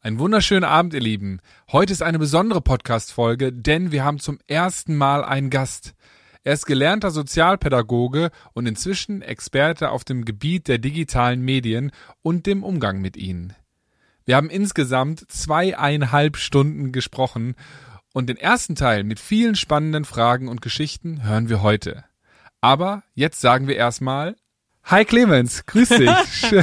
Einen 0.00 0.18
wunderschönen 0.18 0.64
Abend, 0.64 0.94
ihr 0.94 1.00
Lieben. 1.00 1.40
Heute 1.72 1.92
ist 1.92 2.02
eine 2.02 2.18
besondere 2.18 2.60
Podcast-Folge, 2.60 3.52
denn 3.52 3.90
wir 3.90 4.04
haben 4.04 4.20
zum 4.20 4.38
ersten 4.46 4.94
Mal 4.94 5.24
einen 5.24 5.50
Gast. 5.50 5.94
Er 6.44 6.52
ist 6.52 6.66
gelernter 6.66 7.10
Sozialpädagoge 7.10 8.30
und 8.52 8.66
inzwischen 8.66 9.22
Experte 9.22 9.90
auf 9.90 10.04
dem 10.04 10.24
Gebiet 10.24 10.68
der 10.68 10.78
digitalen 10.78 11.40
Medien 11.40 11.90
und 12.22 12.46
dem 12.46 12.62
Umgang 12.62 13.00
mit 13.00 13.16
ihnen. 13.16 13.54
Wir 14.26 14.36
haben 14.36 14.50
insgesamt 14.50 15.30
zweieinhalb 15.30 16.36
Stunden 16.36 16.92
gesprochen 16.92 17.56
und 18.12 18.28
den 18.28 18.36
ersten 18.36 18.76
Teil 18.76 19.02
mit 19.02 19.18
vielen 19.18 19.56
spannenden 19.56 20.04
Fragen 20.04 20.48
und 20.48 20.62
Geschichten 20.62 21.24
hören 21.24 21.48
wir 21.48 21.62
heute. 21.62 22.04
Aber 22.60 23.02
jetzt 23.14 23.40
sagen 23.40 23.66
wir 23.66 23.76
erstmal 23.76 24.36
Hi 24.88 25.04
Clemens, 25.04 25.66
grüß 25.66 25.88
dich. 25.88 26.08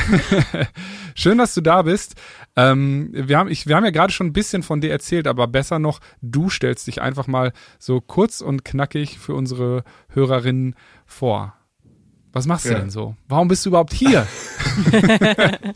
Schön, 1.16 1.38
dass 1.38 1.54
du 1.55 1.60
da 1.60 1.82
bist. 1.82 2.16
Ähm, 2.55 3.10
wir, 3.12 3.38
haben, 3.38 3.52
ich, 3.52 3.68
wir 3.68 3.76
haben 3.76 3.84
ja 3.84 3.92
gerade 3.92 4.14
schon 4.14 4.28
ein 4.28 4.34
bisschen 4.34 4.64
von 4.64 4.80
dir 4.80 4.91
erzählt, 4.91 5.27
aber 5.27 5.46
besser 5.48 5.77
noch, 5.77 5.99
du 6.22 6.49
stellst 6.49 6.88
dich 6.88 7.02
einfach 7.02 7.27
mal 7.27 7.52
so 7.80 7.99
kurz 7.99 8.40
und 8.40 8.63
knackig 8.63 9.20
für 9.20 9.34
unsere 9.34 9.84
Hörerinnen 10.08 10.76
vor. 11.05 11.54
Was 12.32 12.48
machst 12.48 12.63
ja. 12.66 12.76
du 12.76 12.80
denn 12.80 12.90
so? 12.90 13.18
Warum 13.27 13.49
bist 13.49 13.66
du 13.66 13.72
überhaupt 13.72 13.91
hier? 13.91 14.26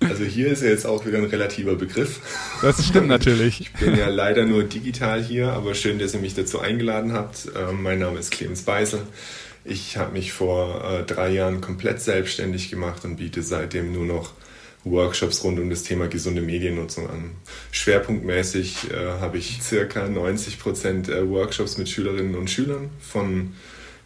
Also 0.00 0.24
hier 0.24 0.48
ist 0.48 0.62
ja 0.62 0.68
jetzt 0.68 0.86
auch 0.86 1.06
wieder 1.06 1.18
ein 1.18 1.24
relativer 1.24 1.76
Begriff. 1.76 2.20
Das 2.60 2.84
stimmt 2.84 3.08
natürlich. 3.08 3.60
Ich 3.60 3.72
bin 3.72 3.96
ja 3.96 4.08
leider 4.08 4.44
nur 4.44 4.64
digital 4.64 5.22
hier, 5.22 5.52
aber 5.52 5.74
schön, 5.74 5.98
dass 5.98 6.14
ihr 6.14 6.20
mich 6.20 6.34
dazu 6.34 6.60
eingeladen 6.60 7.12
habt. 7.12 7.48
Ähm, 7.56 7.82
mein 7.82 8.00
Name 8.00 8.18
ist 8.18 8.30
Clemens 8.30 8.62
Beisel. 8.62 9.00
Ich 9.64 9.96
habe 9.96 10.12
mich 10.12 10.32
vor 10.32 10.84
äh, 10.84 11.04
drei 11.04 11.30
Jahren 11.30 11.60
komplett 11.60 12.00
selbstständig 12.00 12.70
gemacht 12.70 13.04
und 13.04 13.16
biete 13.16 13.42
seitdem 13.42 13.92
nur 13.92 14.04
noch 14.04 14.32
Workshops 14.84 15.42
rund 15.42 15.58
um 15.58 15.70
das 15.70 15.82
Thema 15.82 16.08
gesunde 16.08 16.42
Mediennutzung 16.42 17.08
an. 17.08 17.30
Schwerpunktmäßig 17.70 18.90
äh, 18.90 19.20
habe 19.20 19.38
ich 19.38 19.62
circa 19.62 20.06
90 20.06 20.58
Prozent 20.58 21.08
äh, 21.08 21.28
Workshops 21.28 21.78
mit 21.78 21.88
Schülerinnen 21.88 22.34
und 22.34 22.50
Schülern 22.50 22.90
von 23.00 23.54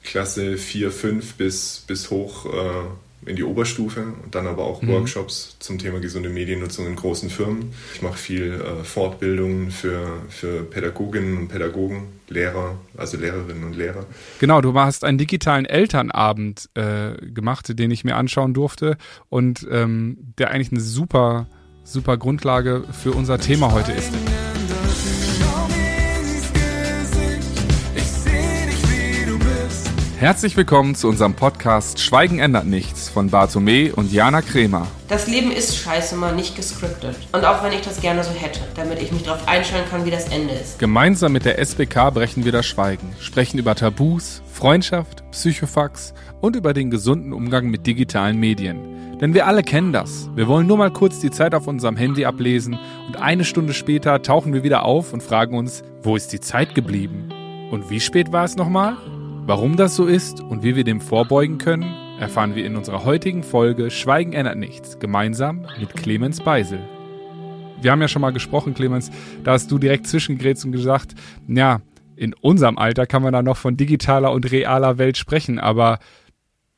Klasse 0.04 0.56
4, 0.56 0.92
5 0.92 1.34
bis, 1.34 1.82
bis 1.86 2.10
hoch 2.10 2.46
äh, 2.46 3.07
in 3.26 3.36
die 3.36 3.44
Oberstufe 3.44 4.02
und 4.22 4.34
dann 4.34 4.46
aber 4.46 4.64
auch 4.64 4.82
mhm. 4.82 4.88
Workshops 4.88 5.56
zum 5.58 5.78
Thema 5.78 6.00
gesunde 6.00 6.28
Mediennutzung 6.28 6.86
in 6.86 6.96
großen 6.96 7.30
Firmen. 7.30 7.72
Ich 7.94 8.02
mache 8.02 8.16
viel 8.16 8.60
äh, 8.60 8.84
Fortbildungen 8.84 9.70
für, 9.70 10.22
für 10.28 10.62
Pädagoginnen 10.62 11.36
und 11.36 11.48
Pädagogen, 11.48 12.08
Lehrer, 12.28 12.76
also 12.96 13.16
Lehrerinnen 13.16 13.64
und 13.64 13.76
Lehrer. 13.76 14.06
Genau, 14.38 14.60
du 14.60 14.74
hast 14.74 15.04
einen 15.04 15.18
digitalen 15.18 15.64
Elternabend 15.64 16.68
äh, 16.74 17.12
gemacht, 17.32 17.78
den 17.78 17.90
ich 17.90 18.04
mir 18.04 18.16
anschauen 18.16 18.54
durfte 18.54 18.96
und 19.28 19.66
ähm, 19.70 20.18
der 20.38 20.50
eigentlich 20.50 20.72
eine 20.72 20.80
super, 20.80 21.46
super 21.84 22.16
Grundlage 22.16 22.84
für 22.92 23.12
unser 23.12 23.38
Thema 23.38 23.72
heute 23.72 23.92
ist. 23.92 24.12
Herzlich 30.18 30.56
willkommen 30.56 30.96
zu 30.96 31.06
unserem 31.06 31.34
Podcast 31.34 32.00
Schweigen 32.00 32.40
ändert 32.40 32.66
nichts 32.66 33.08
von 33.08 33.30
Bartome 33.30 33.94
und 33.94 34.12
Jana 34.12 34.42
Kremer. 34.42 34.88
Das 35.06 35.28
Leben 35.28 35.52
ist 35.52 35.76
scheiße 35.76 36.16
mal 36.16 36.34
nicht 36.34 36.56
gescriptet. 36.56 37.14
Und 37.30 37.44
auch 37.44 37.62
wenn 37.62 37.72
ich 37.72 37.82
das 37.82 38.00
gerne 38.00 38.24
so 38.24 38.32
hätte, 38.32 38.58
damit 38.74 39.00
ich 39.00 39.12
mich 39.12 39.22
darauf 39.22 39.46
einstellen 39.46 39.84
kann, 39.88 40.04
wie 40.04 40.10
das 40.10 40.28
Ende 40.28 40.54
ist. 40.54 40.80
Gemeinsam 40.80 41.30
mit 41.30 41.44
der 41.44 41.60
SBK 41.60 42.10
brechen 42.10 42.44
wir 42.44 42.50
das 42.50 42.66
Schweigen, 42.66 43.14
sprechen 43.20 43.58
über 43.58 43.76
Tabus, 43.76 44.42
Freundschaft, 44.52 45.22
Psychofax 45.30 46.14
und 46.40 46.56
über 46.56 46.74
den 46.74 46.90
gesunden 46.90 47.32
Umgang 47.32 47.68
mit 47.68 47.86
digitalen 47.86 48.40
Medien. 48.40 49.18
Denn 49.20 49.34
wir 49.34 49.46
alle 49.46 49.62
kennen 49.62 49.92
das. 49.92 50.30
Wir 50.34 50.48
wollen 50.48 50.66
nur 50.66 50.78
mal 50.78 50.90
kurz 50.90 51.20
die 51.20 51.30
Zeit 51.30 51.54
auf 51.54 51.68
unserem 51.68 51.96
Handy 51.96 52.24
ablesen 52.24 52.76
und 53.06 53.18
eine 53.18 53.44
Stunde 53.44 53.72
später 53.72 54.20
tauchen 54.20 54.52
wir 54.52 54.64
wieder 54.64 54.84
auf 54.84 55.12
und 55.12 55.22
fragen 55.22 55.56
uns, 55.56 55.84
wo 56.02 56.16
ist 56.16 56.32
die 56.32 56.40
Zeit 56.40 56.74
geblieben? 56.74 57.28
Und 57.70 57.88
wie 57.88 58.00
spät 58.00 58.32
war 58.32 58.44
es 58.44 58.56
nochmal? 58.56 58.96
Warum 59.48 59.78
das 59.78 59.96
so 59.96 60.04
ist 60.04 60.42
und 60.42 60.62
wie 60.62 60.76
wir 60.76 60.84
dem 60.84 61.00
vorbeugen 61.00 61.56
können, 61.56 61.94
erfahren 62.20 62.54
wir 62.54 62.66
in 62.66 62.76
unserer 62.76 63.06
heutigen 63.06 63.42
Folge 63.42 63.90
Schweigen 63.90 64.34
ändert 64.34 64.58
nichts, 64.58 64.98
gemeinsam 64.98 65.66
mit 65.80 65.96
Clemens 65.96 66.42
Beisel. 66.42 66.86
Wir 67.80 67.90
haben 67.90 68.02
ja 68.02 68.08
schon 68.08 68.20
mal 68.20 68.34
gesprochen, 68.34 68.74
Clemens, 68.74 69.10
da 69.44 69.52
hast 69.52 69.70
du 69.70 69.78
direkt 69.78 70.06
zwischengrätzt 70.06 70.66
und 70.66 70.72
gesagt, 70.72 71.14
ja, 71.46 71.80
in 72.14 72.34
unserem 72.34 72.76
Alter 72.76 73.06
kann 73.06 73.22
man 73.22 73.32
da 73.32 73.42
noch 73.42 73.56
von 73.56 73.78
digitaler 73.78 74.32
und 74.32 74.52
realer 74.52 74.98
Welt 74.98 75.16
sprechen, 75.16 75.58
aber 75.58 75.98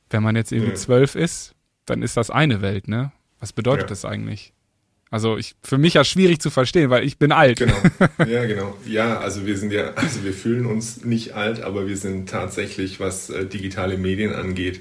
wenn 0.09 0.23
man 0.23 0.37
jetzt 0.37 0.53
irgendwie 0.53 0.75
zwölf 0.75 1.17
ja. 1.17 1.23
ist, 1.23 1.57
dann 1.87 2.03
ist 2.03 2.17
das 2.17 2.31
eine 2.31 2.63
Welt, 2.63 2.87
ne? 2.87 3.11
Was 3.41 3.53
bedeutet 3.53 3.87
ja. 3.87 3.89
das 3.89 4.05
eigentlich? 4.05 4.55
Also 5.11 5.37
ich, 5.37 5.57
für 5.63 5.77
mich 5.77 5.95
ja 5.95 6.05
schwierig 6.05 6.41
zu 6.41 6.51
verstehen, 6.51 6.89
weil 6.89 7.05
ich 7.05 7.19
bin 7.19 7.33
alt. 7.33 7.59
Genau. 7.59 7.77
Ja, 8.29 8.45
genau. 8.45 8.77
Ja, 8.87 9.19
also 9.19 9.45
wir 9.45 9.57
sind 9.57 9.73
ja, 9.73 9.95
also 9.95 10.23
wir 10.25 10.33
fühlen 10.33 10.67
uns 10.67 11.05
nicht 11.05 11.35
alt, 11.35 11.63
aber 11.63 11.89
wir 11.89 11.97
sind 11.97 12.29
tatsächlich, 12.29 13.01
was 13.01 13.31
äh, 13.31 13.45
digitale 13.47 13.99
Medien 13.99 14.33
angeht, 14.33 14.81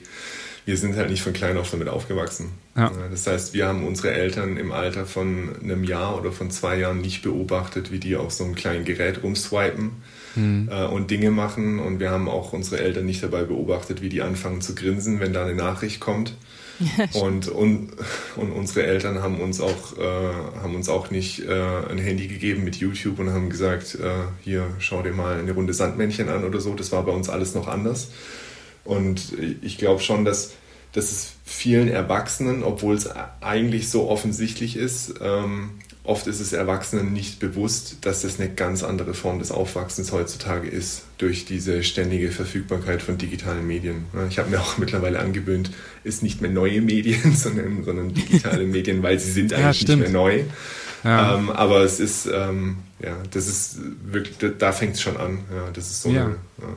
wir 0.66 0.78
sind 0.78 0.96
halt 0.98 1.10
nicht 1.10 1.24
von 1.24 1.34
klein 1.34 1.58
auf 1.58 1.72
damit 1.72 1.88
aufgewachsen. 1.88 2.52
Ja. 2.78 2.92
Das 3.10 3.26
heißt, 3.26 3.56
wir 3.56 3.66
haben 3.66 3.88
unsere 3.88 4.12
Eltern 4.12 4.58
im 4.58 4.72
Alter 4.72 5.08
von 5.08 5.56
einem 5.64 5.84
Jahr 5.84 6.16
oder 6.20 6.32
von 6.32 6.52
zwei 6.52 6.78
Jahren 6.78 7.02
nicht 7.02 7.24
beobachtet, 7.24 7.92
wie 7.92 7.98
die 7.98 8.16
auf 8.16 8.32
so 8.32 8.44
einem 8.44 8.54
kleinen 8.54 8.86
Gerät 8.86 9.24
rumswipen 9.24 9.94
mhm. 10.36 10.70
äh, 10.72 10.86
und 10.86 11.10
Dinge 11.10 11.32
machen. 11.32 11.80
Und 11.80 12.00
wir 12.00 12.12
haben 12.12 12.30
auch 12.30 12.54
unsere 12.54 12.80
Eltern 12.84 13.08
nicht 13.08 13.24
dabei 13.24 13.44
beobachtet, 13.44 14.04
wie 14.04 14.10
die 14.10 14.22
anfangen 14.22 14.62
zu 14.62 14.76
grinsen, 14.76 15.20
wenn 15.20 15.34
da 15.34 15.44
eine 15.44 15.56
Nachricht 15.56 16.00
kommt. 16.00 16.36
und, 17.14 17.48
und, 17.48 17.90
und 18.36 18.52
unsere 18.52 18.86
Eltern 18.86 19.22
haben 19.22 19.40
uns 19.40 19.60
auch, 19.60 19.98
äh, 19.98 20.62
haben 20.62 20.76
uns 20.76 20.90
auch 20.90 21.12
nicht 21.12 21.40
äh, 21.46 21.52
ein 21.90 21.98
Handy 21.98 22.28
gegeben 22.28 22.64
mit 22.64 22.78
YouTube 22.78 23.20
und 23.20 23.32
haben 23.32 23.50
gesagt, 23.50 23.96
äh, 23.96 24.10
hier 24.42 24.68
schau 24.80 25.02
dir 25.02 25.14
mal 25.14 25.40
eine 25.40 25.52
Runde 25.52 25.74
Sandmännchen 25.74 26.30
an 26.30 26.44
oder 26.44 26.62
so. 26.62 26.74
Das 26.76 26.92
war 26.92 27.04
bei 27.04 27.12
uns 27.12 27.30
alles 27.30 27.56
noch 27.56 27.68
anders. 27.68 28.12
Und 28.86 29.34
ich 29.62 29.78
glaube 29.78 30.02
schon, 30.02 30.26
dass, 30.26 30.54
dass 30.94 31.12
es 31.12 31.34
vielen 31.46 31.90
Erwachsenen, 31.90 32.64
obwohl 32.64 32.96
es 32.96 33.10
eigentlich 33.42 33.90
so 33.90 34.10
offensichtlich 34.10 34.76
ist, 34.76 35.16
ähm, 35.22 35.72
oft 36.04 36.28
ist 36.28 36.40
es 36.40 36.54
Erwachsenen 36.54 37.14
nicht 37.14 37.40
bewusst, 37.40 37.98
dass 38.02 38.22
das 38.22 38.40
eine 38.40 38.50
ganz 38.50 38.84
andere 38.84 39.14
Form 39.14 39.40
des 39.40 39.52
Aufwachsens 39.52 40.12
heutzutage 40.12 40.68
ist, 40.68 41.04
durch 41.18 41.46
diese 41.46 41.84
ständige 41.84 42.32
Verfügbarkeit 42.32 43.02
von 43.02 43.18
digitalen 43.18 43.68
Medien. 43.68 44.06
Ich 44.30 44.40
habe 44.40 44.50
mir 44.50 44.60
auch 44.60 44.78
mittlerweile 44.78 45.20
angewöhnt, 45.20 45.72
ist 46.04 46.24
nicht 46.24 46.42
mehr 46.42 46.52
neue 46.52 46.82
Medien, 46.82 47.36
sondern, 47.36 47.84
sondern 47.84 48.14
digitale 48.14 48.64
Medien, 48.66 49.04
weil 49.04 49.20
sie 49.20 49.32
sind 49.32 49.54
eigentlich 49.54 49.82
ja, 49.82 49.96
nicht 49.96 50.04
mehr 50.04 50.12
neu. 50.12 50.44
Ja. 51.04 51.36
Ähm, 51.36 51.50
aber 51.50 51.82
es 51.82 52.00
ist, 52.00 52.26
ähm, 52.26 52.78
ja, 53.02 53.16
das 53.32 53.48
ist 53.48 53.80
wirklich, 54.04 54.36
da 54.58 54.72
fängt 54.72 54.96
es 54.96 55.02
schon 55.02 55.16
an. 55.16 55.40
Ja, 55.54 55.70
das 55.72 55.90
ist 55.90 56.02
so 56.02 56.10
ja. 56.10 56.26
eine, 56.26 56.34
äh, 56.34 56.76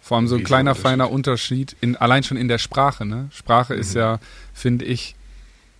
Vor 0.00 0.18
allem 0.18 0.26
so 0.26 0.36
ein 0.36 0.44
kleiner, 0.44 0.74
feiner 0.74 1.10
Unterschied, 1.10 1.76
in, 1.80 1.96
allein 1.96 2.24
schon 2.24 2.36
in 2.36 2.48
der 2.48 2.58
Sprache. 2.58 3.06
Ne? 3.06 3.28
Sprache 3.32 3.74
mhm. 3.74 3.80
ist 3.80 3.94
ja, 3.94 4.20
finde 4.52 4.84
ich, 4.84 5.16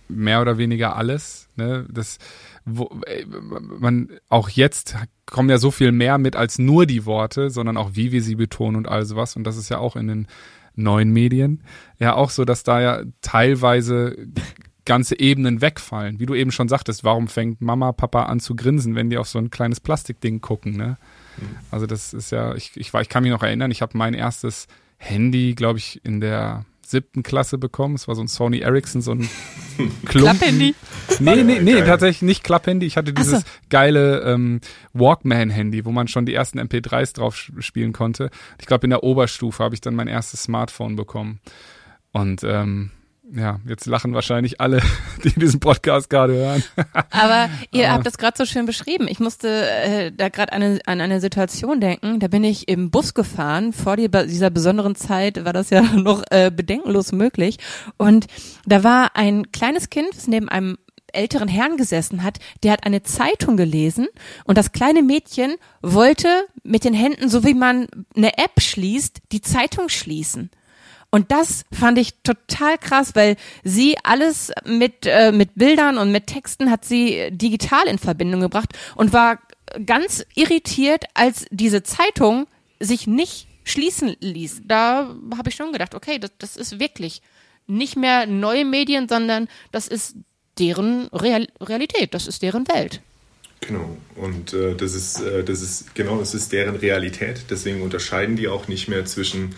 mehr 0.07 0.41
oder 0.41 0.57
weniger 0.57 0.95
alles. 0.95 1.47
Ne? 1.55 1.85
Das, 1.89 2.17
wo, 2.65 2.89
äh, 3.05 3.25
man 3.25 4.09
auch 4.29 4.49
jetzt 4.49 4.95
kommen 5.25 5.49
ja 5.49 5.57
so 5.57 5.71
viel 5.71 5.91
mehr 5.91 6.17
mit 6.17 6.35
als 6.35 6.59
nur 6.59 6.85
die 6.85 7.05
Worte, 7.05 7.49
sondern 7.49 7.77
auch 7.77 7.91
wie 7.93 8.11
wir 8.11 8.21
sie 8.21 8.35
betonen 8.35 8.75
und 8.75 8.87
all 8.87 9.05
sowas. 9.05 9.35
Und 9.35 9.43
das 9.43 9.57
ist 9.57 9.69
ja 9.69 9.77
auch 9.77 9.95
in 9.95 10.07
den 10.07 10.27
neuen 10.75 11.11
Medien 11.11 11.63
ja 11.99 12.15
auch 12.15 12.29
so, 12.29 12.45
dass 12.45 12.63
da 12.63 12.81
ja 12.81 13.03
teilweise 13.21 14.27
ganze 14.85 15.19
Ebenen 15.19 15.61
wegfallen. 15.61 16.19
Wie 16.19 16.25
du 16.25 16.35
eben 16.35 16.51
schon 16.51 16.69
sagtest, 16.69 17.03
warum 17.03 17.27
fängt 17.27 17.61
Mama, 17.61 17.91
Papa 17.91 18.23
an 18.23 18.39
zu 18.39 18.55
grinsen, 18.55 18.95
wenn 18.95 19.09
die 19.09 19.17
auf 19.17 19.27
so 19.27 19.39
ein 19.39 19.49
kleines 19.49 19.79
Plastikding 19.79 20.41
gucken, 20.41 20.77
ne? 20.77 20.97
Mhm. 21.37 21.57
Also 21.71 21.87
das 21.87 22.13
ist 22.13 22.31
ja, 22.31 22.53
ich, 22.55 22.71
ich, 22.75 22.93
ich 22.93 23.09
kann 23.09 23.23
mich 23.23 23.31
noch 23.31 23.43
erinnern, 23.43 23.71
ich 23.71 23.81
habe 23.81 23.97
mein 23.97 24.13
erstes 24.13 24.67
Handy, 24.97 25.55
glaube 25.55 25.79
ich, 25.79 26.01
in 26.05 26.21
der 26.21 26.65
siebten 26.85 27.23
Klasse 27.23 27.57
bekommen. 27.57 27.95
Es 27.95 28.07
war 28.07 28.15
so 28.15 28.21
ein 28.21 28.27
Sony 28.27 28.59
Ericsson, 28.59 29.01
so 29.01 29.11
ein 29.11 29.29
Klapphandy? 30.05 30.75
Nee, 31.19 31.43
nee, 31.43 31.59
nee, 31.59 31.81
tatsächlich 31.81 32.21
nicht 32.21 32.43
Klapphandy. 32.43 32.85
Ich 32.85 32.97
hatte 32.97 33.13
dieses 33.13 33.41
so. 33.41 33.45
geile 33.69 34.21
ähm, 34.21 34.61
Walkman-Handy, 34.93 35.85
wo 35.85 35.91
man 35.91 36.07
schon 36.07 36.25
die 36.25 36.33
ersten 36.33 36.59
MP3s 36.59 37.15
drauf 37.15 37.35
spielen 37.35 37.93
konnte. 37.93 38.29
Ich 38.59 38.65
glaube, 38.65 38.85
in 38.85 38.91
der 38.91 39.03
Oberstufe 39.03 39.63
habe 39.63 39.75
ich 39.75 39.81
dann 39.81 39.95
mein 39.95 40.07
erstes 40.07 40.43
Smartphone 40.43 40.95
bekommen. 40.95 41.39
Und 42.11 42.43
ähm, 42.43 42.91
ja, 43.33 43.59
jetzt 43.67 43.85
lachen 43.85 44.13
wahrscheinlich 44.13 44.61
alle, 44.61 44.81
die 45.23 45.31
diesen 45.31 45.59
Podcast 45.59 46.09
gerade 46.09 46.33
hören. 46.33 46.63
Aber 47.09 47.49
ihr 47.71 47.91
habt 47.91 48.05
das 48.05 48.17
gerade 48.17 48.37
so 48.37 48.45
schön 48.45 48.65
beschrieben. 48.65 49.07
Ich 49.07 49.19
musste 49.19 49.69
äh, 49.69 50.11
da 50.11 50.29
gerade 50.29 50.53
eine, 50.53 50.79
an 50.85 51.01
eine 51.01 51.19
Situation 51.19 51.79
denken. 51.79 52.19
Da 52.19 52.27
bin 52.27 52.43
ich 52.43 52.67
im 52.67 52.91
Bus 52.91 53.13
gefahren. 53.13 53.73
Vor 53.73 53.97
die, 53.97 54.09
dieser 54.09 54.49
besonderen 54.49 54.95
Zeit 54.95 55.43
war 55.43 55.53
das 55.53 55.69
ja 55.69 55.81
noch 55.93 56.23
äh, 56.29 56.51
bedenkenlos 56.51 57.11
möglich. 57.11 57.57
Und 57.97 58.27
da 58.65 58.83
war 58.83 59.15
ein 59.15 59.51
kleines 59.51 59.89
Kind, 59.89 60.09
das 60.15 60.27
neben 60.27 60.49
einem 60.49 60.77
älteren 61.13 61.47
Herrn 61.47 61.77
gesessen 61.77 62.23
hat, 62.23 62.39
der 62.63 62.73
hat 62.73 62.85
eine 62.85 63.01
Zeitung 63.01 63.55
gelesen 63.55 64.07
und 64.43 64.57
das 64.57 64.73
kleine 64.73 65.01
Mädchen 65.01 65.55
wollte 65.81 66.27
mit 66.63 66.83
den 66.83 66.93
Händen, 66.93 67.29
so 67.29 67.45
wie 67.45 67.53
man 67.53 67.87
eine 68.17 68.37
App 68.37 68.59
schließt, 68.59 69.21
die 69.31 69.39
Zeitung 69.39 69.87
schließen. 69.87 70.51
Und 71.15 71.31
das 71.31 71.63
fand 71.71 71.97
ich 71.97 72.15
total 72.23 72.77
krass, 72.77 73.15
weil 73.15 73.37
sie 73.63 73.95
alles 74.03 74.51
mit, 74.65 75.05
äh, 75.05 75.31
mit 75.31 75.55
Bildern 75.55 75.97
und 75.97 76.11
mit 76.11 76.27
Texten 76.27 76.69
hat 76.69 76.83
sie 76.83 77.29
digital 77.31 77.87
in 77.87 77.97
Verbindung 77.97 78.41
gebracht 78.41 78.73
und 78.97 79.13
war 79.13 79.39
ganz 79.85 80.25
irritiert, 80.35 81.05
als 81.13 81.45
diese 81.51 81.83
Zeitung 81.83 82.47
sich 82.81 83.07
nicht 83.07 83.47
schließen 83.63 84.17
ließ. 84.19 84.63
Da 84.65 85.15
habe 85.37 85.47
ich 85.47 85.55
schon 85.55 85.71
gedacht, 85.71 85.95
okay, 85.95 86.19
das, 86.19 86.31
das 86.37 86.57
ist 86.57 86.81
wirklich 86.81 87.21
nicht 87.65 87.95
mehr 87.95 88.27
neue 88.27 88.65
Medien, 88.65 89.07
sondern 89.07 89.47
das 89.71 89.87
ist 89.87 90.17
deren 90.59 91.07
Real 91.13 91.47
Realität, 91.61 92.13
das 92.13 92.27
ist 92.27 92.41
deren 92.41 92.67
Welt. 92.67 92.99
Genau, 93.61 93.95
und 94.17 94.51
äh, 94.51 94.75
das, 94.75 94.93
ist, 94.93 95.21
äh, 95.21 95.45
das 95.45 95.61
ist 95.61 95.95
genau, 95.95 96.19
das 96.19 96.33
ist 96.33 96.51
deren 96.51 96.75
Realität. 96.75 97.45
Deswegen 97.49 97.83
unterscheiden 97.83 98.35
die 98.35 98.49
auch 98.49 98.67
nicht 98.67 98.89
mehr 98.89 99.05
zwischen, 99.05 99.55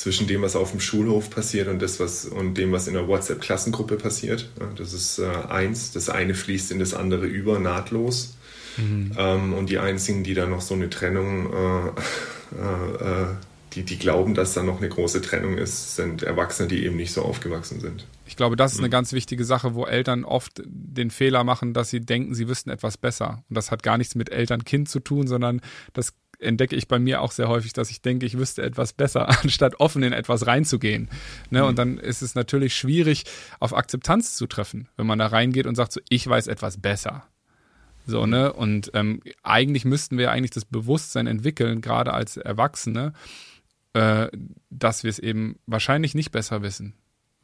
zwischen 0.00 0.26
dem, 0.26 0.40
was 0.40 0.56
auf 0.56 0.70
dem 0.70 0.80
Schulhof 0.80 1.28
passiert 1.28 1.68
und, 1.68 1.80
das, 1.82 2.00
was, 2.00 2.24
und 2.24 2.54
dem, 2.54 2.72
was 2.72 2.88
in 2.88 2.94
der 2.94 3.06
WhatsApp-Klassengruppe 3.06 3.96
passiert. 3.96 4.48
Das 4.76 4.94
ist 4.94 5.18
äh, 5.18 5.26
eins. 5.48 5.92
Das 5.92 6.08
eine 6.08 6.32
fließt 6.34 6.72
in 6.72 6.78
das 6.78 6.94
andere 6.94 7.26
über, 7.26 7.58
nahtlos. 7.58 8.34
Mhm. 8.78 9.12
Ähm, 9.18 9.52
und 9.52 9.68
die 9.68 9.78
einzigen, 9.78 10.24
die 10.24 10.32
da 10.32 10.46
noch 10.46 10.62
so 10.62 10.74
eine 10.74 10.88
Trennung 10.88 11.52
äh, 11.52 11.88
äh 12.58 13.26
die, 13.74 13.84
die 13.84 13.98
glauben, 13.98 14.34
dass 14.34 14.54
da 14.54 14.62
noch 14.62 14.78
eine 14.78 14.88
große 14.88 15.20
Trennung 15.20 15.56
ist, 15.56 15.94
sind 15.94 16.22
Erwachsene, 16.22 16.68
die 16.68 16.84
eben 16.84 16.96
nicht 16.96 17.12
so 17.12 17.22
aufgewachsen 17.22 17.80
sind. 17.80 18.06
Ich 18.26 18.36
glaube, 18.36 18.56
das 18.56 18.72
ist 18.72 18.78
eine 18.78 18.88
mhm. 18.88 18.92
ganz 18.92 19.12
wichtige 19.12 19.44
Sache, 19.44 19.74
wo 19.74 19.86
Eltern 19.86 20.24
oft 20.24 20.62
den 20.64 21.10
Fehler 21.10 21.44
machen, 21.44 21.72
dass 21.72 21.90
sie 21.90 22.00
denken, 22.00 22.34
sie 22.34 22.48
wüssten 22.48 22.70
etwas 22.70 22.96
besser. 22.96 23.44
Und 23.48 23.56
das 23.56 23.70
hat 23.70 23.82
gar 23.82 23.98
nichts 23.98 24.14
mit 24.14 24.30
Eltern-Kind 24.30 24.88
zu 24.88 25.00
tun, 25.00 25.28
sondern 25.28 25.60
das 25.92 26.14
entdecke 26.40 26.76
ich 26.76 26.88
bei 26.88 26.98
mir 26.98 27.20
auch 27.20 27.32
sehr 27.32 27.48
häufig, 27.48 27.72
dass 27.72 27.90
ich 27.90 28.02
denke, 28.02 28.26
ich 28.26 28.38
wüsste 28.38 28.62
etwas 28.62 28.92
besser, 28.92 29.28
anstatt 29.42 29.80
offen 29.80 30.02
in 30.02 30.12
etwas 30.12 30.46
reinzugehen. 30.46 31.08
Ne? 31.50 31.62
Mhm. 31.62 31.68
Und 31.68 31.78
dann 31.78 31.98
ist 31.98 32.22
es 32.22 32.34
natürlich 32.34 32.74
schwierig, 32.74 33.24
auf 33.58 33.74
Akzeptanz 33.74 34.36
zu 34.36 34.46
treffen, 34.46 34.88
wenn 34.96 35.06
man 35.06 35.18
da 35.18 35.26
reingeht 35.26 35.66
und 35.66 35.74
sagt 35.74 35.92
so, 35.92 36.00
ich 36.08 36.26
weiß 36.26 36.46
etwas 36.46 36.78
besser. 36.78 37.24
So, 38.06 38.26
ne? 38.26 38.52
Und 38.52 38.90
ähm, 38.94 39.20
eigentlich 39.42 39.84
müssten 39.84 40.18
wir 40.18 40.30
eigentlich 40.30 40.50
das 40.50 40.64
Bewusstsein 40.64 41.26
entwickeln, 41.26 41.80
gerade 41.80 42.12
als 42.12 42.36
Erwachsene, 42.36 43.12
äh, 43.92 44.28
dass 44.70 45.04
wir 45.04 45.10
es 45.10 45.18
eben 45.18 45.58
wahrscheinlich 45.66 46.14
nicht 46.14 46.32
besser 46.32 46.62
wissen. 46.62 46.94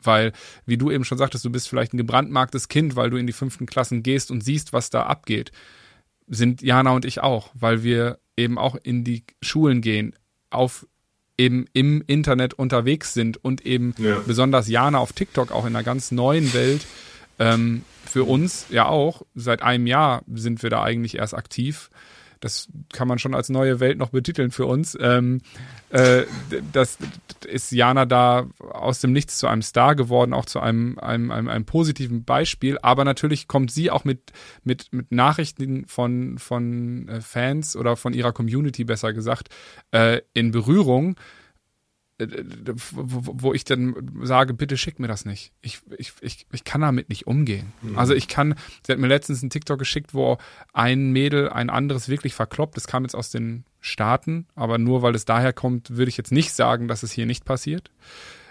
Weil, 0.03 0.33
wie 0.67 0.77
du 0.77 0.91
eben 0.91 1.05
schon 1.05 1.19
sagtest, 1.19 1.45
du 1.45 1.51
bist 1.51 1.69
vielleicht 1.69 1.95
ein 1.95 1.99
gebrandmarktes 1.99 2.69
Kind, 2.69 2.97
weil 2.97 3.11
du 3.11 3.17
in 3.17 3.27
die 3.27 3.33
fünften 3.33 3.67
Klassen 3.67 4.03
gehst 4.03 4.31
und 4.31 4.43
siehst, 4.43 4.73
was 4.73 4.91
da 4.91 5.05
abgeht. 5.05 5.53
Sind 6.29 6.63
Jana 6.63 6.91
und 6.91 7.05
ich 7.05 7.21
auch, 7.21 7.51
weil 7.55 7.83
wir 7.83 8.19
eben 8.37 8.59
auch 8.59 8.77
in 8.83 9.05
die 9.05 9.25
Schulen 9.43 9.81
gehen, 9.81 10.15
auf 10.51 10.87
eben 11.39 11.67
im 11.73 12.03
Internet 12.07 12.55
unterwegs 12.55 13.15
sind 13.15 13.43
und 13.45 13.65
eben 13.67 13.95
ja. 13.99 14.19
besonders 14.27 14.69
Jana 14.69 14.99
auf 14.99 15.13
TikTok 15.13 15.53
auch 15.53 15.67
in 15.67 15.77
einer 15.77 15.85
ganz 15.85 16.11
neuen 16.11 16.53
Welt. 16.55 16.87
Ähm, 17.39 17.83
für 18.07 18.25
uns 18.25 18.67
ja 18.71 18.89
auch, 18.89 19.23
seit 19.35 19.63
einem 19.63 19.87
Jahr 19.87 20.23
sind 20.33 20.63
wir 20.63 20.71
da 20.71 20.83
eigentlich 20.83 21.17
erst 21.17 21.35
aktiv 21.35 21.91
das 22.41 22.69
kann 22.93 23.09
man 23.09 23.19
schon 23.19 23.35
als 23.35 23.49
neue 23.49 23.81
Welt 23.81 23.99
noch 23.99 24.11
betiteln 24.11 24.51
für 24.51 24.67
uns. 24.67 24.97
Ähm, 25.01 25.41
äh, 25.91 26.25
das 26.73 26.99
ist 27.47 27.73
Jana 27.73 28.05
da 28.05 28.47
aus 28.59 29.01
dem 29.01 29.13
Nichts 29.13 29.39
zu 29.39 29.47
einem 29.47 29.63
Star 29.63 29.95
geworden, 29.95 30.35
auch 30.35 30.47
zu 30.47 30.61
einem, 30.61 30.99
einem, 30.99 31.31
einem, 31.31 31.49
einem 31.49 31.65
positiven 31.65 32.25
Beispiel. 32.25 32.79
Aber 32.83 33.05
natürlich 33.05 33.49
kommt 33.49 33.71
sie 33.71 33.91
auch 33.91 34.05
mit, 34.05 34.33
mit, 34.65 34.93
mit 34.93 35.13
Nachrichten 35.13 35.87
von, 35.87 36.39
von 36.39 37.09
äh, 37.09 37.21
Fans 37.21 37.77
oder 37.77 37.97
von 37.97 38.13
ihrer 38.13 38.33
Community, 38.33 38.85
besser 38.85 39.13
gesagt, 39.13 39.49
äh, 39.93 40.21
in 40.35 40.51
Berührung 40.51 41.17
wo 42.19 43.53
ich 43.53 43.65
dann 43.65 43.95
sage, 44.23 44.55
bitte 44.55 44.79
schick 44.79 44.99
mir 44.99 45.09
das 45.09 45.27
nicht. 45.27 45.53
Ich, 45.61 45.81
ich, 45.99 46.13
ich, 46.21 46.47
ich 46.51 46.65
kann 46.65 46.81
damit 46.81 47.11
nicht 47.11 47.27
umgehen. 47.27 47.73
Mhm. 47.83 47.99
Also 47.99 48.15
ich 48.15 48.27
kann, 48.27 48.55
sie 48.87 48.93
hat 48.93 48.99
mir 48.99 49.07
letztens 49.07 49.43
einen 49.43 49.51
TikTok 49.51 49.79
geschickt, 49.79 50.15
wo 50.15 50.39
ein 50.73 51.13
Mädel 51.13 51.51
ein 51.51 51.69
anderes 51.69 52.09
wirklich 52.09 52.35
verkloppt. 52.35 52.77
Das 52.77 52.87
kam 52.87 53.03
jetzt 53.03 53.15
aus 53.15 53.31
den 53.31 53.65
Staaten, 53.81 54.47
aber 54.55 54.79
nur 54.79 55.03
weil 55.03 55.15
es 55.15 55.27
daher 55.27 55.53
kommt, 55.53 55.97
würde 55.97 56.09
ich 56.09 56.17
jetzt 56.17 56.33
nicht 56.33 56.53
sagen, 56.53 56.89
dass 56.89 57.03
es 57.03 57.13
hier 57.13 57.27
nicht 57.27 57.45
passiert. 57.45 57.91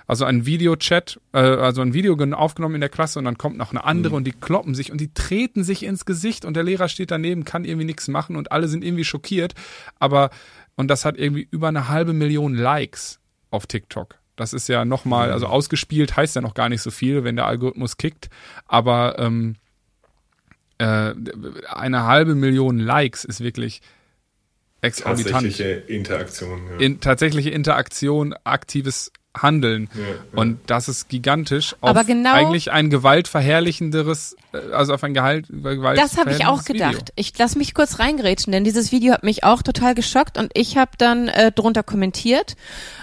Also 0.07 0.25
ein 0.25 0.45
Videochat, 0.45 1.19
äh, 1.33 1.39
also 1.39 1.81
ein 1.81 1.95
Video 1.95 2.15
aufgenommen 2.33 2.75
in 2.75 2.81
der 2.81 2.89
Klasse 2.89 3.18
und 3.18 3.25
dann 3.25 3.39
kommt 3.39 3.57
noch 3.57 3.71
eine 3.71 3.83
andere 3.83 4.11
mhm. 4.11 4.18
und 4.18 4.23
die 4.25 4.31
kloppen 4.31 4.75
sich 4.75 4.91
und 4.91 5.01
die 5.01 5.11
treten 5.13 5.63
sich 5.63 5.83
ins 5.83 6.06
Gesicht 6.06 6.45
und 6.45 6.56
der 6.56 6.63
Lehrer 6.63 6.88
steht 6.88 7.09
daneben, 7.09 7.45
kann 7.45 7.65
irgendwie 7.65 7.85
nichts 7.85 8.07
machen 8.07 8.35
und 8.35 8.51
alle 8.51 8.68
sind 8.68 8.83
irgendwie 8.83 9.03
schockiert. 9.03 9.56
Aber, 9.97 10.29
und 10.75 10.89
das 10.89 11.06
hat 11.06 11.18
irgendwie 11.18 11.47
über 11.50 11.69
eine 11.69 11.89
halbe 11.89 12.13
Million 12.13 12.53
Likes 12.53 13.19
auf 13.56 13.68
TikTok. 13.68 14.19
Das 14.36 14.54
ist 14.54 14.68
ja 14.68 14.84
nochmal, 14.86 15.31
also 15.31 15.48
ausgespielt 15.48 16.18
heißt 16.18 16.36
ja 16.36 16.42
noch 16.42 16.54
gar 16.54 16.69
nicht 16.69 16.81
so 16.81 16.92
viel, 16.92 17.24
wenn 17.24 17.36
der 17.36 17.46
Algorithmus 17.46 17.98
kickt, 17.98 18.30
aber 18.68 19.18
ähm, 19.18 19.56
äh, 20.78 21.13
eine 21.69 22.04
halbe 22.04 22.36
Million 22.36 22.78
Likes 22.78 23.24
ist 23.24 23.40
wirklich 23.40 23.81
exorbitant. 24.81 25.31
Tatsächliche 25.31 25.69
Interaktion. 25.72 26.68
Ja. 26.69 26.78
In, 26.80 27.00
tatsächliche 27.00 27.50
Interaktion, 27.50 28.36
aktives 28.44 29.12
handeln. 29.41 29.89
Ja, 29.93 30.01
ja. 30.01 30.07
Und 30.35 30.59
das 30.67 30.87
ist 30.87 31.09
gigantisch. 31.09 31.75
Aber 31.81 32.03
genau, 32.03 32.33
eigentlich 32.33 32.71
ein 32.71 32.89
gewaltverherrlichenderes, 32.89 34.35
äh, 34.53 34.57
also 34.73 34.93
auf 34.93 35.03
ein 35.03 35.13
Gehalt, 35.13 35.47
Gewalt 35.49 35.99
Das 35.99 36.17
habe 36.17 36.31
ich 36.31 36.45
auch 36.45 36.63
gedacht. 36.63 36.93
Video. 36.93 37.13
Ich 37.15 37.37
lass 37.37 37.55
mich 37.55 37.73
kurz 37.73 37.99
reingrätschen, 37.99 38.51
denn 38.51 38.63
dieses 38.63 38.91
Video 38.91 39.13
hat 39.13 39.23
mich 39.23 39.43
auch 39.43 39.61
total 39.61 39.95
geschockt 39.95 40.37
und 40.37 40.51
ich 40.53 40.77
habe 40.77 40.91
dann 40.97 41.27
äh, 41.27 41.51
drunter 41.51 41.83
kommentiert 41.83 42.55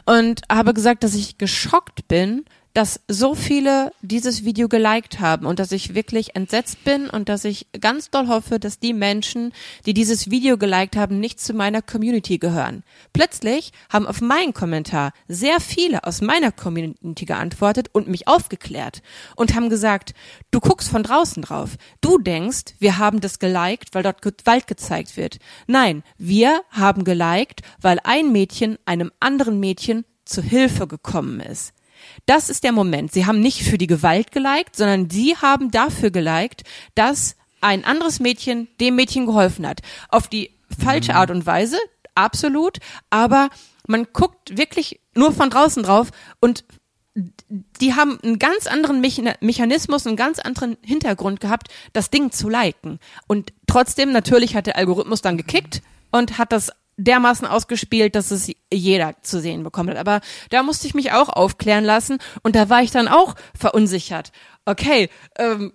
und 0.04 0.42
habe 0.50 0.74
gesagt, 0.74 1.04
dass 1.04 1.14
ich 1.14 1.38
geschockt 1.38 2.08
bin, 2.08 2.44
dass 2.74 3.00
so 3.06 3.34
viele 3.34 3.92
dieses 4.00 4.44
Video 4.44 4.68
geliked 4.68 5.20
haben 5.20 5.46
und 5.46 5.58
dass 5.58 5.72
ich 5.72 5.94
wirklich 5.94 6.34
entsetzt 6.34 6.84
bin 6.84 7.08
und 7.10 7.28
dass 7.28 7.44
ich 7.44 7.66
ganz 7.80 8.10
doll 8.10 8.28
hoffe, 8.28 8.58
dass 8.58 8.78
die 8.78 8.94
Menschen, 8.94 9.52
die 9.84 9.94
dieses 9.94 10.30
Video 10.30 10.56
geliked 10.56 10.96
haben, 10.96 11.20
nicht 11.20 11.40
zu 11.40 11.52
meiner 11.52 11.82
Community 11.82 12.38
gehören. 12.38 12.82
Plötzlich 13.12 13.72
haben 13.90 14.06
auf 14.06 14.20
meinen 14.20 14.54
Kommentar 14.54 15.12
sehr 15.28 15.60
viele 15.60 16.04
aus 16.04 16.22
meiner 16.22 16.52
Community 16.52 17.26
geantwortet 17.26 17.88
und 17.92 18.08
mich 18.08 18.26
aufgeklärt 18.26 19.02
und 19.36 19.54
haben 19.54 19.68
gesagt, 19.68 20.14
du 20.50 20.60
guckst 20.60 20.88
von 20.88 21.02
draußen 21.02 21.42
drauf. 21.42 21.76
Du 22.00 22.18
denkst, 22.18 22.74
wir 22.78 22.98
haben 22.98 23.20
das 23.20 23.38
geliked, 23.38 23.94
weil 23.94 24.02
dort 24.02 24.22
Gewalt 24.22 24.66
gezeigt 24.66 25.16
wird. 25.16 25.38
Nein, 25.66 26.02
wir 26.16 26.62
haben 26.70 27.04
geliked, 27.04 27.60
weil 27.80 27.98
ein 28.04 28.32
Mädchen 28.32 28.78
einem 28.86 29.12
anderen 29.20 29.60
Mädchen 29.60 30.04
zu 30.24 30.42
Hilfe 30.42 30.86
gekommen 30.86 31.40
ist. 31.40 31.74
Das 32.26 32.50
ist 32.50 32.64
der 32.64 32.72
Moment. 32.72 33.12
Sie 33.12 33.26
haben 33.26 33.40
nicht 33.40 33.62
für 33.62 33.78
die 33.78 33.86
Gewalt 33.86 34.32
geliked, 34.32 34.76
sondern 34.76 35.10
sie 35.10 35.36
haben 35.36 35.70
dafür 35.70 36.10
geliked, 36.10 36.62
dass 36.94 37.36
ein 37.60 37.84
anderes 37.84 38.20
Mädchen 38.20 38.68
dem 38.80 38.96
Mädchen 38.96 39.26
geholfen 39.26 39.66
hat. 39.66 39.80
Auf 40.08 40.28
die 40.28 40.50
falsche 40.78 41.12
mhm. 41.12 41.18
Art 41.18 41.30
und 41.30 41.46
Weise, 41.46 41.78
absolut, 42.14 42.78
aber 43.10 43.48
man 43.86 44.06
guckt 44.12 44.56
wirklich 44.56 45.00
nur 45.14 45.32
von 45.32 45.50
draußen 45.50 45.82
drauf 45.82 46.10
und 46.40 46.64
die 47.14 47.94
haben 47.94 48.18
einen 48.22 48.38
ganz 48.38 48.66
anderen 48.66 49.00
Mechanismus, 49.00 50.06
einen 50.06 50.16
ganz 50.16 50.38
anderen 50.38 50.78
Hintergrund 50.82 51.40
gehabt, 51.40 51.68
das 51.92 52.08
Ding 52.08 52.32
zu 52.32 52.48
liken. 52.48 52.98
Und 53.26 53.52
trotzdem, 53.66 54.12
natürlich 54.12 54.56
hat 54.56 54.66
der 54.66 54.76
Algorithmus 54.76 55.20
dann 55.20 55.36
gekickt 55.36 55.82
und 56.10 56.38
hat 56.38 56.52
das 56.52 56.72
dermaßen 57.04 57.46
ausgespielt, 57.46 58.14
dass 58.14 58.30
es 58.30 58.50
jeder 58.72 59.14
zu 59.22 59.40
sehen 59.40 59.62
bekommen 59.62 59.90
hat. 59.90 59.98
Aber 59.98 60.20
da 60.50 60.62
musste 60.62 60.86
ich 60.86 60.94
mich 60.94 61.12
auch 61.12 61.28
aufklären 61.28 61.84
lassen 61.84 62.18
und 62.42 62.56
da 62.56 62.68
war 62.68 62.82
ich 62.82 62.90
dann 62.90 63.08
auch 63.08 63.34
verunsichert. 63.58 64.32
Okay, 64.64 65.08
ähm, 65.36 65.72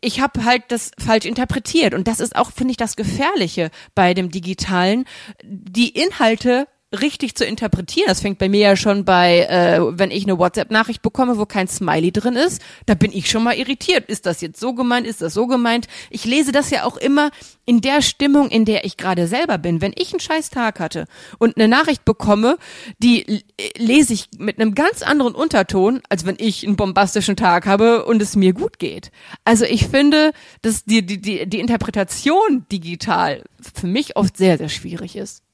ich 0.00 0.20
habe 0.20 0.44
halt 0.44 0.64
das 0.68 0.92
falsch 0.98 1.26
interpretiert 1.26 1.94
und 1.94 2.08
das 2.08 2.20
ist 2.20 2.36
auch, 2.36 2.52
finde 2.52 2.72
ich, 2.72 2.76
das 2.76 2.96
Gefährliche 2.96 3.70
bei 3.94 4.14
dem 4.14 4.30
Digitalen. 4.30 5.04
Die 5.42 5.88
Inhalte 5.88 6.66
richtig 6.92 7.36
zu 7.36 7.44
interpretieren. 7.44 8.08
Das 8.08 8.20
fängt 8.20 8.38
bei 8.38 8.48
mir 8.48 8.60
ja 8.60 8.76
schon 8.76 9.04
bei, 9.04 9.46
äh, 9.46 9.80
wenn 9.98 10.10
ich 10.10 10.24
eine 10.24 10.38
WhatsApp-Nachricht 10.38 11.02
bekomme, 11.02 11.38
wo 11.38 11.46
kein 11.46 11.68
Smiley 11.68 12.10
drin 12.10 12.34
ist, 12.34 12.60
da 12.86 12.94
bin 12.94 13.12
ich 13.12 13.30
schon 13.30 13.44
mal 13.44 13.54
irritiert. 13.54 14.08
Ist 14.08 14.26
das 14.26 14.40
jetzt 14.40 14.58
so 14.58 14.74
gemeint? 14.74 15.06
Ist 15.06 15.22
das 15.22 15.34
so 15.34 15.46
gemeint? 15.46 15.86
Ich 16.10 16.24
lese 16.24 16.50
das 16.50 16.70
ja 16.70 16.84
auch 16.84 16.96
immer 16.96 17.30
in 17.64 17.80
der 17.80 18.02
Stimmung, 18.02 18.48
in 18.48 18.64
der 18.64 18.84
ich 18.84 18.96
gerade 18.96 19.28
selber 19.28 19.58
bin. 19.58 19.80
Wenn 19.80 19.92
ich 19.96 20.12
einen 20.12 20.20
scheiß 20.20 20.50
Tag 20.50 20.80
hatte 20.80 21.06
und 21.38 21.56
eine 21.56 21.68
Nachricht 21.68 22.04
bekomme, 22.04 22.58
die 22.98 23.44
lese 23.76 24.12
ich 24.12 24.28
mit 24.36 24.58
einem 24.58 24.74
ganz 24.74 25.02
anderen 25.02 25.36
Unterton, 25.36 26.00
als 26.08 26.26
wenn 26.26 26.36
ich 26.38 26.66
einen 26.66 26.76
bombastischen 26.76 27.36
Tag 27.36 27.66
habe 27.66 28.04
und 28.04 28.20
es 28.20 28.34
mir 28.34 28.52
gut 28.52 28.80
geht. 28.80 29.12
Also 29.44 29.64
ich 29.64 29.86
finde, 29.86 30.32
dass 30.62 30.84
die, 30.84 31.06
die, 31.06 31.20
die, 31.20 31.48
die 31.48 31.60
Interpretation 31.60 32.66
digital 32.72 33.44
für 33.74 33.86
mich 33.86 34.16
oft 34.16 34.36
sehr, 34.36 34.58
sehr 34.58 34.68
schwierig 34.68 35.14
ist. 35.14 35.44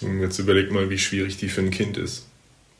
Jetzt 0.00 0.38
überleg 0.38 0.70
mal, 0.70 0.90
wie 0.90 0.98
schwierig 0.98 1.36
die 1.38 1.48
für 1.48 1.60
ein 1.60 1.70
Kind 1.70 1.96
ist, 1.96 2.26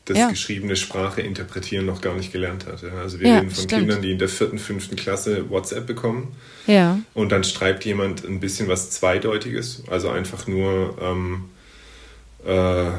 das 0.05 0.19
ja. 0.19 0.31
geschriebene 0.31 0.77
Sprache 0.77 1.21
interpretieren 1.21 1.85
noch 1.85 2.01
gar 2.01 2.15
nicht 2.15 2.33
gelernt 2.33 2.67
hat. 2.67 2.85
Also 2.85 3.21
wir 3.21 3.29
ja, 3.29 3.39
reden 3.39 3.51
von 3.51 3.65
stimmt. 3.65 3.81
Kindern, 3.81 4.03
die 4.03 4.13
in 4.13 4.19
der 4.19 4.29
vierten, 4.29 4.59
fünften 4.59 4.97
Klasse 4.97 5.51
WhatsApp 5.51 5.87
bekommen. 5.87 6.37
Ja. 6.67 7.01
Und 7.15 7.33
dann 7.33 7.45
schreibt 7.45 7.85
jemand 7.85 8.25
ein 8.25 8.41
bisschen 8.41 8.69
was 8.69 8.91
Zweideutiges, 8.91 9.83
also 9.91 10.11
einfach 10.11 10.47
nur 10.47 10.97
ähm, 11.01 11.45
äh, 12.47 12.91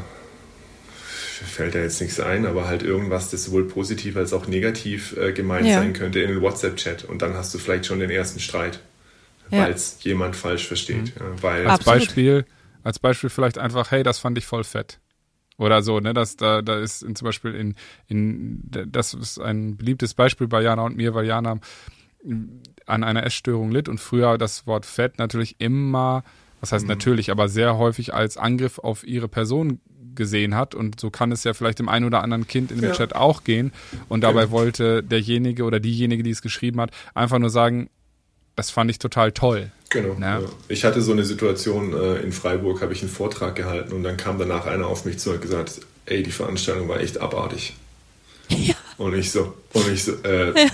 fällt 1.45 1.75
da 1.75 1.79
jetzt 1.79 2.01
nichts 2.01 2.19
ein, 2.19 2.45
aber 2.45 2.67
halt 2.67 2.83
irgendwas, 2.83 3.29
das 3.29 3.45
sowohl 3.45 3.67
positiv 3.67 4.17
als 4.17 4.33
auch 4.33 4.47
negativ 4.47 5.15
äh, 5.17 5.31
gemeint 5.31 5.67
ja. 5.67 5.79
sein 5.79 5.93
könnte 5.93 6.19
in 6.19 6.29
den 6.29 6.41
WhatsApp-Chat. 6.41 7.05
Und 7.05 7.21
dann 7.21 7.33
hast 7.35 7.53
du 7.53 7.57
vielleicht 7.57 7.85
schon 7.85 7.99
den 7.99 8.09
ersten 8.09 8.39
Streit, 8.39 8.79
ja. 9.49 9.63
weil 9.63 9.71
es 9.71 9.97
jemand 10.01 10.35
falsch 10.35 10.67
versteht. 10.67 11.13
Mhm. 11.19 11.41
Weil 11.41 11.67
als 11.67 11.83
Beispiel, 11.83 12.45
als 12.83 12.99
Beispiel 12.99 13.29
vielleicht 13.29 13.57
einfach, 13.57 13.91
hey, 13.91 14.03
das 14.03 14.19
fand 14.19 14.37
ich 14.37 14.45
voll 14.45 14.63
fett. 14.63 14.99
Oder 15.57 15.81
so, 15.81 15.99
ne? 15.99 16.13
Das, 16.13 16.37
da, 16.37 16.61
da 16.61 16.79
ist 16.79 17.03
in, 17.03 17.15
zum 17.15 17.25
Beispiel 17.25 17.53
in, 17.53 17.75
in, 18.07 18.61
das 18.87 19.13
ist 19.13 19.39
ein 19.39 19.75
beliebtes 19.75 20.13
Beispiel 20.13 20.47
bei 20.47 20.61
Jana 20.61 20.83
und 20.83 20.95
mir, 20.95 21.13
weil 21.13 21.25
Jana 21.25 21.59
an 22.85 23.03
einer 23.03 23.25
Essstörung 23.25 23.71
litt 23.71 23.89
und 23.89 23.99
früher 23.99 24.37
das 24.37 24.67
Wort 24.67 24.85
Fett 24.85 25.17
natürlich 25.19 25.55
immer, 25.59 26.23
was 26.61 26.71
heißt 26.71 26.85
mhm. 26.85 26.89
natürlich, 26.89 27.31
aber 27.31 27.49
sehr 27.49 27.77
häufig 27.77 28.13
als 28.13 28.37
Angriff 28.37 28.79
auf 28.79 29.05
ihre 29.05 29.27
Person 29.27 29.79
gesehen 30.15 30.55
hat 30.55 30.75
und 30.75 30.99
so 30.99 31.09
kann 31.09 31.31
es 31.31 31.43
ja 31.43 31.53
vielleicht 31.53 31.79
dem 31.79 31.89
einen 31.89 32.05
oder 32.05 32.23
anderen 32.23 32.47
Kind 32.47 32.71
in 32.71 32.79
dem 32.79 32.89
ja. 32.89 32.95
Chat 32.95 33.15
auch 33.15 33.43
gehen 33.43 33.71
und 34.09 34.21
dabei 34.21 34.43
ja. 34.43 34.51
wollte 34.51 35.03
derjenige 35.03 35.63
oder 35.63 35.79
diejenige, 35.79 36.23
die 36.23 36.31
es 36.31 36.41
geschrieben 36.41 36.81
hat, 36.81 36.91
einfach 37.13 37.39
nur 37.39 37.49
sagen, 37.49 37.89
das 38.59 38.71
fand 38.71 38.91
ich 38.91 38.99
total 38.99 39.31
toll. 39.31 39.71
Genau. 39.89 40.19
Ja. 40.19 40.41
Ich 40.67 40.83
hatte 40.83 41.01
so 41.01 41.13
eine 41.13 41.23
Situation 41.23 41.93
äh, 41.93 42.17
in 42.17 42.33
Freiburg, 42.33 42.81
habe 42.81 42.91
ich 42.91 43.01
einen 43.01 43.09
Vortrag 43.09 43.55
gehalten 43.55 43.93
und 43.93 44.03
dann 44.03 44.17
kam 44.17 44.37
danach 44.37 44.65
einer 44.67 44.85
auf 44.85 45.05
mich 45.05 45.17
zu 45.17 45.29
und 45.29 45.37
hat 45.37 45.41
gesagt, 45.41 45.79
ey, 46.05 46.23
die 46.23 46.31
Veranstaltung 46.31 46.89
war 46.89 46.99
echt 46.99 47.19
abartig. 47.19 47.75
Ja. 48.49 48.73
Und 48.97 49.13
ich 49.13 49.31
so, 49.31 49.53
und 49.73 49.89
ich 49.93 50.03
so, 50.03 50.11
äh, 50.23 50.47
ja. 50.47 50.67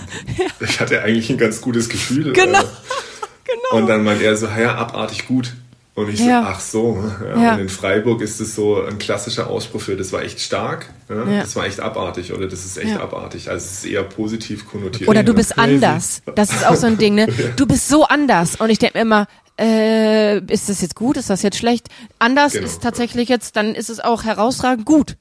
ich 0.60 0.80
hatte 0.80 1.02
eigentlich 1.02 1.28
ein 1.30 1.36
ganz 1.36 1.60
gutes 1.60 1.88
Gefühl. 1.90 2.32
Genau. 2.32 2.58
Äh, 2.58 2.64
genau. 3.44 3.82
Und 3.82 3.86
dann 3.86 4.02
meint 4.02 4.22
er 4.22 4.34
so, 4.36 4.46
ja, 4.46 4.74
abartig 4.74 5.28
gut. 5.28 5.52
Und 5.96 6.10
ich 6.10 6.18
so, 6.18 6.28
ja. 6.28 6.42
ach 6.46 6.60
so. 6.60 7.02
Ja. 7.24 7.42
Ja. 7.42 7.54
Und 7.54 7.60
in 7.60 7.68
Freiburg 7.70 8.20
ist 8.20 8.38
es 8.38 8.54
so 8.54 8.82
ein 8.82 8.98
klassischer 8.98 9.48
Ausspruch 9.48 9.80
für, 9.80 9.96
das 9.96 10.12
war 10.12 10.22
echt 10.22 10.40
stark, 10.40 10.90
das 11.08 11.56
war 11.56 11.64
echt 11.64 11.80
abartig 11.80 12.34
oder 12.34 12.46
das 12.46 12.66
ist 12.66 12.76
echt 12.76 12.98
abartig. 12.98 13.48
Also 13.48 13.64
es 13.64 13.72
ist 13.78 13.86
eher 13.86 14.02
positiv 14.02 14.68
konnotiert. 14.68 15.08
Oder 15.08 15.22
du 15.22 15.32
bist 15.32 15.54
crazy. 15.54 15.74
anders. 15.74 16.22
Das 16.34 16.52
ist 16.52 16.66
auch 16.66 16.76
so 16.76 16.86
ein 16.86 16.98
Ding, 16.98 17.14
ne? 17.14 17.28
Du 17.56 17.64
bist 17.64 17.88
so 17.88 18.04
anders. 18.04 18.56
Und 18.56 18.68
ich 18.68 18.78
denke 18.78 18.98
mir 18.98 19.02
immer, 19.02 19.26
äh, 19.58 20.38
ist 20.52 20.68
das 20.68 20.82
jetzt 20.82 20.96
gut, 20.96 21.16
ist 21.16 21.30
das 21.30 21.40
jetzt 21.40 21.56
schlecht? 21.56 21.88
Anders 22.18 22.52
genau. 22.52 22.66
ist 22.66 22.82
tatsächlich 22.82 23.30
jetzt, 23.30 23.56
dann 23.56 23.74
ist 23.74 23.88
es 23.88 23.98
auch 24.00 24.24
herausragend 24.24 24.84
gut. 24.84 25.16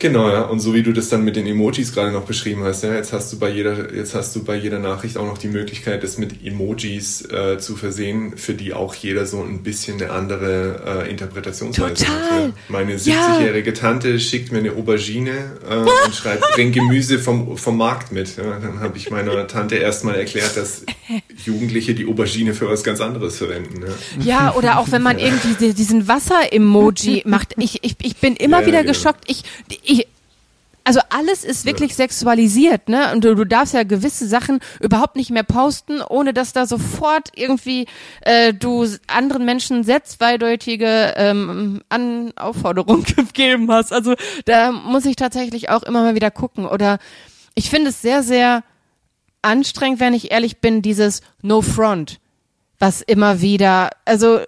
Genau, 0.00 0.30
ja. 0.30 0.40
Und 0.40 0.60
so 0.60 0.72
wie 0.72 0.82
du 0.82 0.92
das 0.92 1.10
dann 1.10 1.24
mit 1.24 1.36
den 1.36 1.46
Emojis 1.46 1.92
gerade 1.92 2.10
noch 2.10 2.24
beschrieben 2.24 2.64
hast, 2.64 2.82
ja, 2.82 2.94
jetzt 2.94 3.12
hast 3.12 3.30
du 3.34 3.38
bei 3.38 3.50
jeder, 3.50 3.94
jetzt 3.94 4.14
hast 4.14 4.34
du 4.34 4.42
bei 4.42 4.56
jeder 4.56 4.78
Nachricht 4.78 5.18
auch 5.18 5.26
noch 5.26 5.36
die 5.36 5.48
Möglichkeit, 5.48 6.02
das 6.02 6.16
mit 6.16 6.42
Emojis 6.42 7.30
äh, 7.30 7.58
zu 7.58 7.76
versehen, 7.76 8.38
für 8.38 8.54
die 8.54 8.72
auch 8.72 8.94
jeder 8.94 9.26
so 9.26 9.42
ein 9.42 9.62
bisschen 9.62 10.00
eine 10.00 10.10
andere 10.10 11.04
äh, 11.04 11.10
Interpretationsweise 11.10 12.06
Total. 12.06 12.30
hat. 12.30 12.46
Ja. 12.46 12.52
Meine 12.68 12.96
70-jährige 12.96 13.70
ja. 13.72 13.76
Tante 13.76 14.18
schickt 14.18 14.52
mir 14.52 14.60
eine 14.60 14.72
Aubergine 14.72 15.52
äh, 15.68 15.76
und 15.76 16.14
schreibt, 16.14 16.50
bring 16.54 16.72
Gemüse 16.72 17.18
vom, 17.18 17.58
vom 17.58 17.76
Markt 17.76 18.10
mit. 18.10 18.38
Ja, 18.38 18.58
dann 18.58 18.80
habe 18.80 18.96
ich 18.96 19.10
meiner 19.10 19.46
Tante 19.48 19.76
erstmal 19.76 20.14
erklärt, 20.14 20.56
dass 20.56 20.86
Jugendliche 21.46 21.94
die 21.94 22.06
Aubergine 22.06 22.54
für 22.54 22.68
was 22.68 22.84
ganz 22.84 23.00
anderes 23.00 23.38
verwenden. 23.38 23.84
Ja, 24.18 24.24
ja 24.24 24.54
oder 24.54 24.78
auch 24.78 24.90
wenn 24.90 25.02
man 25.02 25.18
irgendwie 25.20 25.72
diesen 25.72 26.08
Wasser-Emoji 26.08 27.22
macht. 27.26 27.54
Ich, 27.58 27.82
ich, 27.84 27.96
ich 28.02 28.16
bin 28.16 28.36
immer 28.36 28.66
wieder 28.66 28.80
genau. 28.80 28.92
geschockt. 28.92 29.24
Ich, 29.28 29.44
ich, 29.82 30.06
also 30.84 31.00
alles 31.10 31.44
ist 31.44 31.66
wirklich 31.66 31.90
ja. 31.90 31.96
sexualisiert, 31.96 32.88
ne? 32.88 33.12
Und 33.12 33.24
du, 33.24 33.34
du 33.34 33.44
darfst 33.44 33.74
ja 33.74 33.82
gewisse 33.82 34.26
Sachen 34.26 34.60
überhaupt 34.80 35.16
nicht 35.16 35.30
mehr 35.30 35.42
posten, 35.42 36.00
ohne 36.02 36.32
dass 36.32 36.52
da 36.52 36.66
sofort 36.66 37.28
irgendwie 37.36 37.86
äh, 38.22 38.54
du 38.54 38.86
anderen 39.06 39.44
Menschen 39.44 39.84
sehr 39.84 40.04
zweideutige 40.04 41.14
ähm, 41.16 41.82
An 41.88 42.32
Aufforderungen 42.36 43.04
gegeben 43.16 43.70
hast. 43.70 43.92
Also 43.92 44.14
da 44.46 44.72
muss 44.72 45.04
ich 45.04 45.16
tatsächlich 45.16 45.68
auch 45.68 45.82
immer 45.82 46.02
mal 46.02 46.14
wieder 46.14 46.30
gucken. 46.30 46.66
Oder 46.66 46.98
ich 47.54 47.70
finde 47.70 47.90
es 47.90 48.00
sehr, 48.02 48.22
sehr 48.22 48.64
anstrengend, 49.42 50.00
wenn 50.00 50.14
ich 50.14 50.30
ehrlich 50.30 50.58
bin, 50.58 50.82
dieses 50.82 51.20
No 51.42 51.62
Front, 51.62 52.20
was 52.78 53.00
immer 53.02 53.40
wieder, 53.40 53.90
also 54.04 54.40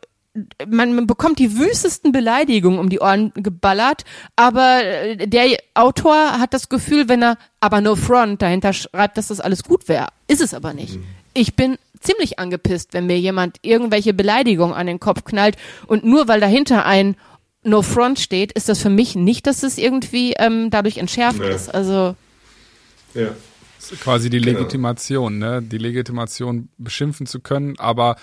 man, 0.66 0.94
man 0.94 1.06
bekommt 1.06 1.38
die 1.38 1.58
wüstesten 1.58 2.12
Beleidigungen 2.12 2.78
um 2.78 2.88
die 2.88 3.00
Ohren 3.00 3.32
geballert, 3.34 4.04
aber 4.34 4.82
äh, 4.82 5.28
der 5.28 5.58
Autor 5.74 6.38
hat 6.38 6.54
das 6.54 6.68
Gefühl, 6.68 7.08
wenn 7.08 7.22
er 7.22 7.36
aber 7.60 7.80
no 7.80 7.96
front 7.96 8.40
dahinter 8.40 8.72
schreibt, 8.72 9.18
dass 9.18 9.28
das 9.28 9.40
alles 9.40 9.62
gut 9.62 9.88
wäre. 9.88 10.08
Ist 10.28 10.40
es 10.40 10.54
aber 10.54 10.72
nicht. 10.72 10.96
Mhm. 10.96 11.04
Ich 11.34 11.54
bin 11.54 11.76
ziemlich 12.00 12.38
angepisst, 12.38 12.94
wenn 12.94 13.06
mir 13.06 13.18
jemand 13.18 13.58
irgendwelche 13.62 14.14
Beleidigungen 14.14 14.74
an 14.74 14.86
den 14.86 15.00
Kopf 15.00 15.24
knallt 15.24 15.56
und 15.86 16.04
nur 16.04 16.28
weil 16.28 16.40
dahinter 16.40 16.86
ein 16.86 17.16
No 17.62 17.82
Front 17.82 18.18
steht, 18.18 18.52
ist 18.52 18.68
das 18.68 18.80
für 18.80 18.90
mich 18.90 19.14
nicht, 19.14 19.46
dass 19.46 19.62
es 19.62 19.78
irgendwie 19.78 20.34
ähm, 20.38 20.70
dadurch 20.70 20.98
entschärft 20.98 21.38
nee. 21.38 21.50
ist. 21.50 21.72
Also 21.72 22.16
ja. 23.14 23.28
Quasi 24.00 24.30
die 24.30 24.40
genau. 24.40 24.58
Legitimation, 24.58 25.38
ne? 25.38 25.62
Die 25.62 25.78
Legitimation 25.78 26.68
beschimpfen 26.78 27.26
zu 27.26 27.40
können, 27.40 27.78
aber 27.78 28.16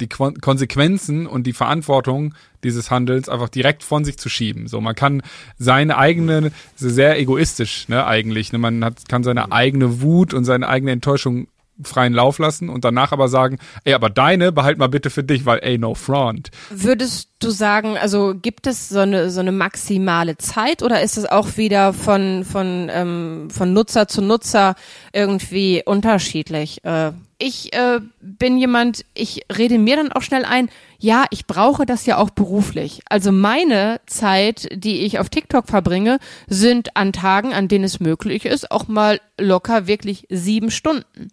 die 0.00 0.08
Konsequenzen 0.08 1.26
und 1.26 1.46
die 1.46 1.52
Verantwortung 1.52 2.34
dieses 2.64 2.90
Handelns 2.90 3.28
einfach 3.28 3.48
direkt 3.48 3.82
von 3.82 4.04
sich 4.04 4.18
zu 4.18 4.28
schieben. 4.28 4.66
So, 4.66 4.80
man 4.80 4.94
kann 4.94 5.22
seine 5.58 5.98
eigene, 5.98 6.52
sehr 6.76 7.18
egoistisch, 7.18 7.88
ne, 7.88 8.06
eigentlich, 8.06 8.52
ne, 8.52 8.58
man 8.58 8.84
hat, 8.84 9.08
kann 9.08 9.22
seine 9.22 9.52
eigene 9.52 10.00
Wut 10.00 10.34
und 10.34 10.44
seine 10.44 10.68
eigene 10.68 10.92
Enttäuschung 10.92 11.48
freien 11.84 12.12
Lauf 12.12 12.38
lassen 12.38 12.68
und 12.68 12.84
danach 12.84 13.12
aber 13.12 13.28
sagen, 13.28 13.58
ey, 13.84 13.94
aber 13.94 14.10
deine 14.10 14.52
behalt 14.52 14.78
mal 14.78 14.88
bitte 14.88 15.10
für 15.10 15.24
dich, 15.24 15.46
weil 15.46 15.60
ey, 15.62 15.78
no 15.78 15.94
front. 15.94 16.50
Würdest 16.70 17.28
du 17.40 17.50
sagen, 17.50 17.96
also 17.96 18.34
gibt 18.40 18.66
es 18.66 18.88
so 18.88 19.00
eine 19.00 19.30
so 19.30 19.40
eine 19.40 19.52
maximale 19.52 20.36
Zeit 20.36 20.82
oder 20.82 21.02
ist 21.02 21.16
es 21.16 21.26
auch 21.26 21.56
wieder 21.56 21.92
von 21.92 22.44
von 22.44 22.90
ähm, 22.92 23.48
von 23.50 23.72
Nutzer 23.72 24.08
zu 24.08 24.22
Nutzer 24.22 24.74
irgendwie 25.12 25.82
unterschiedlich? 25.84 26.84
Äh, 26.84 27.12
ich 27.40 27.72
äh, 27.72 28.00
bin 28.20 28.58
jemand, 28.58 29.04
ich 29.14 29.46
rede 29.56 29.78
mir 29.78 29.96
dann 29.96 30.12
auch 30.12 30.22
schnell 30.22 30.44
ein, 30.44 30.68
ja, 30.98 31.24
ich 31.30 31.46
brauche 31.46 31.86
das 31.86 32.04
ja 32.04 32.18
auch 32.18 32.30
beruflich. 32.30 33.00
Also 33.08 33.32
meine 33.32 34.00
Zeit, 34.06 34.68
die 34.72 35.00
ich 35.00 35.18
auf 35.18 35.30
TikTok 35.30 35.66
verbringe, 35.66 36.18
sind 36.46 36.96
an 36.96 37.12
Tagen, 37.14 37.54
an 37.54 37.68
denen 37.68 37.84
es 37.84 37.98
möglich 37.98 38.44
ist, 38.44 38.70
auch 38.70 38.88
mal 38.88 39.20
locker 39.38 39.86
wirklich 39.86 40.26
sieben 40.28 40.70
Stunden 40.70 41.30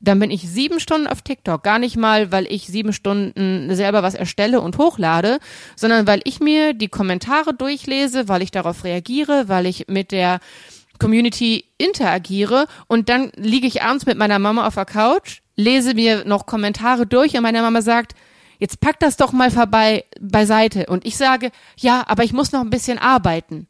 dann 0.00 0.18
bin 0.18 0.30
ich 0.30 0.48
sieben 0.48 0.80
Stunden 0.80 1.06
auf 1.06 1.22
TikTok. 1.22 1.62
Gar 1.62 1.78
nicht 1.78 1.96
mal, 1.96 2.32
weil 2.32 2.46
ich 2.50 2.66
sieben 2.66 2.92
Stunden 2.92 3.74
selber 3.74 4.02
was 4.02 4.14
erstelle 4.14 4.60
und 4.60 4.78
hochlade, 4.78 5.38
sondern 5.76 6.06
weil 6.06 6.22
ich 6.24 6.40
mir 6.40 6.72
die 6.72 6.88
Kommentare 6.88 7.54
durchlese, 7.54 8.26
weil 8.26 8.42
ich 8.42 8.50
darauf 8.50 8.84
reagiere, 8.84 9.48
weil 9.48 9.66
ich 9.66 9.86
mit 9.88 10.10
der 10.10 10.40
Community 10.98 11.64
interagiere 11.78 12.66
und 12.86 13.08
dann 13.08 13.30
liege 13.36 13.66
ich 13.66 13.82
abends 13.82 14.06
mit 14.06 14.16
meiner 14.18 14.38
Mama 14.38 14.66
auf 14.66 14.74
der 14.74 14.84
Couch, 14.86 15.40
lese 15.56 15.94
mir 15.94 16.24
noch 16.24 16.46
Kommentare 16.46 17.06
durch 17.06 17.36
und 17.36 17.42
meine 17.42 17.62
Mama 17.62 17.82
sagt, 17.82 18.14
jetzt 18.58 18.80
pack 18.80 19.00
das 19.00 19.16
doch 19.16 19.32
mal 19.32 19.50
vorbei 19.50 20.04
beiseite. 20.20 20.86
Und 20.86 21.04
ich 21.06 21.16
sage, 21.16 21.50
ja, 21.76 22.04
aber 22.06 22.24
ich 22.24 22.32
muss 22.32 22.52
noch 22.52 22.60
ein 22.60 22.70
bisschen 22.70 22.98
arbeiten. 22.98 23.66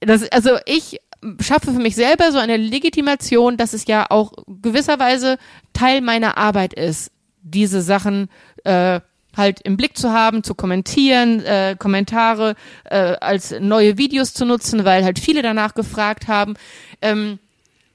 Das, 0.00 0.30
also 0.30 0.58
ich 0.66 1.00
schaffe 1.40 1.72
für 1.72 1.78
mich 1.78 1.94
selber 1.94 2.32
so 2.32 2.38
eine 2.38 2.56
Legitimation, 2.56 3.56
dass 3.56 3.72
es 3.72 3.86
ja 3.86 4.06
auch 4.10 4.32
gewisserweise 4.46 5.38
Teil 5.72 6.00
meiner 6.00 6.36
Arbeit 6.36 6.74
ist, 6.74 7.10
diese 7.42 7.82
Sachen 7.82 8.28
äh, 8.64 9.00
halt 9.36 9.60
im 9.62 9.76
Blick 9.76 9.96
zu 9.96 10.12
haben, 10.12 10.42
zu 10.42 10.54
kommentieren, 10.54 11.40
äh, 11.44 11.76
Kommentare 11.78 12.54
äh, 12.84 12.96
als 12.96 13.54
neue 13.60 13.98
Videos 13.98 14.32
zu 14.32 14.44
nutzen, 14.44 14.84
weil 14.84 15.04
halt 15.04 15.18
viele 15.18 15.42
danach 15.42 15.74
gefragt 15.74 16.28
haben. 16.28 16.54
Ähm, 17.02 17.38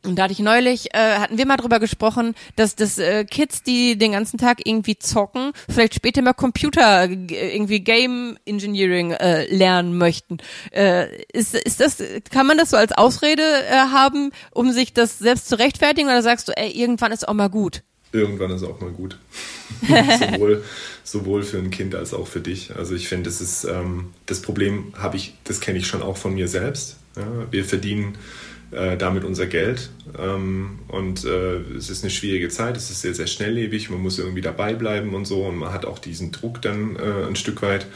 und 0.04 0.16
da 0.16 0.24
hatte 0.24 0.34
ich 0.34 0.40
neulich, 0.40 0.94
äh, 0.94 1.18
hatten 1.18 1.38
wir 1.38 1.46
mal 1.46 1.58
drüber 1.58 1.80
gesprochen, 1.80 2.34
dass 2.56 2.76
das 2.76 2.98
äh, 2.98 3.24
Kids, 3.24 3.62
die 3.62 3.98
den 3.98 4.14
ganzen 4.14 4.40
Tag 4.40 4.66
irgendwie 4.66 4.98
zocken, 4.98 5.52
vielleicht 5.70 5.94
später 5.94 6.22
mal 6.22 6.34
Computer, 6.34 7.04
äh, 7.04 7.56
irgendwie 7.56 7.82
Game 7.82 8.38
Engineering 8.46 9.12
äh, 9.12 9.46
lernen 9.54 9.98
möchten. 9.98 10.38
Äh, 10.72 11.24
ist, 11.34 11.54
ist 11.54 11.80
das, 11.80 11.98
kann 12.32 12.48
man 12.48 12.58
das 12.58 12.72
so 12.72 12.78
als 12.78 12.92
Ausrede 12.94 13.44
äh, 13.44 13.74
haben, 13.74 14.32
um 14.52 14.72
sich 14.72 14.94
das 14.94 15.20
selbst 15.20 15.48
zu 15.50 15.60
rechtfertigen, 15.60 16.08
oder 16.08 16.24
sagst 16.24 16.48
du, 16.48 16.58
ey, 16.58 16.72
irgendwann 16.72 17.12
ist 17.12 17.28
auch 17.28 17.34
mal 17.34 17.50
gut? 17.50 17.84
Irgendwann 18.14 18.52
ist 18.52 18.64
auch 18.64 18.82
mal 18.82 18.92
gut. 18.92 19.18
sowohl, 19.88 20.64
sowohl 21.04 21.44
für 21.44 21.60
ein 21.60 21.72
Kind 21.72 21.96
als 21.96 22.14
auch 22.14 22.28
für 22.28 22.42
dich. 22.42 22.76
Also 22.76 22.94
ich 22.96 23.08
finde, 23.08 23.30
das 23.30 23.40
ist 23.40 23.64
ähm, 23.64 24.14
das 24.26 24.42
Problem 24.42 24.94
habe 24.98 25.16
ich, 25.16 25.36
das 25.46 25.62
kenne 25.62 25.78
ich 25.78 25.88
schon 25.88 26.02
auch 26.02 26.18
von 26.18 26.34
mir 26.34 26.48
selbst. 26.48 26.98
Ja, 27.16 27.52
wir 27.52 27.64
verdienen 27.64 28.18
äh, 28.72 28.98
damit 28.98 29.24
unser 29.24 29.48
Geld. 29.48 29.90
Ähm, 30.18 30.80
und 30.88 31.26
äh, 31.26 31.58
es 31.78 31.90
ist 31.90 32.04
eine 32.04 32.12
schwierige 32.12 32.50
Zeit, 32.50 32.78
es 32.78 32.90
ist 32.90 33.02
sehr, 33.02 33.14
sehr 33.14 33.28
schnelllebig, 33.28 33.90
man 33.90 34.02
muss 34.02 34.20
irgendwie 34.20 34.42
dabei 34.42 34.74
bleiben 34.74 35.14
und 35.14 35.26
so 35.26 35.46
und 35.46 35.58
man 35.58 35.74
hat 35.74 35.86
auch 35.86 36.00
diesen 36.00 36.32
Druck 36.32 36.62
dann 36.62 36.96
äh, 36.96 37.28
ein 37.28 37.36
Stück 37.36 37.62
weit. 37.62 37.88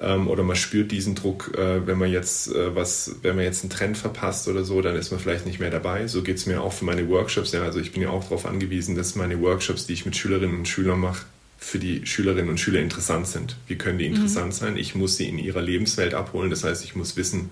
Ähm, 0.00 0.26
oder 0.26 0.42
man 0.42 0.56
spürt 0.56 0.90
diesen 0.90 1.14
Druck, 1.14 1.56
äh, 1.56 1.86
wenn 1.86 1.98
man 1.98 2.10
jetzt 2.10 2.52
äh, 2.52 2.74
was, 2.74 3.16
wenn 3.22 3.36
man 3.36 3.44
jetzt 3.44 3.62
einen 3.62 3.70
Trend 3.70 3.96
verpasst 3.96 4.48
oder 4.48 4.64
so, 4.64 4.82
dann 4.82 4.96
ist 4.96 5.12
man 5.12 5.20
vielleicht 5.20 5.46
nicht 5.46 5.60
mehr 5.60 5.70
dabei. 5.70 6.08
So 6.08 6.22
geht 6.22 6.36
es 6.36 6.46
mir 6.46 6.62
auch 6.62 6.72
für 6.72 6.84
meine 6.84 7.08
Workshops. 7.08 7.52
Ja, 7.52 7.62
also 7.62 7.78
ich 7.78 7.92
bin 7.92 8.02
ja 8.02 8.10
auch 8.10 8.24
darauf 8.24 8.44
angewiesen, 8.44 8.96
dass 8.96 9.14
meine 9.14 9.40
Workshops, 9.40 9.86
die 9.86 9.92
ich 9.92 10.04
mit 10.04 10.16
Schülerinnen 10.16 10.58
und 10.58 10.68
Schülern 10.68 10.98
mache, 10.98 11.24
für 11.58 11.78
die 11.78 12.04
Schülerinnen 12.06 12.50
und 12.50 12.58
Schüler 12.58 12.80
interessant 12.80 13.28
sind. 13.28 13.56
Wie 13.68 13.76
können 13.76 13.98
die 13.98 14.08
mhm. 14.08 14.16
interessant 14.16 14.48
mhm. 14.48 14.52
sein? 14.52 14.76
Ich 14.76 14.96
muss 14.96 15.16
sie 15.16 15.28
in 15.28 15.38
ihrer 15.38 15.62
Lebenswelt 15.62 16.12
abholen. 16.12 16.50
Das 16.50 16.64
heißt, 16.64 16.84
ich 16.84 16.96
muss 16.96 17.16
wissen, 17.16 17.50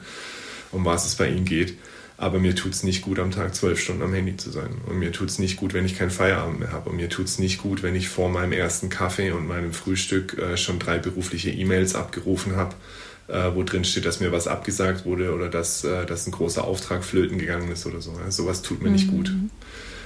um 0.73 0.85
was 0.85 1.07
es 1.07 1.15
bei 1.15 1.29
ihm 1.29 1.45
geht. 1.45 1.79
Aber 2.17 2.39
mir 2.39 2.55
tut 2.55 2.73
es 2.73 2.83
nicht 2.83 3.03
gut, 3.03 3.19
am 3.19 3.31
Tag 3.31 3.55
zwölf 3.55 3.81
Stunden 3.81 4.03
am 4.03 4.15
Handy 4.15 4.37
zu 4.37 4.51
sein. 4.51 4.71
Und 4.89 4.99
mir 4.99 5.13
tut 5.13 5.29
es 5.29 5.39
nicht 5.39 5.57
gut, 5.57 5.75
wenn 5.75 5.85
ich 5.85 5.99
keinen 5.99 6.11
Feierabend 6.11 6.61
mehr 6.61 6.73
habe. 6.73 6.91
Und 6.91 6.97
mir 6.97 7.09
tut 7.09 7.27
es 7.27 7.39
nicht 7.39 7.59
gut, 7.59 7.83
wenn 7.83 7.95
ich 7.95 8.09
vor 8.09 8.29
meinem 8.29 8.53
ersten 8.53 8.89
Kaffee 8.89 9.33
und 9.33 9.47
meinem 9.47 9.73
Frühstück 9.73 10.39
äh, 10.39 10.57
schon 10.57 10.79
drei 10.79 10.99
berufliche 10.99 11.51
E-Mails 11.51 11.95
abgerufen 11.95 12.57
habe, 12.57 12.75
äh, 13.29 13.55
wo 13.55 13.63
drin 13.63 13.85
steht, 13.85 14.05
dass 14.05 14.21
mir 14.21 14.31
was 14.31 14.47
abgesagt 14.47 15.05
wurde 15.05 15.35
oder 15.35 15.49
dass, 15.49 15.85
äh, 15.85 16.07
dass 16.07 16.27
ein 16.27 16.33
großer 16.33 16.65
Auftrag 16.65 17.05
flöten 17.05 17.39
gegangen 17.39 17.71
ist 17.73 17.87
oder 17.87 18.01
so. 18.01 18.13
Also 18.25 18.45
sowas 18.45 18.63
tut 18.63 18.83
mir 18.83 18.89
mhm. 18.89 18.95
nicht 18.95 19.09
gut. 19.09 19.33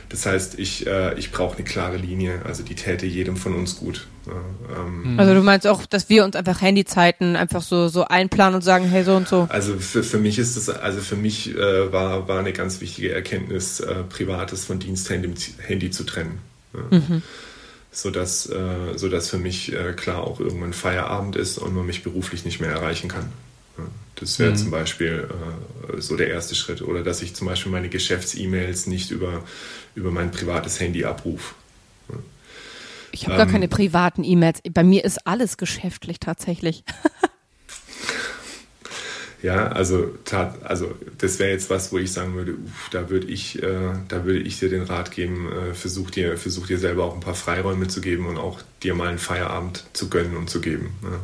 Das 0.09 0.25
heißt, 0.25 0.59
ich, 0.59 0.87
äh, 0.87 1.19
ich 1.19 1.33
brauche 1.33 1.57
eine 1.57 1.65
klare 1.65 1.97
Linie. 1.97 2.43
Also 2.45 2.63
die 2.63 2.75
täte 2.75 3.07
jedem 3.07 3.37
von 3.37 3.55
uns 3.55 3.77
gut. 3.77 4.07
Ähm, 4.29 5.13
mhm. 5.13 5.21
also 5.21 5.35
du 5.35 5.41
meinst 5.41 5.67
auch, 5.67 5.87
dass 5.87 6.09
wir 6.09 6.25
uns 6.25 6.35
einfach 6.35 6.61
Handyzeiten 6.61 7.37
einfach 7.37 7.63
so, 7.63 7.89
so 7.89 8.05
einplanen 8.05 8.57
und 8.57 8.63
sagen, 8.63 8.87
hey, 8.87 9.05
so 9.05 9.15
und 9.17 9.29
so. 9.29 9.47
Also 9.51 9.79
für, 9.79 10.03
für 10.03 10.19
mich 10.19 10.39
ist 10.39 10.57
das, 10.57 10.69
also 10.69 11.01
für 11.01 11.17
mich 11.17 11.55
äh, 11.55 11.93
war, 11.93 12.29
war 12.29 12.41
eine 12.41 12.53
ganz 12.53 12.81
wichtige 12.81 13.13
Erkenntnis, 13.13 13.81
äh, 13.81 14.03
Privates 14.09 14.65
von 14.65 14.79
Diensthandy 14.79 15.35
Handy 15.59 15.91
zu 15.91 16.05
trennen. 16.05 16.39
Ja. 16.75 16.99
Mhm. 16.99 17.23
Sodass, 17.93 18.47
äh, 18.47 18.97
sodass 18.97 19.31
für 19.31 19.39
mich 19.39 19.73
äh, 19.73 19.93
klar 19.93 20.23
auch 20.23 20.39
irgendwann 20.41 20.73
Feierabend 20.73 21.37
ist 21.37 21.59
und 21.59 21.75
man 21.75 21.87
mich 21.87 22.03
beruflich 22.03 22.45
nicht 22.45 22.61
mehr 22.61 22.71
erreichen 22.71 23.09
kann. 23.09 23.31
Das 24.17 24.39
wäre 24.39 24.53
mhm. 24.53 24.57
zum 24.57 24.71
Beispiel 24.71 25.29
äh, 25.89 26.01
so 26.01 26.17
der 26.17 26.29
erste 26.29 26.55
Schritt. 26.55 26.83
Oder 26.83 27.03
dass 27.03 27.23
ich 27.23 27.35
zum 27.35 27.47
Beispiel 27.47 27.71
meine 27.71 27.89
Geschäfts-E-Mails 27.89 28.87
nicht 28.87 29.11
über, 29.11 29.45
über 29.95 30.11
mein 30.11 30.31
privates 30.31 30.81
Handy 30.81 31.05
abrufe. 31.05 31.55
Ich 33.13 33.25
habe 33.25 33.35
ähm, 33.35 33.39
gar 33.39 33.47
keine 33.47 33.69
privaten 33.69 34.25
E-Mails. 34.25 34.61
Bei 34.73 34.83
mir 34.83 35.05
ist 35.05 35.27
alles 35.27 35.57
geschäftlich 35.57 36.21
tatsächlich. 36.21 36.85
ja, 39.43 39.69
also, 39.69 40.11
tat, 40.25 40.63
also 40.65 40.95
das 41.19 41.39
wäre 41.39 41.51
jetzt 41.51 41.71
was, 41.71 41.93
wo 41.93 41.99
ich 41.99 42.13
sagen 42.13 42.35
würde, 42.35 42.53
uff, 42.53 42.89
da 42.91 43.09
würde 43.09 43.27
ich, 43.27 43.63
äh, 43.63 43.93
da 44.09 44.25
würde 44.25 44.41
ich 44.41 44.59
dir 44.59 44.69
den 44.69 44.83
Rat 44.83 45.13
geben, 45.13 45.51
äh, 45.51 45.75
versuch 45.75 46.11
dir, 46.11 46.37
versuch 46.37 46.67
dir 46.67 46.79
selber 46.79 47.05
auch 47.05 47.15
ein 47.15 47.21
paar 47.21 47.35
Freiräume 47.35 47.89
zu 47.89 48.01
geben 48.01 48.27
und 48.27 48.37
auch 48.37 48.61
dir 48.83 48.95
mal 48.95 49.09
einen 49.09 49.19
Feierabend 49.19 49.85
zu 49.95 50.11
gönnen 50.11 50.37
und 50.37 50.51
zu 50.51 50.61
geben. 50.61 50.95
Ne? 51.03 51.19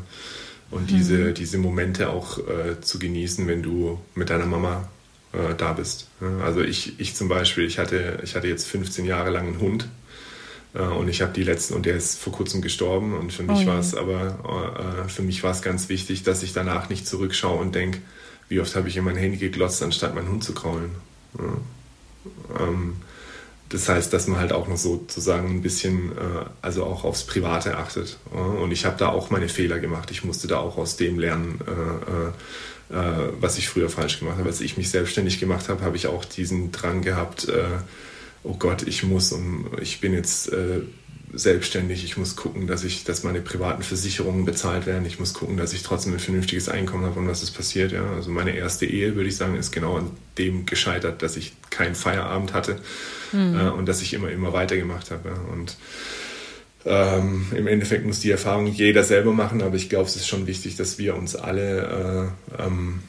Und 0.73 0.91
mhm. 0.91 0.97
diese, 0.97 1.33
diese 1.33 1.59
Momente 1.59 2.09
auch 2.11 2.38
äh, 2.38 2.81
zu 2.81 2.99
genießen, 2.99 3.47
wenn 3.47 3.62
du 3.62 4.00
mit 4.14 4.31
deiner 4.31 4.47
Mama 4.47 4.88
äh, 5.33 5.55
da 5.57 5.75
bist. 5.75 6.09
Also 6.43 6.62
ich, 6.62 6.99
ich 6.99 7.14
zum 7.14 7.29
Beispiel, 7.29 7.64
ich 7.64 7.79
hatte, 7.79 8.19
ich 8.25 8.35
hatte 8.35 8.49
jetzt 8.49 8.67
15 8.67 9.05
Jahre 9.05 9.31
lang 9.31 9.47
einen 9.47 9.61
Hund 9.61 9.87
äh, 10.75 10.81
und 10.81 11.09
ich 11.09 11.23
habe 11.23 11.33
die 11.33 11.45
letzten, 11.45 11.75
und 11.75 11.87
der 11.87 11.97
ist 11.97 12.19
vor 12.19 12.33
kurzem 12.33 12.62
gestorben 12.62 13.14
und 13.14 13.33
für 13.33 13.43
mich 13.43 13.61
oh, 13.64 13.67
war 13.67 13.79
es 13.79 13.95
aber, 13.95 15.05
äh, 15.05 15.09
für 15.09 15.23
mich 15.23 15.43
war 15.43 15.52
es 15.52 15.62
ganz 15.62 15.88
wichtig, 15.88 16.23
dass 16.23 16.43
ich 16.43 16.52
danach 16.52 16.88
nicht 16.88 17.07
zurückschaue 17.07 17.59
und 17.61 17.75
denke, 17.75 18.00
wie 18.49 18.61
oft 18.61 18.75
habe 18.75 18.88
ich 18.88 18.97
in 18.97 19.05
mein 19.05 19.17
Handy 19.17 19.38
geglotzt, 19.38 19.83
anstatt 19.83 20.14
meinen 20.14 20.29
Hund 20.29 20.43
zu 20.45 20.55
kraulen. 20.55 20.91
Ja. 21.38 22.64
Ähm, 22.67 22.97
das 23.73 23.88
heißt, 23.88 24.12
dass 24.12 24.26
man 24.26 24.38
halt 24.38 24.52
auch 24.52 24.69
noch 24.69 24.76
sozusagen 24.76 25.49
ein 25.49 25.62
bisschen, 25.62 26.12
äh, 26.12 26.45
also 26.61 26.85
auch 26.85 27.05
aufs 27.05 27.25
Private 27.25 27.79
achtet. 27.79 28.19
Und 28.31 28.71
ich 28.71 28.85
habe 28.85 28.99
da 28.99 29.09
auch 29.09 29.31
meine 29.31 29.49
Fehler 29.49 29.79
gemacht. 29.79 30.11
Ich 30.11 30.25
musste 30.25 30.47
da 30.47 30.59
auch 30.59 30.76
aus 30.76 30.97
dem 30.97 31.19
lernen, 31.19 31.59
äh, 32.91 32.95
äh, 32.95 33.33
was 33.41 33.57
ich 33.57 33.71
früher 33.71 33.88
falsch 33.88 34.19
gemacht 34.19 34.37
habe. 34.37 34.50
Als 34.50 34.61
ich 34.61 34.76
mich 34.76 34.91
selbstständig 34.91 35.41
gemacht 35.41 35.71
habe, 35.71 35.83
habe 35.85 35.97
ich 35.97 36.07
auch 36.07 36.26
diesen 36.26 36.71
Drang 36.71 37.00
gehabt, 37.00 37.49
oh 38.43 38.57
Gott, 38.59 38.83
ich 38.83 39.05
muss 39.05 39.33
und 39.33 39.67
ich 39.81 40.00
bin 40.00 40.12
jetzt 40.12 40.50
selbstständig. 41.32 42.04
Ich 42.04 42.16
muss 42.16 42.36
gucken, 42.36 42.66
dass 42.66 42.84
ich, 42.84 43.04
dass 43.04 43.22
meine 43.22 43.40
privaten 43.40 43.82
Versicherungen 43.82 44.44
bezahlt 44.44 44.86
werden. 44.86 45.06
Ich 45.06 45.18
muss 45.18 45.34
gucken, 45.34 45.56
dass 45.56 45.72
ich 45.72 45.82
trotzdem 45.82 46.12
ein 46.12 46.18
vernünftiges 46.18 46.68
Einkommen 46.68 47.04
habe 47.04 47.18
und 47.20 47.28
was 47.28 47.42
ist 47.42 47.52
passiert. 47.52 47.92
Ja? 47.92 48.04
Also 48.14 48.30
meine 48.30 48.56
erste 48.56 48.86
Ehe, 48.86 49.14
würde 49.14 49.28
ich 49.28 49.36
sagen, 49.36 49.56
ist 49.56 49.72
genau 49.72 49.96
an 49.96 50.10
dem 50.38 50.66
gescheitert, 50.66 51.22
dass 51.22 51.36
ich 51.36 51.54
keinen 51.70 51.94
Feierabend 51.94 52.52
hatte 52.52 52.78
mhm. 53.32 53.58
äh, 53.58 53.70
und 53.70 53.86
dass 53.86 54.02
ich 54.02 54.14
immer, 54.14 54.30
immer 54.30 54.52
weitergemacht 54.52 55.10
habe. 55.10 55.30
Ja? 55.30 55.34
Und 55.52 55.76
ähm, 56.84 57.46
im 57.56 57.66
Endeffekt 57.66 58.04
muss 58.04 58.20
die 58.20 58.30
Erfahrung 58.30 58.66
jeder 58.66 59.04
selber 59.04 59.32
machen, 59.32 59.62
aber 59.62 59.76
ich 59.76 59.88
glaube, 59.88 60.06
es 60.06 60.16
ist 60.16 60.28
schon 60.28 60.46
wichtig, 60.46 60.76
dass 60.76 60.99
wir 60.99 61.16
uns 61.16 61.36
alle 61.36 62.32
äh, 62.58 62.62
ähm, 62.62 63.00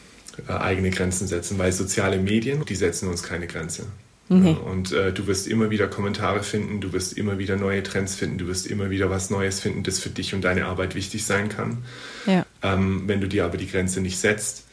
äh, 0.47 0.53
eigene 0.53 0.91
Grenzen 0.91 1.27
setzen, 1.27 1.57
weil 1.57 1.71
soziale 1.71 2.17
Medien, 2.17 2.63
die 2.65 2.75
setzen 2.75 3.09
uns 3.09 3.23
keine 3.23 3.47
Grenze. 3.47 3.85
Nee. 4.29 4.53
Und 4.53 4.91
äh, 4.93 5.11
du 5.11 5.27
wirst 5.27 5.47
immer 5.47 5.69
wieder 5.69 5.87
Kommentare 5.87 6.43
finden, 6.43 6.79
du 6.79 6.93
wirst 6.93 7.17
immer 7.17 7.37
wieder 7.39 7.57
neue 7.57 7.83
Trends 7.83 8.15
finden, 8.15 8.37
du 8.37 8.47
wirst 8.47 8.65
immer 8.67 8.89
wieder 8.89 9.09
was 9.09 9.29
Neues 9.29 9.59
finden, 9.59 9.83
das 9.83 9.99
für 9.99 10.09
dich 10.09 10.33
und 10.33 10.41
deine 10.43 10.65
Arbeit 10.65 10.95
wichtig 10.95 11.25
sein 11.25 11.49
kann. 11.49 11.83
Ja. 12.25 12.45
Ähm, 12.61 13.03
wenn 13.05 13.19
du 13.19 13.27
dir 13.27 13.45
aber 13.45 13.57
die 13.57 13.67
Grenze 13.67 13.99
nicht 13.99 14.17
setzt, 14.17 14.65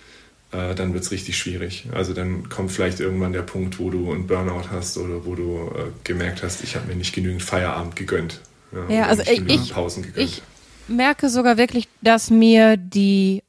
äh, 0.52 0.74
dann 0.74 0.94
wird 0.94 1.04
es 1.04 1.10
richtig 1.10 1.36
schwierig. 1.36 1.88
Also 1.92 2.14
dann 2.14 2.48
kommt 2.48 2.70
vielleicht 2.70 3.00
irgendwann 3.00 3.32
der 3.32 3.42
Punkt, 3.42 3.78
wo 3.78 3.90
du 3.90 4.12
einen 4.12 4.26
Burnout 4.26 4.70
hast 4.70 4.96
oder 4.98 5.24
wo 5.26 5.34
du 5.34 5.72
äh, 5.74 5.84
gemerkt 6.04 6.42
hast, 6.42 6.62
ich 6.62 6.76
habe 6.76 6.86
mir 6.86 6.96
nicht 6.96 7.14
genügend 7.14 7.42
Feierabend 7.42 7.96
gegönnt. 7.96 8.40
Ja, 8.72 8.94
ja 8.94 9.06
also 9.06 9.22
ich, 9.22 9.42
ich, 9.48 9.72
ich 10.16 10.42
merke 10.86 11.28
sogar 11.28 11.56
wirklich, 11.56 11.88
dass 12.02 12.30
mir 12.30 12.76
die 12.76 13.42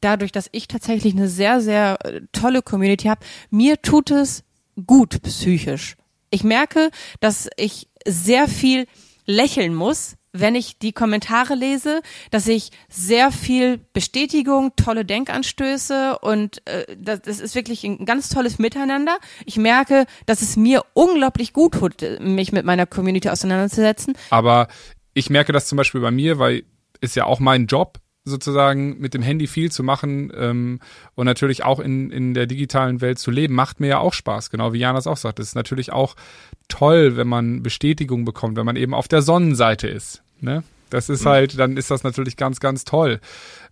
dadurch, 0.00 0.32
dass 0.32 0.48
ich 0.52 0.66
tatsächlich 0.66 1.14
eine 1.14 1.28
sehr, 1.28 1.60
sehr 1.60 1.98
äh, 2.04 2.20
tolle 2.32 2.62
Community 2.62 3.06
habe, 3.08 3.24
mir 3.50 3.80
tut 3.80 4.10
es 4.10 4.42
gut 4.84 5.22
psychisch. 5.22 5.96
Ich 6.30 6.44
merke, 6.44 6.90
dass 7.20 7.48
ich 7.56 7.88
sehr 8.06 8.48
viel 8.48 8.86
lächeln 9.26 9.74
muss, 9.74 10.16
wenn 10.32 10.54
ich 10.54 10.78
die 10.78 10.92
Kommentare 10.92 11.54
lese, 11.54 12.02
dass 12.30 12.46
ich 12.46 12.70
sehr 12.88 13.32
viel 13.32 13.78
Bestätigung, 13.92 14.72
tolle 14.76 15.04
Denkanstöße 15.04 16.18
und 16.18 16.66
äh, 16.66 16.84
das, 16.98 17.22
das 17.22 17.40
ist 17.40 17.54
wirklich 17.54 17.84
ein 17.84 18.04
ganz 18.04 18.28
tolles 18.28 18.58
Miteinander. 18.58 19.18
Ich 19.44 19.56
merke, 19.56 20.06
dass 20.26 20.42
es 20.42 20.56
mir 20.56 20.82
unglaublich 20.92 21.52
gut 21.52 21.74
tut, 21.74 22.20
mich 22.20 22.52
mit 22.52 22.64
meiner 22.64 22.86
Community 22.86 23.28
auseinanderzusetzen. 23.28 24.14
Aber 24.30 24.68
ich 25.14 25.30
merke 25.30 25.52
das 25.52 25.66
zum 25.66 25.76
Beispiel 25.76 26.00
bei 26.00 26.10
mir, 26.10 26.38
weil 26.38 26.64
ist 27.00 27.16
ja 27.16 27.24
auch 27.24 27.40
mein 27.40 27.66
Job, 27.66 27.98
sozusagen 28.26 28.98
mit 28.98 29.14
dem 29.14 29.22
Handy 29.22 29.46
viel 29.46 29.70
zu 29.70 29.82
machen 29.82 30.32
ähm, 30.36 30.80
und 31.14 31.26
natürlich 31.26 31.64
auch 31.64 31.80
in, 31.80 32.10
in 32.10 32.34
der 32.34 32.46
digitalen 32.46 33.00
Welt 33.00 33.18
zu 33.18 33.30
leben, 33.30 33.54
macht 33.54 33.80
mir 33.80 33.86
ja 33.86 33.98
auch 33.98 34.12
Spaß, 34.12 34.50
genau 34.50 34.72
wie 34.72 34.78
Janas 34.78 35.06
auch 35.06 35.16
sagt. 35.16 35.38
Es 35.38 35.48
ist 35.48 35.54
natürlich 35.54 35.92
auch 35.92 36.16
toll, 36.68 37.16
wenn 37.16 37.28
man 37.28 37.62
Bestätigung 37.62 38.24
bekommt, 38.24 38.56
wenn 38.56 38.66
man 38.66 38.76
eben 38.76 38.94
auf 38.94 39.08
der 39.08 39.22
Sonnenseite 39.22 39.86
ist. 39.86 40.22
Ne? 40.40 40.64
Das 40.90 41.08
ist 41.08 41.24
mhm. 41.24 41.28
halt, 41.28 41.58
dann 41.58 41.76
ist 41.76 41.90
das 41.90 42.02
natürlich 42.02 42.36
ganz, 42.36 42.60
ganz 42.60 42.84
toll. 42.84 43.20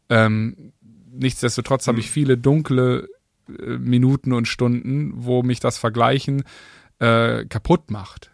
Ähm, 0.08 0.72
nichtsdestotrotz 1.12 1.86
mhm. 1.86 1.90
habe 1.90 2.00
ich 2.00 2.10
viele 2.10 2.38
dunkle 2.38 3.08
äh, 3.48 3.78
Minuten 3.78 4.32
und 4.32 4.46
Stunden, 4.46 5.12
wo 5.16 5.42
mich 5.42 5.58
das 5.58 5.78
Vergleichen 5.78 6.44
äh, 7.00 7.44
kaputt 7.46 7.90
macht. 7.90 8.30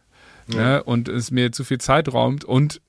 Ja. 0.53 0.59
Ne? 0.59 0.85
Und 0.85 1.09
es 1.09 1.31
mir 1.31 1.51
zu 1.53 1.65
viel 1.65 1.79
Zeit 1.79 2.13
raumt 2.13 2.45
und 2.45 2.83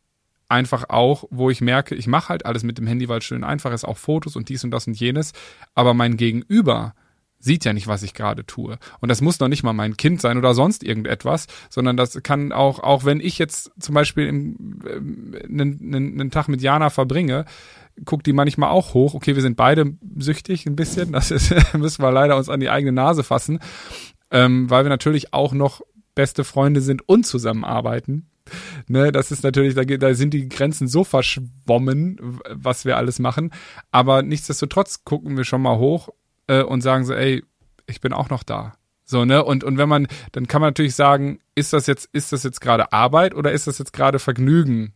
einfach 0.52 0.90
auch, 0.90 1.24
wo 1.32 1.50
ich 1.50 1.62
merke, 1.62 1.96
ich 1.96 2.08
mache 2.08 2.30
halt 2.30 2.46
alles 2.46 2.64
mit 2.64 2.78
dem 2.78 2.86
Handy, 2.86 3.10
weil 3.10 3.20
es 3.20 3.26
schön 3.26 3.44
einfach 3.44 3.72
ist, 3.72 3.86
auch 3.86 3.98
Fotos 3.98 4.36
und 4.36 4.50
dies 4.50 4.64
und 4.64 4.72
das 4.72 4.86
und 4.86 5.00
jenes, 5.00 5.32
aber 5.74 5.94
mein 5.94 6.18
Gegenüber 6.18 6.94
sieht 7.40 7.66
ja 7.66 7.74
nicht, 7.74 7.88
was 7.88 8.04
ich 8.04 8.14
gerade 8.14 8.46
tue. 8.46 8.78
Und 9.00 9.10
das 9.10 9.22
muss 9.22 9.40
noch 9.40 9.48
nicht 9.48 9.64
mal 9.64 9.74
mein 9.74 9.98
Kind 9.98 10.22
sein 10.22 10.38
oder 10.38 10.54
sonst 10.54 10.84
irgendetwas, 10.84 11.48
sondern 11.70 11.98
das 11.98 12.22
kann 12.22 12.52
auch, 12.52 12.80
auch 12.80 13.04
wenn 13.04 13.20
ich 13.20 13.40
jetzt 13.40 13.72
zum 13.80 13.96
Beispiel 13.96 14.28
einen, 14.28 14.82
äh, 14.86 15.46
einen, 15.46 15.94
einen 15.94 16.32
Tag 16.32 16.48
mit 16.48 16.62
Jana 16.62 16.92
verbringe, 16.92 17.46
guckt 18.06 18.28
die 18.28 18.34
manchmal 18.34 18.70
auch 18.70 18.94
hoch. 18.94 19.16
Okay, 19.16 19.36
wir 19.36 19.42
sind 19.42 19.58
beide 19.58 19.98
süchtig 20.18 20.66
ein 20.68 20.76
bisschen, 20.76 21.12
das 21.14 21.32
ist, 21.32 21.54
müssen 21.74 22.04
wir 22.04 22.12
leider 22.12 22.38
uns 22.38 22.50
an 22.50 22.60
die 22.60 22.70
eigene 22.70 22.92
Nase 22.92 23.24
fassen, 23.24 23.60
ähm, 24.30 24.70
weil 24.70 24.86
wir 24.86 24.90
natürlich 24.90 25.34
auch 25.34 25.54
noch 25.54 25.82
beste 26.14 26.44
Freunde 26.44 26.82
sind 26.82 27.08
und 27.08 27.26
zusammenarbeiten. 27.26 28.28
Ne, 28.88 29.12
das 29.12 29.32
ist 29.32 29.44
natürlich, 29.44 29.76
da, 29.76 29.84
da 29.84 30.14
sind 30.14 30.34
die 30.34 30.50
Grenzen 30.50 30.88
so 30.88 31.04
verschwommen, 31.04 32.40
was 32.50 32.86
wir 32.86 32.98
alles 32.98 33.20
machen. 33.20 33.52
Aber 33.92 34.22
nichtsdestotrotz 34.22 35.04
gucken 35.04 35.38
wir 35.38 35.44
schon 35.44 35.62
mal 35.62 35.78
hoch 35.78 36.10
äh, 36.48 36.64
und 36.64 36.82
sagen 36.82 37.06
so, 37.06 37.14
ey, 37.14 37.44
ich 37.88 38.02
bin 38.02 38.14
auch 38.14 38.30
noch 38.30 38.44
da. 38.44 38.74
So, 39.06 39.26
ne? 39.26 39.44
Und, 39.44 39.64
und 39.64 39.78
wenn 39.78 39.90
man, 39.90 40.08
dann 40.32 40.48
kann 40.48 40.62
man 40.62 40.70
natürlich 40.70 40.96
sagen, 40.96 41.40
ist 41.54 41.74
das 41.74 41.86
jetzt, 41.88 42.10
ist 42.14 42.32
das 42.32 42.44
jetzt 42.44 42.62
gerade 42.62 42.94
Arbeit 42.94 43.36
oder 43.36 43.52
ist 43.52 43.68
das 43.68 43.78
jetzt 43.78 43.94
gerade 43.94 44.20
Vergnügen, 44.20 44.94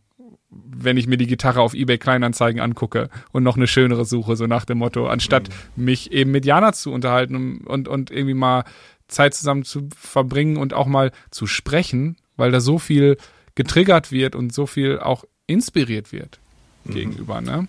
wenn 0.48 0.96
ich 0.96 1.06
mir 1.06 1.16
die 1.16 1.26
Gitarre 1.26 1.60
auf 1.60 1.74
eBay 1.74 1.98
Kleinanzeigen 1.98 2.60
angucke 2.60 3.10
und 3.32 3.42
noch 3.42 3.56
eine 3.56 3.66
schönere 3.66 4.04
suche, 4.04 4.36
so 4.36 4.46
nach 4.46 4.64
dem 4.64 4.78
Motto, 4.78 5.06
anstatt 5.06 5.50
mhm. 5.76 5.84
mich 5.84 6.12
eben 6.12 6.30
mit 6.30 6.46
Jana 6.46 6.72
zu 6.72 6.92
unterhalten 6.92 7.62
und, 7.66 7.88
und 7.88 8.10
irgendwie 8.10 8.34
mal 8.34 8.64
Zeit 9.08 9.34
zusammen 9.34 9.64
zu 9.64 9.88
verbringen 9.96 10.56
und 10.56 10.72
auch 10.72 10.86
mal 10.86 11.12
zu 11.30 11.46
sprechen, 11.46 12.16
weil 12.36 12.50
da 12.50 12.60
so 12.60 12.78
viel 12.78 13.16
getriggert 13.56 14.12
wird 14.12 14.36
und 14.36 14.54
so 14.54 14.66
viel 14.66 15.00
auch 15.00 15.24
inspiriert 15.48 16.12
wird 16.12 16.38
mhm. 16.84 16.92
gegenüber, 16.92 17.40
ne? 17.40 17.66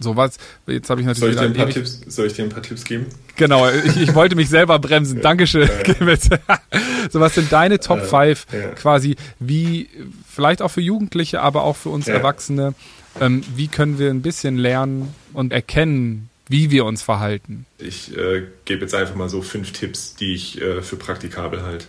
So 0.00 0.16
was, 0.16 0.38
jetzt 0.66 0.90
habe 0.90 1.00
ich 1.00 1.06
natürlich. 1.06 1.36
Soll 1.36 1.46
ich, 1.46 1.52
dir 1.52 1.60
ein 1.60 1.64
paar 1.64 1.72
Tipps, 1.72 2.00
soll 2.08 2.26
ich 2.26 2.32
dir 2.32 2.42
ein 2.42 2.48
paar 2.48 2.62
Tipps 2.62 2.84
geben? 2.84 3.06
Genau, 3.36 3.68
ich, 3.70 3.96
ich 3.96 4.14
wollte 4.14 4.34
mich 4.34 4.48
selber 4.48 4.78
bremsen. 4.80 5.20
Dankeschön. 5.20 5.68
so, 7.10 7.20
was 7.20 7.34
sind 7.36 7.52
deine 7.52 7.78
Top 7.78 8.00
5 8.00 8.46
äh, 8.52 8.60
ja. 8.60 8.68
quasi, 8.70 9.14
wie, 9.38 9.88
vielleicht 10.28 10.60
auch 10.60 10.70
für 10.70 10.80
Jugendliche, 10.80 11.40
aber 11.40 11.62
auch 11.62 11.76
für 11.76 11.90
uns 11.90 12.06
ja. 12.06 12.14
Erwachsene, 12.14 12.74
ähm, 13.20 13.44
wie 13.54 13.68
können 13.68 13.98
wir 13.98 14.10
ein 14.10 14.22
bisschen 14.22 14.56
lernen 14.56 15.14
und 15.32 15.52
erkennen, 15.52 16.30
wie 16.48 16.70
wir 16.70 16.84
uns 16.84 17.02
verhalten. 17.02 17.66
Ich 17.78 18.16
äh, 18.16 18.42
gebe 18.64 18.82
jetzt 18.82 18.94
einfach 18.94 19.14
mal 19.14 19.28
so 19.28 19.40
fünf 19.40 19.72
Tipps, 19.72 20.16
die 20.16 20.34
ich 20.34 20.60
äh, 20.60 20.82
für 20.82 20.96
praktikabel 20.96 21.62
halte. 21.62 21.86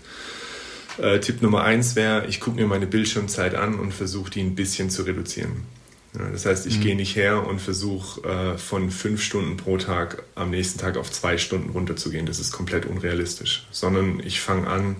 Äh, 0.97 1.19
Tipp 1.19 1.41
Nummer 1.41 1.63
eins 1.63 1.95
wäre, 1.95 2.25
ich 2.27 2.39
gucke 2.39 2.59
mir 2.59 2.67
meine 2.67 2.87
Bildschirmzeit 2.87 3.55
an 3.55 3.79
und 3.79 3.93
versuche 3.93 4.31
die 4.31 4.41
ein 4.41 4.55
bisschen 4.55 4.89
zu 4.89 5.03
reduzieren. 5.03 5.63
Ja, 6.17 6.29
das 6.29 6.45
heißt, 6.45 6.65
ich 6.65 6.77
mhm. 6.77 6.81
gehe 6.81 6.95
nicht 6.95 7.15
her 7.15 7.45
und 7.45 7.59
versuche 7.59 8.27
äh, 8.27 8.57
von 8.57 8.89
fünf 8.89 9.21
Stunden 9.21 9.57
pro 9.57 9.77
Tag 9.77 10.23
am 10.35 10.49
nächsten 10.49 10.79
Tag 10.79 10.97
auf 10.97 11.11
zwei 11.11 11.37
Stunden 11.37 11.69
runterzugehen. 11.69 12.25
Das 12.25 12.39
ist 12.39 12.51
komplett 12.51 12.85
unrealistisch. 12.85 13.67
Sondern 13.71 14.19
ich 14.19 14.39
fange 14.39 14.67
an, 14.67 14.95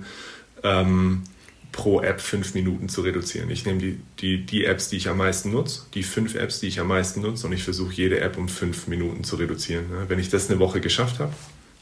ähm, 0.64 1.24
pro 1.72 2.02
App 2.02 2.22
fünf 2.22 2.54
Minuten 2.54 2.90
zu 2.90 3.02
reduzieren. 3.02 3.50
Ich 3.50 3.66
nehme 3.66 3.80
die, 3.80 4.00
die, 4.20 4.46
die 4.46 4.66
Apps, 4.66 4.90
die 4.90 4.98
ich 4.98 5.10
am 5.10 5.18
meisten 5.18 5.52
nutze, 5.52 5.84
die 5.94 6.04
fünf 6.04 6.36
Apps, 6.36 6.60
die 6.60 6.68
ich 6.68 6.80
am 6.80 6.88
meisten 6.88 7.22
nutze 7.22 7.46
und 7.46 7.54
ich 7.54 7.64
versuche 7.64 7.94
jede 7.94 8.20
App 8.20 8.38
um 8.38 8.48
fünf 8.48 8.88
Minuten 8.88 9.24
zu 9.24 9.36
reduzieren. 9.36 9.86
Wenn 10.08 10.18
ich 10.18 10.30
das 10.30 10.50
eine 10.50 10.60
Woche 10.60 10.82
geschafft 10.82 11.20
habe, 11.20 11.34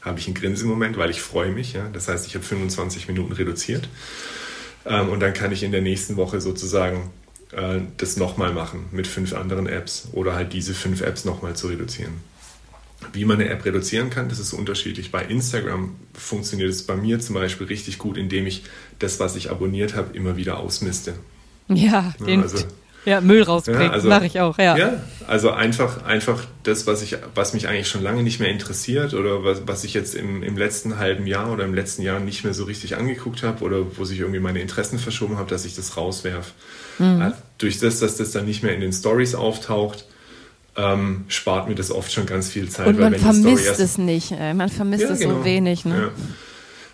habe 0.06 0.20
ich 0.20 0.26
einen 0.26 0.34
Grinsemoment, 0.34 0.96
weil 0.96 1.10
ich 1.10 1.20
freue 1.20 1.50
mich. 1.50 1.72
Ja? 1.72 1.88
Das 1.92 2.08
heißt, 2.08 2.26
ich 2.26 2.34
habe 2.34 2.44
25 2.44 3.08
Minuten 3.08 3.32
reduziert. 3.32 3.88
Ähm, 4.86 5.08
und 5.08 5.20
dann 5.20 5.34
kann 5.34 5.52
ich 5.52 5.62
in 5.62 5.72
der 5.72 5.82
nächsten 5.82 6.16
Woche 6.16 6.40
sozusagen 6.40 7.10
äh, 7.52 7.80
das 7.96 8.16
nochmal 8.16 8.52
machen 8.52 8.86
mit 8.92 9.06
fünf 9.06 9.34
anderen 9.34 9.66
Apps 9.66 10.08
oder 10.12 10.34
halt 10.34 10.52
diese 10.52 10.74
fünf 10.74 11.00
Apps 11.00 11.24
nochmal 11.24 11.56
zu 11.56 11.66
reduzieren. 11.66 12.14
Wie 13.12 13.24
man 13.24 13.40
eine 13.40 13.50
App 13.50 13.64
reduzieren 13.64 14.08
kann, 14.08 14.28
das 14.28 14.38
ist 14.38 14.52
unterschiedlich. 14.52 15.10
Bei 15.10 15.24
Instagram 15.24 15.96
funktioniert 16.14 16.70
es 16.70 16.84
bei 16.84 16.96
mir 16.96 17.20
zum 17.20 17.34
Beispiel 17.34 17.66
richtig 17.66 17.98
gut, 17.98 18.16
indem 18.16 18.46
ich 18.46 18.64
das, 18.98 19.20
was 19.20 19.36
ich 19.36 19.50
abonniert 19.50 19.94
habe, 19.94 20.16
immer 20.16 20.36
wieder 20.36 20.58
ausmiste. 20.58 21.14
Ja, 21.68 22.14
den, 22.24 22.42
also, 22.42 22.58
ja 23.06 23.20
Müll 23.20 23.42
rausbringen, 23.42 23.82
ja, 23.82 23.90
also, 23.90 24.08
mache 24.08 24.26
ich 24.26 24.40
auch, 24.40 24.58
ja. 24.58 24.76
Ja, 24.76 25.00
also 25.26 25.50
einfach, 25.50 26.04
einfach 26.04 26.44
das, 26.64 26.86
was, 26.86 27.02
ich, 27.02 27.16
was 27.34 27.54
mich 27.54 27.68
eigentlich 27.68 27.88
schon 27.88 28.02
lange 28.02 28.22
nicht 28.22 28.40
mehr 28.40 28.50
interessiert 28.50 29.14
oder 29.14 29.42
was, 29.44 29.62
was 29.66 29.84
ich 29.84 29.94
jetzt 29.94 30.14
im, 30.14 30.42
im 30.42 30.58
letzten 30.58 30.98
halben 30.98 31.26
Jahr 31.26 31.52
oder 31.52 31.64
im 31.64 31.74
letzten 31.74 32.02
Jahr 32.02 32.20
nicht 32.20 32.44
mehr 32.44 32.52
so 32.52 32.64
richtig 32.64 32.96
angeguckt 32.96 33.42
habe 33.42 33.64
oder 33.64 33.96
wo 33.96 34.04
sich 34.04 34.20
irgendwie 34.20 34.40
meine 34.40 34.60
Interessen 34.60 34.98
verschoben 34.98 35.38
haben, 35.38 35.48
dass 35.48 35.64
ich 35.64 35.74
das 35.74 35.96
rauswerfe. 35.96 36.52
Mhm. 36.98 37.32
Durch 37.58 37.78
das, 37.78 38.00
dass 38.00 38.16
das 38.16 38.32
dann 38.32 38.44
nicht 38.44 38.62
mehr 38.62 38.74
in 38.74 38.80
den 38.80 38.92
Stories 38.92 39.34
auftaucht, 39.34 40.04
ähm, 40.76 41.24
spart 41.28 41.68
mir 41.68 41.74
das 41.74 41.90
oft 41.90 42.12
schon 42.12 42.26
ganz 42.26 42.50
viel 42.50 42.68
Zeit. 42.68 42.86
Und 42.86 42.98
man 42.98 43.14
vermisst 43.14 43.80
es 43.80 43.98
nicht, 43.98 44.32
ey. 44.32 44.52
man 44.52 44.68
vermisst 44.68 45.04
ja, 45.04 45.10
es 45.10 45.20
genau. 45.20 45.38
so 45.38 45.44
wenig. 45.44 45.84
Ne? 45.84 46.10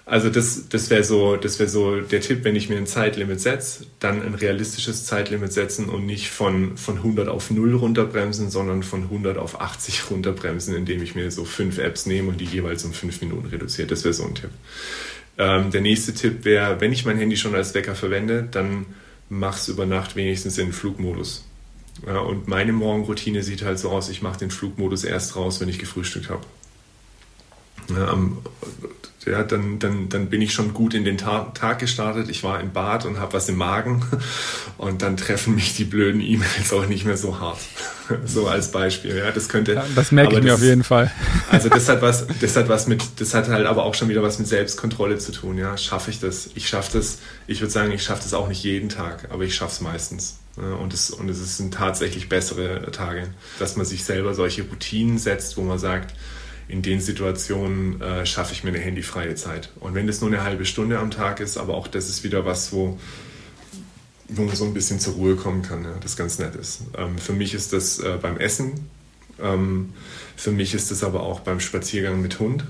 Also 0.05 0.31
das, 0.31 0.69
das 0.69 0.91
wäre 0.91 1.05
so, 1.05 1.37
das 1.37 1.59
so 1.59 2.01
der 2.01 2.21
Tipp, 2.21 2.43
wenn 2.43 2.57
ich 2.57 2.69
mir 2.69 2.77
ein 2.77 2.87
Zeitlimit 2.87 3.41
setze, 3.41 3.87
dann 4.01 4.21
ein 4.21 4.35
realistisches 4.35 5.07
Zeitlimit 5.07 5.53
setzen 5.53 5.89
und 5.89 6.07
nicht 6.07 6.29
von, 6.29 6.77
von 6.77 6.97
100 6.97 7.29
auf 7.29 7.53
0 7.53 7.77
runterbremsen, 7.77 8.51
sondern 8.51 8.83
von 8.83 9.05
100 9.05 9.39
auf 9.39 9.61
80 9.61 10.11
runterbremsen, 10.11 10.75
indem 10.75 11.03
ich 11.03 11.15
mir 11.15 11.31
so 11.31 11.45
fünf 11.45 11.79
Apps 11.79 12.07
nehme 12.07 12.31
und 12.31 12.41
die 12.41 12.47
jeweils 12.47 12.85
um 12.85 12.93
fünf 12.93 13.21
Minuten 13.21 13.47
reduziere. 13.47 13.87
Das 13.87 14.03
wäre 14.03 14.13
so 14.13 14.25
ein 14.25 14.35
Tipp. 14.35 14.51
Ähm, 15.39 15.71
der 15.71 15.81
nächste 15.81 16.13
Tipp 16.13 16.45
wäre, 16.45 16.81
wenn 16.81 16.93
ich 16.93 17.05
mein 17.05 17.17
Handy 17.17 17.37
schon 17.37 17.55
als 17.55 17.73
Wecker 17.75 17.95
verwende, 17.95 18.47
dann 18.51 18.87
mach's 19.29 19.69
über 19.69 19.87
Nacht 19.87 20.17
wenigstens 20.17 20.59
in 20.59 20.73
Flugmodus. 20.73 21.45
Ja, 22.07 22.19
und 22.19 22.49
meine 22.49 22.73
Morgenroutine 22.73 23.43
sieht 23.43 23.63
halt 23.63 23.79
so 23.79 23.91
aus, 23.91 24.09
ich 24.09 24.21
mache 24.21 24.39
den 24.39 24.51
Flugmodus 24.51 25.05
erst 25.05 25.37
raus, 25.37 25.61
wenn 25.61 25.69
ich 25.69 25.79
gefrühstückt 25.79 26.29
habe. 26.29 26.45
Ja, 27.89 28.17
ja, 29.27 29.43
dann, 29.43 29.79
dann, 29.79 30.09
dann 30.09 30.27
bin 30.27 30.43
ich 30.43 30.53
schon 30.53 30.75
gut 30.75 30.95
in 30.95 31.05
den 31.05 31.17
Tag, 31.17 31.55
Tag 31.55 31.79
gestartet. 31.79 32.29
Ich 32.29 32.43
war 32.43 32.61
im 32.61 32.73
Bad 32.73 33.05
und 33.05 33.21
habe 33.21 33.35
was 33.35 33.49
im 33.49 33.57
Magen 33.57 34.05
und 34.79 35.03
dann 35.03 35.17
treffen 35.17 35.55
mich 35.55 35.77
die 35.77 35.85
blöden 35.85 36.21
E-Mails 36.21 36.73
auch 36.73 36.87
nicht 36.87 37.05
mehr 37.05 37.17
so 37.17 37.39
hart. 37.39 37.59
so 38.27 38.49
als 38.49 38.73
Beispiel. 38.73 39.17
Ja, 39.17 39.31
das 39.31 39.49
könnte. 39.49 39.75
Ja, 39.75 39.85
das 39.95 40.13
merke 40.13 40.37
ich 40.37 40.43
mir 40.43 40.55
auf 40.55 40.63
jeden 40.63 40.85
Fall. 40.85 41.11
Also 41.51 41.69
das 41.69 41.89
hat 41.89 42.01
was, 42.01 42.27
das 42.41 42.57
hat 42.57 42.69
was 42.69 42.87
mit, 42.87 43.03
das 43.21 43.35
hat 43.35 43.49
halt 43.49 43.67
aber 43.67 43.85
auch 43.85 43.95
schon 43.95 44.09
wieder 44.09 44.23
was 44.23 44.39
mit 44.39 44.49
Selbstkontrolle 44.49 45.19
zu 45.19 45.33
tun. 45.33 45.59
Ja, 45.59 45.77
schaffe 45.77 46.11
ich 46.11 46.19
das? 46.19 46.51
Ich 46.55 46.69
schaffe 46.69 46.99
das. 46.99 47.19
Ich 47.47 47.61
würde 47.61 47.71
sagen, 47.71 47.93
ich 47.93 48.03
schaffe 48.03 48.23
das 48.23 48.33
auch 48.33 48.49
nicht 48.49 48.65
jeden 48.65 48.89
Tag, 48.89 49.29
aber 49.31 49.45
ich 49.45 49.55
schaffe 49.55 49.73
es 49.73 49.81
meistens. 49.83 50.39
Und 50.57 50.93
es, 50.93 51.11
und 51.11 51.29
es 51.29 51.57
sind 51.57 51.75
tatsächlich 51.75 52.29
bessere 52.29 52.91
Tage, 52.91 53.29
dass 53.59 53.77
man 53.77 53.87
sich 53.87 54.05
selber 54.05 54.35
solche 54.35 54.63
Routinen 54.63 55.19
setzt, 55.19 55.57
wo 55.57 55.63
man 55.63 55.79
sagt, 55.79 56.15
in 56.69 56.83
den 56.83 57.01
Situationen 57.01 58.01
äh, 58.01 58.27
schaffe 58.27 58.53
ich 58.53 58.65
mir 58.65 58.71
eine 58.71 58.79
handyfreie 58.79 59.35
Zeit. 59.35 59.71
Und 59.81 59.95
wenn 59.95 60.07
das 60.07 60.21
nur 60.21 60.31
eine 60.31 60.43
halbe 60.43 60.65
Stunde 60.65 60.99
am 60.99 61.11
Tag 61.11 61.41
ist, 61.41 61.57
aber 61.57 61.75
auch 61.75 61.89
das 61.89 62.09
ist 62.09 62.25
wieder 62.25 62.45
was, 62.45 62.73
wo, 62.73 62.99
wo 64.29 64.43
man 64.43 64.57
so 64.57 64.65
ein 64.65 64.75
bisschen 64.75 65.01
zur 65.01 65.15
Ruhe 65.15 65.37
kommen 65.37 65.63
kann, 65.63 65.85
ja, 65.85 65.95
das 66.01 66.17
ganz 66.17 66.39
nett 66.39 66.55
ist. 66.55 66.83
Ähm, 66.97 67.19
für 67.19 67.33
mich 67.33 67.55
ist 67.55 67.73
das 67.73 67.99
äh, 67.99 68.19
beim 68.21 68.39
Essen, 68.39 68.89
ähm, 69.41 69.93
für 70.37 70.53
mich 70.53 70.75
ist 70.75 70.91
das 70.91 71.05
aber 71.05 71.23
auch 71.23 71.41
beim 71.41 71.61
Spaziergang 71.61 72.21
mit 72.23 72.39
Hund. 72.39 72.65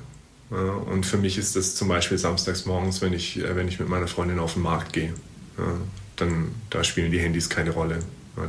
Ja, 0.51 0.59
und 0.59 1.07
für 1.07 1.17
mich 1.17 1.39
ist 1.39 1.57
das 1.57 1.75
zum 1.75 1.89
Beispiel 1.89 2.19
samstags 2.19 2.67
morgens, 2.67 3.01
wenn 3.01 3.13
ich, 3.13 3.39
äh, 3.39 3.57
wenn 3.57 3.69
ich 3.69 3.79
mit 3.79 3.89
meiner 3.89 4.09
Freundin 4.09 4.39
auf 4.39 4.55
den 4.55 4.63
Markt 4.63 4.93
gehe. 4.93 5.15
Ja, 5.57 5.77
dann 6.17 6.55
da 6.71 6.85
spielen 6.85 7.11
die 7.11 7.21
Handys 7.21 7.49
keine 7.49 7.71
Rolle. 7.71 7.99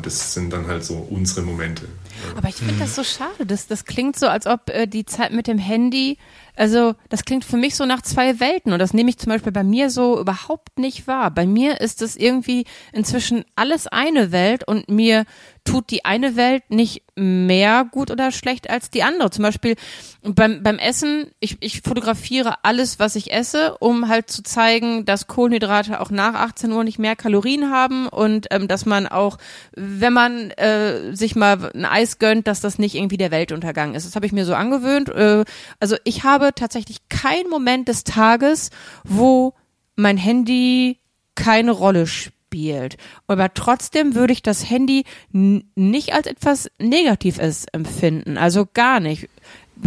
Das 0.02 0.34
sind 0.34 0.54
dann 0.54 0.68
halt 0.68 0.86
so 0.86 0.96
unsere 0.96 1.42
Momente. 1.46 1.90
Aber 2.38 2.48
ich 2.48 2.56
finde 2.56 2.76
das 2.76 2.96
so 2.96 3.04
schade. 3.04 3.46
Das, 3.46 3.68
das 3.68 3.84
klingt 3.84 4.18
so, 4.18 4.28
als 4.28 4.48
ob 4.48 4.70
äh, 4.70 4.88
die 4.88 5.06
Zeit 5.06 5.34
mit 5.34 5.48
dem 5.48 5.58
Handy, 5.58 6.18
also 6.56 6.96
das 7.10 7.26
klingt 7.26 7.44
für 7.44 7.58
mich 7.58 7.76
so 7.76 7.86
nach 7.86 8.02
zwei 8.02 8.40
Welten. 8.40 8.72
Und 8.72 8.80
das 8.80 8.94
nehme 8.94 9.10
ich 9.10 9.18
zum 9.18 9.32
Beispiel 9.32 9.52
bei 9.52 9.64
mir 9.64 9.90
so 9.90 10.20
überhaupt 10.20 10.80
nicht 10.80 11.06
wahr. 11.08 11.32
Bei 11.32 11.46
mir 11.46 11.82
ist 11.82 12.02
es 12.02 12.16
irgendwie 12.16 12.66
inzwischen 12.94 13.44
alles 13.56 13.88
eine 13.88 14.32
Welt 14.32 14.66
und 14.66 14.90
mir 14.90 15.26
tut 15.64 15.92
die 15.92 16.04
eine 16.04 16.36
Welt 16.36 16.64
nicht 16.70 17.04
mehr 17.16 17.86
gut 17.90 18.12
oder 18.12 18.32
schlecht 18.32 18.70
als 18.70 18.90
die 18.90 19.04
andere. 19.04 19.30
Zum 19.30 19.44
Beispiel 19.44 19.76
beim, 20.22 20.62
beim 20.62 20.78
Essen, 20.78 21.32
ich, 21.40 21.58
ich 21.62 21.82
fotografiere 21.82 22.56
alles, 22.64 23.00
was 23.00 23.16
ich 23.16 23.32
esse, 23.32 23.78
um 23.78 24.10
halt 24.10 24.30
zu 24.30 24.44
zeigen, 24.44 25.06
dass 25.06 25.28
Kohlenhydrate 25.28 26.02
auch 26.02 26.10
nach 26.10 26.34
18 26.34 26.72
Uhr 26.72 26.84
nicht 26.84 27.00
mehr 27.00 27.16
Kalorien 27.16 27.72
haben 27.72 28.08
und 28.08 28.48
ähm, 28.52 28.68
dass 28.68 28.86
man 28.86 29.08
auch, 29.08 29.38
wenn 29.76 30.14
man 30.14 30.52
äh, 30.52 31.16
sich 31.16 31.36
mal 31.36 31.72
ein 31.74 31.86
Eis 31.86 32.20
gönnt, 32.20 32.48
dass 32.48 32.62
das 32.62 32.78
nicht 32.80 32.96
irgendwie 32.96 33.18
der 33.18 33.32
Weltuntergang 33.32 33.96
ist. 33.96 34.06
Das 34.06 34.16
habe 34.16 34.26
ich 34.26 34.32
mir 34.34 34.46
so 34.46 34.56
angewöhnt. 34.56 35.10
Äh, 35.10 35.46
also 35.80 35.96
ich 36.04 36.24
habe 36.24 36.52
tatsächlich 36.56 37.08
keinen 37.10 37.50
Moment 37.50 37.88
des 37.88 38.04
Tages, 38.04 38.70
wo 39.04 39.54
mein 39.96 40.18
Handy 40.18 41.00
keine 41.36 41.72
Rolle 41.72 42.06
spielt 42.06 42.34
spielt. 42.54 42.98
Aber 43.28 43.54
trotzdem 43.54 44.16
würde 44.16 44.34
ich 44.34 44.44
das 44.44 44.70
Handy 44.70 45.04
nicht 45.32 46.14
als 46.14 46.28
etwas 46.28 46.70
Negatives 46.80 47.66
empfinden. 47.72 48.38
Also 48.38 48.68
gar 48.72 49.00
nicht. 49.00 49.28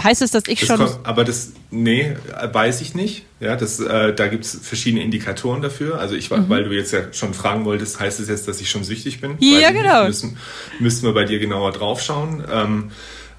Heißt 0.02 0.20
es, 0.20 0.32
dass 0.32 0.44
ich 0.48 0.60
das 0.60 0.68
schon. 0.68 0.78
Kommt, 0.78 1.06
aber 1.06 1.24
das, 1.24 1.52
nee, 1.70 2.16
weiß 2.52 2.80
ich 2.80 2.94
nicht. 2.94 3.24
Ja, 3.38 3.54
das, 3.54 3.78
äh, 3.78 4.12
da 4.14 4.26
gibt 4.26 4.44
es 4.44 4.58
verschiedene 4.60 5.02
Indikatoren 5.04 5.62
dafür. 5.62 6.00
Also 6.00 6.16
ich, 6.16 6.28
mhm. 6.30 6.48
weil 6.48 6.64
du 6.64 6.72
jetzt 6.72 6.92
ja 6.92 7.12
schon 7.12 7.34
fragen 7.34 7.64
wolltest, 7.64 8.00
heißt 8.00 8.18
es 8.18 8.28
jetzt, 8.28 8.48
dass 8.48 8.60
ich 8.60 8.68
schon 8.68 8.82
süchtig 8.82 9.20
bin? 9.20 9.36
Ja, 9.38 9.70
genau. 9.70 10.06
Müssen, 10.06 10.36
müssten 10.80 11.06
wir 11.06 11.14
bei 11.14 11.24
dir 11.24 11.38
genauer 11.38 11.70
draufschauen. 11.70 12.44
Ähm, 12.50 12.90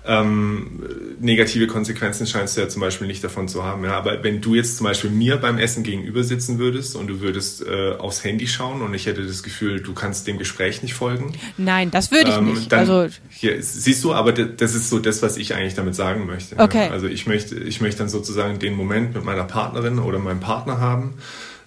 ähm, 0.08 0.84
negative 1.20 1.68
Konsequenzen 1.68 2.26
scheinst 2.28 2.56
du 2.56 2.62
ja 2.62 2.70
zum 2.70 2.82
Beispiel 2.82 3.08
nicht 3.08 3.24
davon 3.24 3.48
zu 3.48 3.64
haben. 3.64 3.84
Ja? 3.84 3.92
Aber 3.92 4.24
wenn 4.24 4.42
du 4.42 4.56
jetzt 4.56 4.78
zum 4.78 4.86
Beispiel 4.86 5.10
mir 5.10 5.38
beim 5.38 5.58
Essen 5.58 5.84
gegenüber 5.84 6.24
sitzen 6.24 6.60
würdest 6.60 6.96
und 6.96 7.08
du 7.08 7.20
würdest 7.20 7.66
äh, 7.66 7.94
aufs 7.98 8.24
Handy 8.24 8.48
schauen 8.48 8.82
und 8.82 8.94
ich 8.94 9.06
hätte 9.06 9.26
das 9.26 9.44
Gefühl, 9.44 9.82
du 9.82 9.94
kannst 9.94 10.28
dem 10.28 10.38
Gespräch 10.38 10.82
nicht 10.82 10.94
folgen. 10.94 11.34
Nein, 11.58 11.92
das 11.92 12.12
würde 12.12 12.30
ich 12.30 12.38
ähm, 12.38 12.54
nicht. 12.54 12.72
Dann, 12.72 12.80
also 12.80 13.08
hier, 13.30 13.62
siehst 13.62 14.04
du, 14.04 14.14
aber 14.14 14.32
das 14.32 14.76
ist 14.76 14.90
so 14.90 15.00
das, 15.00 15.22
was 15.22 15.38
ich 15.38 15.54
eigentlich 15.54 15.76
damit 15.76 15.96
sagen 15.96 16.26
möchte. 16.26 16.58
Okay. 16.58 16.86
Ja? 16.86 16.92
Also 16.92 17.08
ich 17.08 17.28
möchte, 17.28 17.56
ich 17.56 17.82
möchte 17.82 18.00
dann 18.00 18.10
sozusagen 18.10 18.60
den 18.60 18.76
Moment 18.76 19.14
mit 19.14 19.26
meiner 19.26 19.44
Partnerin 19.44 20.00
oder 20.00 20.20
meinem 20.20 20.40
Partner 20.40 20.80
haben 20.80 21.16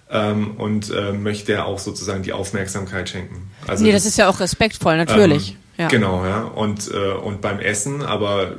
ähm, 0.09 0.55
und 0.57 0.89
äh, 0.89 1.13
möchte 1.13 1.63
auch 1.65 1.79
sozusagen 1.79 2.23
die 2.23 2.33
Aufmerksamkeit 2.33 3.09
schenken. 3.09 3.51
Also 3.67 3.83
nee, 3.83 3.91
das, 3.91 4.03
das 4.03 4.13
ist 4.13 4.17
ja 4.17 4.29
auch 4.29 4.39
respektvoll, 4.39 4.97
natürlich. 4.97 5.57
Ja. 5.81 5.87
Genau, 5.87 6.23
ja. 6.25 6.43
Und, 6.43 6.91
äh, 6.93 7.11
und 7.11 7.41
beim 7.41 7.59
Essen, 7.59 8.03
aber 8.03 8.53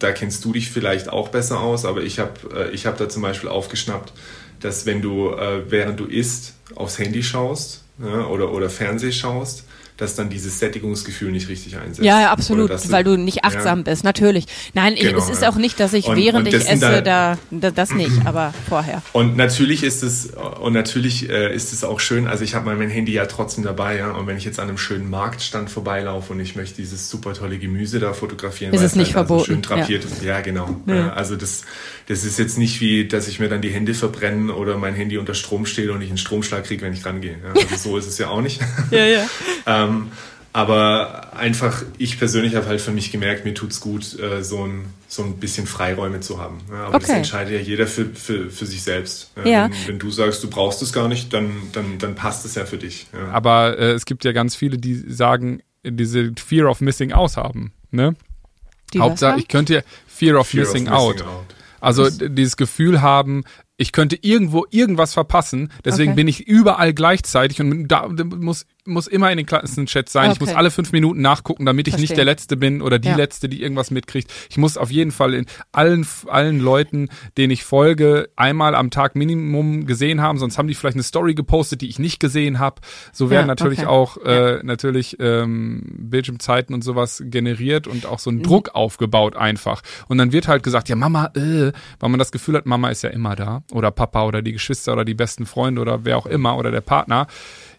da 0.00 0.10
kennst 0.10 0.44
du 0.44 0.52
dich 0.52 0.72
vielleicht 0.72 1.08
auch 1.08 1.28
besser 1.28 1.60
aus, 1.60 1.84
aber 1.84 2.02
ich 2.02 2.18
habe 2.18 2.72
äh, 2.72 2.76
hab 2.76 2.96
da 2.98 3.08
zum 3.08 3.22
Beispiel 3.22 3.48
aufgeschnappt, 3.48 4.12
dass 4.58 4.84
wenn 4.84 5.00
du, 5.00 5.30
äh, 5.30 5.70
während 5.70 6.00
du 6.00 6.06
isst, 6.06 6.54
aufs 6.74 6.98
Handy 6.98 7.22
schaust 7.22 7.84
ja, 7.98 8.26
oder, 8.26 8.50
oder 8.52 8.70
Fernseh 8.70 9.12
schaust, 9.12 9.67
dass 9.98 10.14
dann 10.14 10.30
dieses 10.30 10.60
Sättigungsgefühl 10.60 11.30
nicht 11.30 11.48
richtig 11.48 11.76
einsetzt. 11.76 12.00
Ja, 12.00 12.20
ja 12.20 12.30
absolut, 12.30 12.70
du, 12.70 12.90
weil 12.90 13.04
du 13.04 13.18
nicht 13.18 13.44
achtsam 13.44 13.80
ja. 13.80 13.90
bist, 13.90 14.04
natürlich. 14.04 14.46
Nein, 14.72 14.94
ich, 14.94 15.02
genau, 15.02 15.18
es 15.18 15.28
ist 15.28 15.42
ja. 15.42 15.50
auch 15.50 15.56
nicht, 15.56 15.78
dass 15.80 15.92
ich 15.92 16.06
und, 16.06 16.16
während 16.16 16.46
und 16.46 16.54
ich 16.54 16.68
esse, 16.68 17.02
da, 17.02 17.36
da, 17.50 17.70
das 17.70 17.92
nicht, 17.92 18.12
aber 18.24 18.54
vorher. 18.68 19.02
Und 19.12 19.36
natürlich 19.36 19.82
ist 19.82 20.02
es 20.02 20.30
und 20.60 20.72
natürlich 20.72 21.28
äh, 21.28 21.54
ist 21.54 21.72
es 21.72 21.82
auch 21.82 21.98
schön, 21.98 22.28
also 22.28 22.44
ich 22.44 22.54
habe 22.54 22.74
mein 22.74 22.88
Handy 22.88 23.12
ja 23.12 23.26
trotzdem 23.26 23.64
dabei, 23.64 23.98
ja, 23.98 24.12
und 24.12 24.28
wenn 24.28 24.36
ich 24.36 24.44
jetzt 24.44 24.60
an 24.60 24.68
einem 24.68 24.78
schönen 24.78 25.10
Marktstand 25.10 25.68
vorbeilaufe 25.68 26.32
und 26.32 26.40
ich 26.40 26.54
möchte 26.54 26.76
dieses 26.76 27.10
super 27.10 27.34
tolle 27.34 27.58
Gemüse 27.58 27.98
da 27.98 28.12
fotografieren, 28.12 28.72
ist 28.72 28.82
es 28.82 28.94
nicht 28.94 29.16
halt 29.16 29.26
verboten. 29.26 29.40
Also 29.40 29.52
schön 29.52 29.62
drapiert 29.62 30.04
ja. 30.04 30.10
ist. 30.10 30.22
Ja, 30.22 30.40
genau. 30.40 30.80
Ja. 30.86 31.12
Also 31.12 31.34
das 31.34 31.62
das 32.08 32.24
ist 32.24 32.38
jetzt 32.38 32.56
nicht 32.56 32.80
wie, 32.80 33.06
dass 33.06 33.28
ich 33.28 33.38
mir 33.38 33.50
dann 33.50 33.60
die 33.60 33.68
Hände 33.68 33.92
verbrenne 33.92 34.54
oder 34.54 34.78
mein 34.78 34.94
Handy 34.94 35.18
unter 35.18 35.34
Strom 35.34 35.66
stehe 35.66 35.92
und 35.92 36.00
ich 36.00 36.08
einen 36.08 36.16
Stromschlag 36.16 36.64
kriege, 36.64 36.80
wenn 36.80 36.94
ich 36.94 37.04
rangehe. 37.04 37.36
Ja, 37.44 37.52
also 37.52 37.76
so 37.76 37.98
ist 37.98 38.06
es 38.06 38.16
ja 38.16 38.28
auch 38.30 38.40
nicht. 38.40 38.60
ja, 38.90 39.04
ja. 39.04 39.28
ähm, 39.66 40.10
Aber 40.54 41.34
einfach, 41.36 41.82
ich 41.98 42.18
persönlich 42.18 42.54
habe 42.54 42.66
halt 42.66 42.80
für 42.80 42.92
mich 42.92 43.12
gemerkt, 43.12 43.44
mir 43.44 43.52
tut 43.52 43.72
es 43.72 43.80
gut, 43.80 44.18
äh, 44.18 44.42
so, 44.42 44.64
ein, 44.64 44.86
so 45.06 45.22
ein 45.22 45.36
bisschen 45.36 45.66
Freiräume 45.66 46.20
zu 46.20 46.40
haben. 46.40 46.62
Ja, 46.70 46.86
aber 46.86 46.96
okay. 46.96 47.06
das 47.08 47.16
entscheidet 47.16 47.52
ja 47.52 47.60
jeder 47.60 47.86
für, 47.86 48.06
für, 48.06 48.48
für 48.48 48.64
sich 48.64 48.82
selbst. 48.82 49.30
Ja. 49.44 49.64
Wenn, 49.64 49.88
wenn, 49.88 49.98
du 49.98 50.10
sagst, 50.10 50.42
du 50.42 50.48
brauchst 50.48 50.80
es 50.80 50.94
gar 50.94 51.08
nicht, 51.08 51.34
dann, 51.34 51.50
dann, 51.72 51.98
dann 51.98 52.14
passt 52.14 52.46
es 52.46 52.54
ja 52.54 52.64
für 52.64 52.78
dich. 52.78 53.06
Ja. 53.12 53.28
Aber 53.32 53.78
äh, 53.78 53.92
es 53.92 54.06
gibt 54.06 54.24
ja 54.24 54.32
ganz 54.32 54.56
viele, 54.56 54.78
die 54.78 54.94
sagen, 54.94 55.60
diese 55.84 56.32
Fear 56.42 56.70
of 56.70 56.80
Missing 56.80 57.12
Out 57.12 57.36
haben. 57.36 57.74
Ne? 57.90 58.16
Die 58.94 59.00
Hauptsache, 59.00 59.38
ich 59.38 59.48
könnte 59.48 59.74
ja 59.74 59.80
Fear 60.06 60.40
of, 60.40 60.48
Fear 60.48 60.64
Missing, 60.64 60.88
of 60.88 61.14
missing 61.14 61.26
out. 61.26 61.28
out. 61.28 61.54
Also 61.80 62.08
dieses 62.10 62.56
Gefühl 62.56 63.02
haben, 63.02 63.44
ich 63.76 63.92
könnte 63.92 64.18
irgendwo 64.20 64.66
irgendwas 64.70 65.14
verpassen, 65.14 65.70
deswegen 65.84 66.12
okay. 66.12 66.16
bin 66.16 66.28
ich 66.28 66.46
überall 66.46 66.92
gleichzeitig 66.92 67.60
und 67.60 67.88
da 67.88 68.08
muss 68.08 68.66
muss 68.88 69.06
immer 69.06 69.30
in 69.30 69.36
den 69.36 69.46
Klassenchat 69.46 70.08
sein. 70.08 70.26
Okay. 70.26 70.34
Ich 70.34 70.40
muss 70.40 70.54
alle 70.54 70.70
fünf 70.70 70.92
Minuten 70.92 71.20
nachgucken, 71.20 71.66
damit 71.66 71.86
ich 71.86 71.92
Verstehen. 71.92 72.02
nicht 72.02 72.16
der 72.16 72.24
Letzte 72.24 72.56
bin 72.56 72.82
oder 72.82 72.98
die 72.98 73.08
ja. 73.08 73.16
Letzte, 73.16 73.48
die 73.48 73.62
irgendwas 73.62 73.90
mitkriegt. 73.90 74.32
Ich 74.50 74.58
muss 74.58 74.76
auf 74.76 74.90
jeden 74.90 75.10
Fall 75.10 75.34
in 75.34 75.46
allen, 75.72 76.06
allen 76.26 76.60
Leuten, 76.60 77.08
denen 77.36 77.50
ich 77.50 77.64
folge, 77.64 78.30
einmal 78.36 78.74
am 78.74 78.90
Tag 78.90 79.16
Minimum 79.16 79.86
gesehen 79.86 80.20
haben, 80.20 80.38
sonst 80.38 80.58
haben 80.58 80.68
die 80.68 80.74
vielleicht 80.74 80.96
eine 80.96 81.02
Story 81.02 81.34
gepostet, 81.34 81.80
die 81.80 81.88
ich 81.88 81.98
nicht 81.98 82.20
gesehen 82.20 82.58
habe. 82.58 82.80
So 83.12 83.30
werden 83.30 83.42
ja, 83.42 83.46
natürlich 83.46 83.80
okay. 83.80 83.88
auch 83.88 84.16
äh, 84.24 84.56
ja. 84.56 84.62
natürlich 84.62 85.16
ähm, 85.20 85.82
Bildschirmzeiten 85.98 86.74
und 86.74 86.82
sowas 86.82 87.22
generiert 87.24 87.86
und 87.86 88.06
auch 88.06 88.18
so 88.18 88.30
ein 88.30 88.36
mhm. 88.36 88.42
Druck 88.42 88.74
aufgebaut 88.74 89.36
einfach. 89.36 89.82
Und 90.08 90.18
dann 90.18 90.32
wird 90.32 90.48
halt 90.48 90.62
gesagt, 90.62 90.88
ja 90.88 90.96
Mama, 90.96 91.30
äh, 91.34 91.72
weil 92.00 92.08
man 92.10 92.18
das 92.18 92.32
Gefühl 92.32 92.56
hat, 92.56 92.66
Mama 92.66 92.90
ist 92.90 93.02
ja 93.02 93.10
immer 93.10 93.36
da 93.36 93.62
oder 93.72 93.90
Papa 93.90 94.24
oder 94.24 94.42
die 94.42 94.52
Geschwister 94.52 94.92
oder 94.92 95.04
die 95.04 95.14
besten 95.14 95.46
Freunde 95.46 95.80
oder 95.80 96.04
wer 96.04 96.16
auch 96.16 96.26
immer 96.26 96.56
oder 96.56 96.70
der 96.70 96.80
Partner 96.80 97.26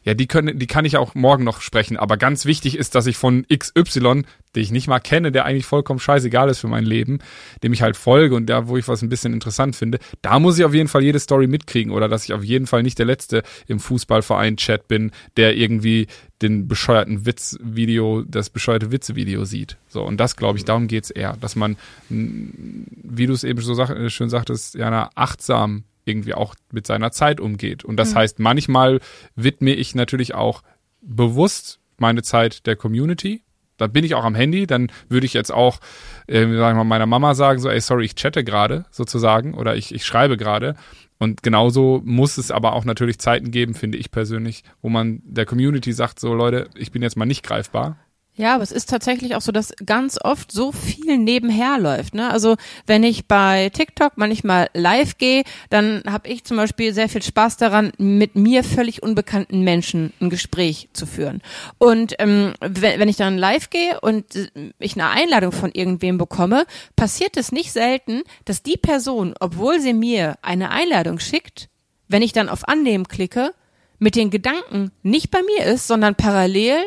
ja, 0.10 0.16
die 0.16 0.26
können, 0.26 0.58
die 0.58 0.66
kann 0.66 0.86
ich 0.86 0.98
auch 0.98 1.14
morgen 1.14 1.44
noch 1.44 1.62
sprechen. 1.62 1.96
Aber 1.96 2.18
ganz 2.18 2.46
wichtig 2.46 2.76
ist, 2.76 2.96
dass 2.96 3.06
ich 3.06 3.16
von 3.16 3.46
XY, 3.48 4.24
den 4.56 4.64
ich 4.64 4.72
nicht 4.72 4.88
mal 4.88 4.98
kenne, 4.98 5.32
der 5.32 5.46
eigentlich 5.46 5.68
vollkommen 5.68 6.00
scheißegal 6.00 6.50
ist 6.50 6.58
für 6.58 6.68
mein 6.68 6.84
Leben, 6.84 7.20
dem 7.62 7.74
ich 7.74 7.84
halt 7.84 7.96
folge 7.96 8.34
und 8.34 8.48
da, 8.48 8.68
wo 8.68 8.76
ich 8.76 8.88
was 8.88 9.04
ein 9.04 9.10
bisschen 9.10 9.34
interessant 9.34 9.76
finde, 9.76 10.00
da 10.24 10.40
muss 10.40 10.58
ich 10.58 10.66
auf 10.66 10.74
jeden 10.74 10.88
Fall 10.88 11.04
jede 11.04 11.20
Story 11.20 11.46
mitkriegen 11.46 11.94
oder 11.94 12.08
dass 12.08 12.24
ich 12.24 12.34
auf 12.34 12.44
jeden 12.44 12.66
Fall 12.66 12.82
nicht 12.82 12.98
der 12.98 13.06
Letzte 13.06 13.44
im 13.68 13.80
Fußballverein-Chat 13.80 14.88
bin, 14.88 15.12
der 15.38 15.56
irgendwie 15.56 16.08
den 16.42 16.68
bescheuerten 16.68 17.28
Witzvideo, 17.28 18.24
das 18.28 18.50
bescheuerte 18.50 18.92
Witzevideo 18.92 19.46
sieht. 19.46 19.78
So, 19.90 20.02
und 20.04 20.18
das, 20.18 20.36
glaube 20.36 20.58
ich, 20.58 20.66
darum 20.66 20.88
geht's 20.88 21.12
eher, 21.12 21.38
dass 21.40 21.56
man, 21.56 21.78
wie 22.10 23.28
du 23.28 23.34
es 23.34 23.44
eben 23.44 23.62
so 23.62 23.76
sag, 23.76 24.10
schön 24.10 24.30
sagtest, 24.30 24.74
ja, 24.74 25.12
achtsam 25.14 25.84
irgendwie 26.10 26.34
auch 26.34 26.56
mit 26.72 26.88
seiner 26.88 27.12
Zeit 27.12 27.40
umgeht. 27.40 27.86
Und 27.86 27.98
das 27.98 28.12
mhm. 28.12 28.16
heißt, 28.16 28.40
manchmal 28.40 29.00
widme 29.36 29.74
ich 29.74 29.96
natürlich 29.96 30.34
auch 30.36 30.64
bewusst 31.02 31.80
meine 31.98 32.24
Zeit 32.24 32.66
der 32.66 32.76
Community. 32.76 33.44
Da 33.78 33.88
bin 33.88 34.04
ich 34.04 34.16
auch 34.16 34.26
am 34.26 34.36
Handy, 34.36 34.68
dann 34.68 34.92
würde 35.08 35.26
ich 35.26 35.34
jetzt 35.34 35.52
auch, 35.52 35.80
äh, 36.28 36.42
sagen 36.42 36.58
wir 36.58 36.74
mal, 36.74 36.84
meiner 36.84 37.06
Mama 37.06 37.34
sagen, 37.34 37.60
so, 37.60 37.70
ey, 37.70 37.80
sorry, 37.80 38.06
ich 38.06 38.16
chatte 38.16 38.44
gerade, 38.44 38.86
sozusagen, 38.92 39.54
oder 39.54 39.76
ich, 39.78 39.94
ich 39.94 40.06
schreibe 40.06 40.36
gerade. 40.36 40.76
Und 41.18 41.44
genauso 41.44 42.02
muss 42.04 42.38
es 42.38 42.52
aber 42.52 42.74
auch 42.74 42.86
natürlich 42.86 43.20
Zeiten 43.20 43.52
geben, 43.52 43.74
finde 43.74 43.98
ich 43.98 44.12
persönlich, 44.12 44.64
wo 44.82 44.90
man 44.90 45.22
der 45.24 45.46
Community 45.46 45.94
sagt, 45.94 46.20
so 46.20 46.34
Leute, 46.34 46.70
ich 46.76 46.92
bin 46.92 47.02
jetzt 47.02 47.18
mal 47.18 47.26
nicht 47.26 47.44
greifbar. 47.44 47.98
Ja, 48.40 48.56
aber 48.56 48.64
es 48.64 48.72
ist 48.72 48.90
tatsächlich 48.90 49.36
auch 49.36 49.42
so, 49.42 49.52
dass 49.52 49.74
ganz 49.86 50.18
oft 50.24 50.50
so 50.54 50.72
viel 50.72 51.18
nebenher 51.18 51.78
läuft. 51.78 52.14
Ne? 52.14 52.32
Also 52.32 52.56
wenn 52.88 53.04
ich 53.04 53.28
bei 53.28 53.68
TikTok 53.68 54.14
manchmal 54.16 54.70
live 54.74 55.18
gehe, 55.18 55.44
dann 55.70 56.04
habe 56.10 56.30
ich 56.30 56.46
zum 56.46 56.56
Beispiel 56.56 56.94
sehr 56.94 57.10
viel 57.10 57.22
Spaß 57.22 57.58
daran, 57.58 57.92
mit 57.98 58.38
mir 58.38 58.64
völlig 58.64 59.04
unbekannten 59.04 59.66
Menschen 59.66 60.14
ein 60.22 60.30
Gespräch 60.30 60.88
zu 60.94 61.06
führen. 61.06 61.42
Und 61.80 62.16
ähm, 62.20 62.54
wenn, 62.62 63.02
wenn 63.02 63.10
ich 63.10 63.18
dann 63.18 63.38
live 63.38 63.70
gehe 63.72 64.00
und 64.00 64.34
äh, 64.34 64.72
ich 64.80 64.94
eine 64.94 65.10
Einladung 65.10 65.52
von 65.52 65.72
irgendwem 65.74 66.18
bekomme, 66.18 66.66
passiert 66.96 67.36
es 67.36 67.52
nicht 67.52 67.74
selten, 67.74 68.22
dass 68.46 68.64
die 68.64 68.78
Person, 68.78 69.36
obwohl 69.42 69.82
sie 69.82 69.94
mir 69.94 70.36
eine 70.42 70.72
Einladung 70.72 71.20
schickt, 71.20 71.68
wenn 72.08 72.22
ich 72.22 72.32
dann 72.32 72.48
auf 72.48 72.70
Annehmen 72.70 73.10
klicke, 73.10 73.54
mit 73.98 74.16
den 74.16 74.30
Gedanken 74.30 74.92
nicht 75.04 75.30
bei 75.30 75.42
mir 75.42 75.66
ist, 75.66 75.88
sondern 75.88 76.16
parallel 76.16 76.78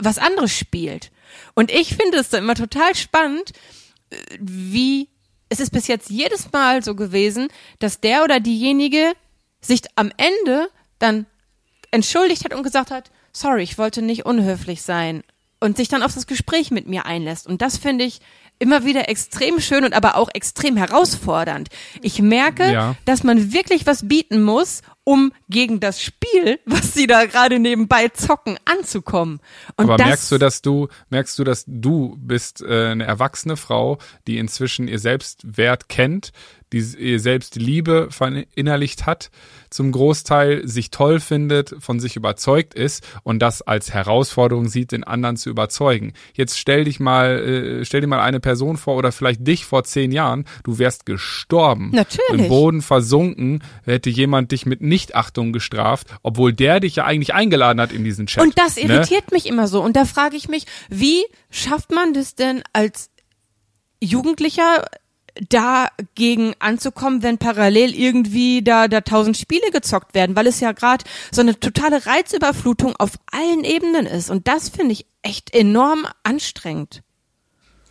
was 0.00 0.18
anderes 0.18 0.56
spielt. 0.56 1.10
Und 1.54 1.70
ich 1.70 1.94
finde 1.94 2.18
es 2.18 2.30
dann 2.30 2.44
immer 2.44 2.54
total 2.54 2.94
spannend, 2.94 3.52
äh, 4.10 4.16
wie 4.40 5.08
es 5.48 5.60
ist 5.60 5.72
bis 5.72 5.88
jetzt 5.88 6.10
jedes 6.10 6.52
Mal 6.52 6.82
so 6.82 6.94
gewesen, 6.94 7.48
dass 7.80 8.00
der 8.00 8.22
oder 8.24 8.40
diejenige 8.40 9.12
sich 9.60 9.82
am 9.96 10.12
Ende 10.16 10.68
dann 10.98 11.26
entschuldigt 11.90 12.44
hat 12.44 12.54
und 12.54 12.62
gesagt 12.62 12.90
hat, 12.90 13.10
sorry, 13.32 13.62
ich 13.62 13.76
wollte 13.76 14.00
nicht 14.00 14.24
unhöflich 14.24 14.82
sein 14.82 15.22
und 15.58 15.76
sich 15.76 15.88
dann 15.88 16.02
auf 16.02 16.14
das 16.14 16.26
Gespräch 16.26 16.70
mit 16.70 16.86
mir 16.86 17.04
einlässt. 17.04 17.46
Und 17.46 17.62
das 17.62 17.76
finde 17.76 18.04
ich 18.04 18.20
immer 18.60 18.84
wieder 18.84 19.08
extrem 19.08 19.58
schön 19.58 19.84
und 19.84 19.92
aber 19.94 20.16
auch 20.16 20.28
extrem 20.32 20.76
herausfordernd. 20.76 21.68
Ich 22.02 22.22
merke, 22.22 22.70
ja. 22.70 22.94
dass 23.06 23.24
man 23.24 23.52
wirklich 23.52 23.86
was 23.86 24.06
bieten 24.06 24.42
muss, 24.42 24.82
um 25.02 25.32
gegen 25.48 25.80
das 25.80 26.00
Spiel, 26.00 26.60
was 26.66 26.94
sie 26.94 27.06
da 27.06 27.24
gerade 27.24 27.58
nebenbei 27.58 28.08
zocken, 28.08 28.58
anzukommen. 28.64 29.40
Und 29.76 29.90
aber 29.90 30.04
merkst 30.04 30.30
du, 30.30 30.38
dass 30.38 30.62
du 30.62 30.88
merkst 31.08 31.38
du, 31.38 31.44
dass 31.44 31.64
du 31.66 32.16
bist 32.20 32.62
äh, 32.62 32.90
eine 32.90 33.04
erwachsene 33.04 33.56
Frau, 33.56 33.98
die 34.26 34.38
inzwischen 34.38 34.86
ihr 34.86 34.98
Selbstwert 34.98 35.88
kennt, 35.88 36.32
die 36.72 37.18
selbst 37.18 37.56
Liebe 37.56 38.08
verinnerlicht 38.10 39.06
hat, 39.06 39.30
zum 39.70 39.92
Großteil 39.92 40.66
sich 40.66 40.90
toll 40.90 41.20
findet, 41.20 41.74
von 41.78 42.00
sich 42.00 42.16
überzeugt 42.16 42.74
ist 42.74 43.06
und 43.22 43.40
das 43.40 43.62
als 43.62 43.92
Herausforderung 43.92 44.68
sieht, 44.68 44.92
den 44.92 45.04
anderen 45.04 45.36
zu 45.36 45.50
überzeugen. 45.50 46.12
Jetzt 46.34 46.58
stell 46.58 46.84
dich 46.84 47.00
mal, 47.00 47.38
äh, 47.80 47.84
stell 47.84 48.00
dir 48.00 48.06
mal 48.06 48.20
eine 48.20 48.40
Person 48.40 48.76
vor 48.76 48.96
oder 48.96 49.12
vielleicht 49.12 49.46
dich 49.46 49.64
vor 49.64 49.84
zehn 49.84 50.12
Jahren, 50.12 50.44
du 50.64 50.78
wärst 50.78 51.06
gestorben. 51.06 51.90
Natürlich. 51.92 52.42
Im 52.42 52.48
Boden 52.48 52.82
versunken, 52.82 53.62
hätte 53.84 54.10
jemand 54.10 54.52
dich 54.52 54.66
mit 54.66 54.80
Nichtachtung 54.80 55.52
gestraft, 55.52 56.08
obwohl 56.22 56.52
der 56.52 56.80
dich 56.80 56.96
ja 56.96 57.04
eigentlich 57.04 57.34
eingeladen 57.34 57.80
hat 57.80 57.92
in 57.92 58.04
diesen 58.04 58.26
Chat. 58.26 58.42
Und 58.42 58.58
das 58.58 58.76
ne? 58.76 58.82
irritiert 58.82 59.30
ne? 59.30 59.36
mich 59.36 59.46
immer 59.46 59.68
so. 59.68 59.82
Und 59.82 59.96
da 59.96 60.04
frage 60.04 60.36
ich 60.36 60.48
mich, 60.48 60.66
wie 60.88 61.24
schafft 61.50 61.92
man 61.92 62.12
das 62.12 62.34
denn 62.34 62.62
als 62.72 63.10
Jugendlicher 64.02 64.84
dagegen 65.48 66.54
anzukommen, 66.58 67.22
wenn 67.22 67.38
parallel 67.38 67.94
irgendwie 67.94 68.62
da 68.62 68.88
da 68.88 69.00
tausend 69.00 69.36
Spiele 69.36 69.70
gezockt 69.72 70.14
werden, 70.14 70.36
weil 70.36 70.46
es 70.46 70.60
ja 70.60 70.72
gerade 70.72 71.04
so 71.32 71.40
eine 71.40 71.58
totale 71.58 72.04
Reizüberflutung 72.04 72.94
auf 72.96 73.12
allen 73.30 73.64
Ebenen 73.64 74.06
ist 74.06 74.30
und 74.30 74.48
das 74.48 74.68
finde 74.68 74.92
ich 74.92 75.06
echt 75.22 75.54
enorm 75.54 76.06
anstrengend. 76.22 77.02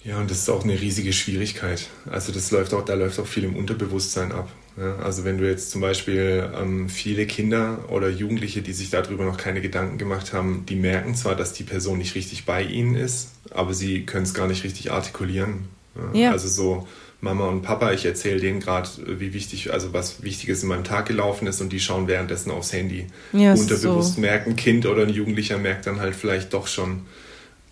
Ja, 0.04 0.18
und 0.20 0.32
das 0.32 0.40
ist 0.40 0.50
auch 0.50 0.64
eine 0.64 0.80
riesige 0.80 1.12
Schwierigkeit. 1.12 1.88
Also 2.10 2.32
das 2.32 2.52
läuft 2.52 2.74
auch, 2.74 2.86
da 2.86 2.94
läuft 2.94 3.20
auch 3.20 3.28
viel 3.28 3.44
im 3.44 3.56
Unterbewusstsein 3.56 4.32
ab. 4.32 4.50
Ja, 4.78 4.96
also 4.98 5.26
wenn 5.26 5.38
du 5.38 5.46
jetzt 5.46 5.72
zum 5.72 5.82
Beispiel 5.82 6.50
ähm, 6.58 6.88
viele 6.88 7.28
Kinder 7.28 7.80
oder 7.90 8.10
Jugendliche, 8.10 8.62
die 8.62 8.72
sich 8.72 8.90
darüber 8.90 9.26
noch 9.26 9.36
keine 9.36 9.60
Gedanken 9.60 9.98
gemacht 9.98 10.32
haben, 10.32 10.66
die 10.70 10.78
merken 10.78 11.16
zwar, 11.16 11.36
dass 11.36 11.52
die 11.52 11.64
Person 11.64 11.98
nicht 11.98 12.16
richtig 12.16 12.46
bei 12.46 12.64
ihnen 12.64 12.96
ist, 12.96 13.32
aber 13.52 13.74
sie 13.74 14.06
können 14.06 14.24
es 14.24 14.34
gar 14.34 14.48
nicht 14.48 14.64
richtig 14.64 14.92
artikulieren. 14.92 15.68
Ja, 16.14 16.20
ja. 16.20 16.32
Also 16.32 16.48
so, 16.48 16.88
Mama 17.22 17.48
und 17.48 17.64
Papa, 17.64 17.92
ich 17.92 18.06
erzähle 18.06 18.40
denen 18.40 18.62
gerade, 18.62 18.90
wie 19.06 19.34
wichtig, 19.34 19.74
also 19.74 19.92
was 19.92 20.24
Wichtiges 20.24 20.64
in 20.64 20.70
meinem 20.70 20.86
Tag 20.86 21.06
gelaufen 21.06 21.48
ist 21.48 21.60
und 21.60 21.74
die 21.74 21.80
schauen 21.82 22.08
währenddessen 22.08 22.50
aufs 22.50 22.72
Handy. 22.72 23.08
Ja, 23.34 23.54
Unterbewusst 23.54 24.16
so. 24.16 24.22
merken, 24.22 24.52
ein 24.52 24.56
Kind 24.56 24.86
oder 24.86 25.04
ein 25.04 25.10
Jugendlicher 25.10 25.58
merkt 25.58 25.86
dann 25.86 26.00
halt 26.00 26.16
vielleicht 26.16 26.54
doch 26.54 26.68
schon, 26.68 27.02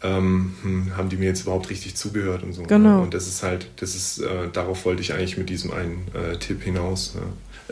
ähm, 0.03 0.53
hm, 0.61 0.97
haben 0.97 1.09
die 1.09 1.15
mir 1.15 1.27
jetzt 1.27 1.43
überhaupt 1.43 1.69
richtig 1.69 1.95
zugehört 1.95 2.43
und 2.43 2.53
so. 2.53 2.63
Genau. 2.63 3.01
Und 3.01 3.13
das 3.13 3.27
ist 3.27 3.41
halt, 3.41 3.67
das 3.77 3.95
ist, 3.95 4.19
äh, 4.19 4.49
darauf 4.51 4.85
wollte 4.85 5.01
ich 5.01 5.13
eigentlich 5.13 5.37
mit 5.37 5.49
diesem 5.49 5.71
einen 5.71 6.07
äh, 6.13 6.37
Tipp 6.37 6.61
hinaus. 6.63 7.15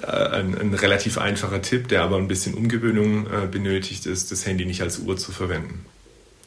Äh, 0.01 0.07
ein, 0.07 0.57
ein, 0.57 0.73
relativ 0.73 1.17
einfacher 1.17 1.61
Tipp, 1.61 1.87
der 1.89 2.03
aber 2.03 2.17
ein 2.17 2.27
bisschen 2.27 2.53
Umgewöhnung 2.53 3.27
äh, 3.27 3.47
benötigt 3.47 4.05
ist, 4.05 4.31
das 4.31 4.45
Handy 4.45 4.65
nicht 4.65 4.81
als 4.81 4.99
Uhr 4.99 5.17
zu 5.17 5.31
verwenden. 5.31 5.85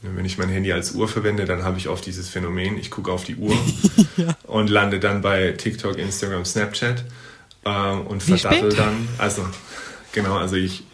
Wenn 0.02 0.24
ich 0.24 0.38
mein 0.38 0.48
Handy 0.48 0.72
als 0.72 0.92
Uhr 0.92 1.08
verwende, 1.08 1.44
dann 1.44 1.64
habe 1.64 1.78
ich 1.78 1.88
oft 1.88 2.06
dieses 2.06 2.28
Phänomen, 2.28 2.78
ich 2.78 2.90
gucke 2.90 3.10
auf 3.10 3.24
die 3.24 3.36
Uhr 3.36 3.56
ja. 4.16 4.36
und 4.44 4.70
lande 4.70 5.00
dann 5.00 5.22
bei 5.22 5.52
TikTok, 5.52 5.98
Instagram, 5.98 6.44
Snapchat 6.44 7.04
äh, 7.64 7.92
und 7.92 8.22
verdattel 8.22 8.72
dann, 8.74 9.08
also 9.18 9.44
genau, 10.12 10.36
also 10.36 10.54
ich 10.54 10.84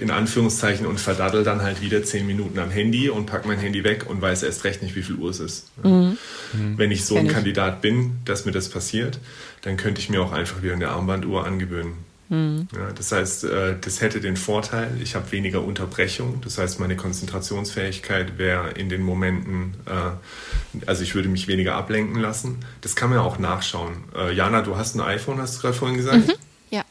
in 0.00 0.10
Anführungszeichen 0.10 0.86
und 0.86 0.98
verdattel 0.98 1.44
dann 1.44 1.62
halt 1.62 1.80
wieder 1.80 2.02
zehn 2.02 2.26
Minuten 2.26 2.58
am 2.58 2.70
Handy 2.70 3.08
und 3.08 3.26
packe 3.26 3.46
mein 3.46 3.58
Handy 3.58 3.84
weg 3.84 4.06
und 4.08 4.20
weiß 4.20 4.42
erst 4.42 4.64
recht 4.64 4.82
nicht, 4.82 4.96
wie 4.96 5.02
viel 5.02 5.16
Uhr 5.16 5.30
es 5.30 5.38
ist. 5.40 5.70
Mhm. 5.84 6.18
Wenn 6.52 6.90
ich 6.90 7.04
so 7.04 7.16
ein 7.16 7.28
Kandidat 7.28 7.80
bin, 7.80 8.18
dass 8.24 8.44
mir 8.46 8.52
das 8.52 8.68
passiert, 8.68 9.20
dann 9.62 9.76
könnte 9.76 10.00
ich 10.00 10.10
mir 10.10 10.20
auch 10.22 10.32
einfach 10.32 10.62
wieder 10.62 10.74
eine 10.74 10.88
Armbanduhr 10.88 11.46
angewöhnen. 11.46 12.09
Mhm. 12.30 12.68
Ja, 12.72 12.92
das 12.92 13.10
heißt, 13.10 13.44
äh, 13.44 13.74
das 13.80 14.00
hätte 14.00 14.20
den 14.20 14.36
Vorteil, 14.36 14.96
ich 15.02 15.16
habe 15.16 15.30
weniger 15.32 15.62
Unterbrechung. 15.62 16.40
Das 16.42 16.58
heißt, 16.58 16.78
meine 16.78 16.94
Konzentrationsfähigkeit 16.96 18.38
wäre 18.38 18.70
in 18.70 18.88
den 18.88 19.02
Momenten, 19.02 19.74
äh, 19.86 20.86
also 20.86 21.02
ich 21.02 21.16
würde 21.16 21.28
mich 21.28 21.48
weniger 21.48 21.74
ablenken 21.74 22.20
lassen. 22.20 22.60
Das 22.82 22.94
kann 22.94 23.10
man 23.10 23.18
ja 23.18 23.24
auch 23.24 23.38
nachschauen. 23.40 24.04
Äh, 24.16 24.32
Jana, 24.32 24.62
du 24.62 24.76
hast 24.76 24.94
ein 24.94 25.00
iPhone, 25.00 25.40
hast 25.40 25.56
du 25.56 25.60
gerade 25.62 25.74
vorhin 25.74 25.96
gesagt? 25.96 26.28
Mhm. 26.28 26.32
Ja. 26.70 26.84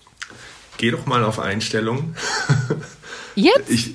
Geh 0.78 0.92
doch 0.92 1.06
mal 1.06 1.24
auf 1.24 1.40
Einstellungen. 1.40 2.16
Jetzt? 3.36 3.70
Ich, 3.70 3.94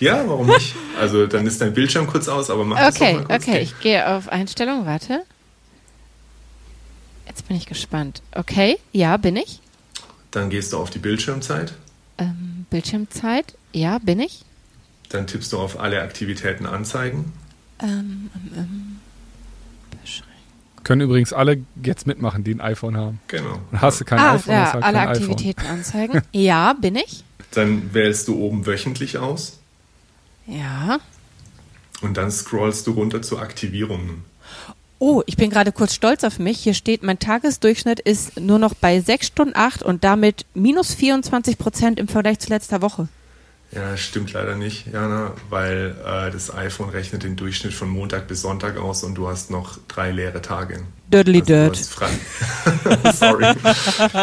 Ja, 0.00 0.24
warum 0.26 0.48
nicht? 0.48 0.74
Also 0.98 1.26
dann 1.26 1.46
ist 1.46 1.60
dein 1.60 1.72
Bildschirm 1.72 2.08
kurz 2.08 2.26
aus, 2.26 2.50
aber 2.50 2.64
mach 2.64 2.78
okay, 2.78 2.88
das 2.88 3.00
mal 3.00 3.24
kurz. 3.24 3.42
Okay, 3.46 3.60
ich 3.60 3.78
gehe 3.78 4.08
auf 4.08 4.28
Einstellung, 4.28 4.86
warte. 4.86 5.22
Jetzt 7.28 7.46
bin 7.46 7.56
ich 7.56 7.66
gespannt. 7.66 8.22
Okay, 8.34 8.78
ja, 8.92 9.16
bin 9.18 9.36
ich. 9.36 9.60
Dann 10.30 10.50
gehst 10.50 10.72
du 10.72 10.78
auf 10.78 10.90
die 10.90 10.98
Bildschirmzeit. 10.98 11.74
Ähm, 12.18 12.66
Bildschirmzeit, 12.70 13.54
ja, 13.72 13.98
bin 13.98 14.20
ich. 14.20 14.44
Dann 15.08 15.26
tippst 15.26 15.52
du 15.52 15.58
auf 15.58 15.80
alle 15.80 16.02
Aktivitäten 16.02 16.66
anzeigen. 16.66 17.32
Ähm, 17.82 18.30
ähm, 18.56 19.00
Können 20.84 21.00
übrigens 21.02 21.32
alle 21.32 21.58
jetzt 21.82 22.06
mitmachen, 22.06 22.44
die 22.44 22.54
ein 22.54 22.60
iPhone 22.60 22.96
haben. 22.96 23.20
Genau. 23.28 23.60
Und 23.70 23.80
hast 23.80 24.00
du 24.00 24.04
kein 24.04 24.18
ah, 24.18 24.34
iPhone, 24.34 24.52
ja, 24.52 24.60
hast 24.62 24.68
du 24.70 24.74
halt 24.74 24.84
alle 24.84 24.96
kein 24.98 25.08
Aktivitäten 25.08 25.66
anzeigen. 25.68 26.22
Ja, 26.32 26.72
bin 26.74 26.96
ich. 26.96 27.24
Dann 27.52 27.92
wählst 27.92 28.28
du 28.28 28.36
oben 28.38 28.66
wöchentlich 28.66 29.18
aus 29.18 29.58
Ja. 30.46 30.98
und 32.02 32.16
dann 32.16 32.30
scrollst 32.30 32.86
du 32.86 32.92
runter 32.92 33.22
zu 33.22 33.38
Aktivierungen. 33.38 34.24
Oh, 35.02 35.22
ich 35.24 35.38
bin 35.38 35.48
gerade 35.48 35.72
kurz 35.72 35.94
stolz 35.94 36.24
auf 36.24 36.38
mich. 36.38 36.58
Hier 36.58 36.74
steht, 36.74 37.02
mein 37.02 37.18
Tagesdurchschnitt 37.18 38.00
ist 38.00 38.38
nur 38.38 38.58
noch 38.58 38.74
bei 38.74 39.00
6 39.00 39.28
Stunden 39.28 39.56
8 39.56 39.82
und 39.82 40.04
damit 40.04 40.44
minus 40.52 40.94
24 40.94 41.56
Prozent 41.56 41.98
im 41.98 42.06
Vergleich 42.06 42.38
zu 42.38 42.50
letzter 42.50 42.82
Woche. 42.82 43.08
Ja, 43.72 43.96
stimmt 43.96 44.34
leider 44.34 44.56
nicht, 44.56 44.92
Jana, 44.92 45.32
weil 45.48 45.96
äh, 46.04 46.30
das 46.30 46.52
iPhone 46.52 46.90
rechnet 46.90 47.22
den 47.22 47.36
Durchschnitt 47.36 47.72
von 47.72 47.88
Montag 47.88 48.28
bis 48.28 48.42
Sonntag 48.42 48.76
aus 48.76 49.02
und 49.02 49.14
du 49.14 49.28
hast 49.28 49.50
noch 49.50 49.78
drei 49.88 50.10
leere 50.10 50.42
Tage. 50.42 50.82
Dirtly 51.06 51.40
Also 51.40 51.46
dirt. 51.46 51.78
Du. 51.78 53.12
Sorry. 53.12 53.54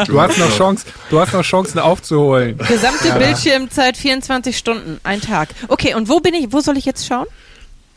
Du 0.06 0.22
hast 0.22 0.38
noch 0.38 0.56
Chance, 0.56 0.86
du 1.10 1.20
hast 1.20 1.34
noch 1.34 1.44
Chancen 1.44 1.80
aufzuholen. 1.80 2.58
Gesamte 2.68 3.14
Bildschirmzeit 3.14 3.98
24 3.98 4.56
Stunden, 4.56 5.00
ein 5.04 5.22
Tag. 5.22 5.50
Okay, 5.70 5.96
und 5.96 6.08
wo 6.08 6.20
bin 6.20 6.36
ich, 6.36 6.52
wo 6.52 6.60
soll 6.60 6.78
ich 6.78 6.86
jetzt 6.86 7.08
schauen? 7.08 7.26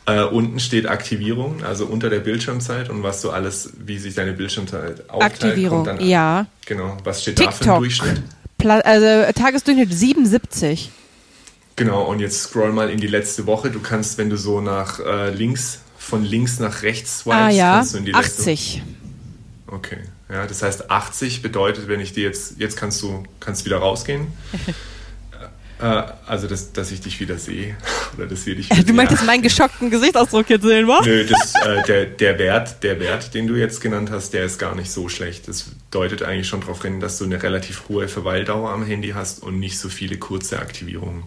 Äh, 0.07 0.23
unten 0.23 0.59
steht 0.59 0.87
Aktivierung, 0.87 1.63
also 1.63 1.85
unter 1.85 2.09
der 2.09 2.19
Bildschirmzeit 2.19 2.89
und 2.89 3.03
was 3.03 3.21
du 3.21 3.29
alles, 3.29 3.71
wie 3.77 3.99
sich 3.99 4.15
deine 4.15 4.33
Bildschirmzeit 4.33 5.09
aufteilt. 5.09 5.33
Aktivierung, 5.33 5.83
dann 5.83 6.01
ja. 6.01 6.47
Genau, 6.65 6.97
was 7.03 7.21
steht 7.21 7.39
da 7.39 7.43
für 7.43 7.49
ein 7.49 7.57
TikTok. 7.57 7.79
Durchschnitt? 7.79 8.21
Pla 8.57 8.79
also 8.79 9.31
Tagesdurchschnitt 9.33 9.93
77. 9.93 10.91
Genau, 11.75 12.03
und 12.03 12.19
jetzt 12.19 12.41
scroll 12.41 12.73
mal 12.73 12.89
in 12.89 12.99
die 12.99 13.07
letzte 13.07 13.45
Woche. 13.45 13.69
Du 13.69 13.79
kannst, 13.79 14.17
wenn 14.17 14.29
du 14.29 14.37
so 14.37 14.59
nach 14.59 14.99
äh, 14.99 15.29
links, 15.29 15.79
von 15.97 16.23
links 16.25 16.59
nach 16.59 16.81
rechts 16.81 17.19
swipest, 17.19 17.41
Ah 17.41 17.49
ja, 17.49 17.75
kannst 17.75 17.93
du 17.93 17.97
in 17.99 18.05
die 18.05 18.11
letzte 18.11 18.41
80. 18.41 18.83
Okay. 19.67 19.97
Ja, 20.29 20.47
das 20.47 20.63
heißt 20.63 20.89
80 20.89 21.41
bedeutet, 21.41 21.87
wenn 21.87 21.99
ich 21.99 22.13
dir 22.13 22.23
jetzt, 22.23 22.55
jetzt 22.57 22.77
kannst 22.77 23.01
du, 23.01 23.23
kannst 23.39 23.65
wieder 23.65 23.77
rausgehen. 23.77 24.27
äh, 25.81 26.03
also, 26.27 26.47
dass, 26.47 26.73
dass 26.73 26.91
ich 26.91 27.01
dich 27.01 27.19
wieder 27.19 27.37
sehe. 27.37 27.75
Oder 28.17 28.27
dass 28.27 28.45
wir 28.45 28.55
dich 28.55 28.69
wieder 28.69 28.83
Du 28.83 28.93
möchtest 28.93 29.25
meinen 29.25 29.41
geschockten 29.41 29.89
Gesichtsausdruck 29.89 30.49
jetzt 30.49 30.63
sehen, 30.63 30.87
wa? 30.87 31.01
Nö, 31.03 31.25
das, 31.25 31.55
äh, 31.55 31.83
der, 31.87 32.05
der, 32.05 32.39
Wert, 32.39 32.83
der 32.83 32.99
Wert, 32.99 33.33
den 33.33 33.47
du 33.47 33.55
jetzt 33.55 33.81
genannt 33.81 34.11
hast, 34.11 34.33
der 34.33 34.45
ist 34.45 34.59
gar 34.59 34.75
nicht 34.75 34.91
so 34.91 35.09
schlecht. 35.09 35.47
Das 35.47 35.65
deutet 35.89 36.23
eigentlich 36.23 36.47
schon 36.47 36.61
darauf 36.61 36.81
hin, 36.81 36.99
dass 36.99 37.17
du 37.17 37.25
eine 37.25 37.41
relativ 37.41 37.83
hohe 37.89 38.07
Verweildauer 38.07 38.69
am 38.71 38.85
Handy 38.85 39.09
hast 39.09 39.41
und 39.41 39.59
nicht 39.59 39.79
so 39.79 39.89
viele 39.89 40.17
kurze 40.17 40.59
Aktivierungen. 40.59 41.23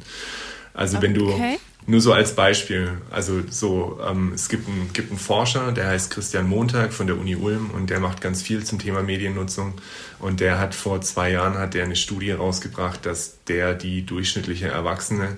Also 0.72 1.00
wenn 1.02 1.14
du, 1.14 1.30
Okay. 1.32 1.58
Nur 1.86 2.00
so 2.00 2.12
als 2.12 2.34
Beispiel, 2.34 2.92
also 3.10 3.42
so, 3.50 4.00
ähm, 4.06 4.32
es 4.34 4.48
gibt 4.48 4.68
einen, 4.68 4.92
gibt 4.92 5.10
einen 5.10 5.18
Forscher, 5.18 5.72
der 5.72 5.88
heißt 5.88 6.10
Christian 6.10 6.48
Montag 6.48 6.94
von 6.94 7.06
der 7.06 7.18
Uni 7.18 7.36
Ulm 7.36 7.70
und 7.70 7.90
der 7.90 8.00
macht 8.00 8.22
ganz 8.22 8.40
viel 8.40 8.64
zum 8.64 8.78
Thema 8.78 9.02
Mediennutzung. 9.02 9.74
Und 10.18 10.40
der 10.40 10.58
hat 10.58 10.74
vor 10.74 11.02
zwei 11.02 11.30
Jahren 11.32 11.58
hat 11.58 11.74
der 11.74 11.84
eine 11.84 11.96
Studie 11.96 12.30
rausgebracht, 12.30 13.04
dass 13.04 13.38
der 13.48 13.74
die 13.74 14.06
durchschnittliche 14.06 14.68
Erwachsene 14.68 15.36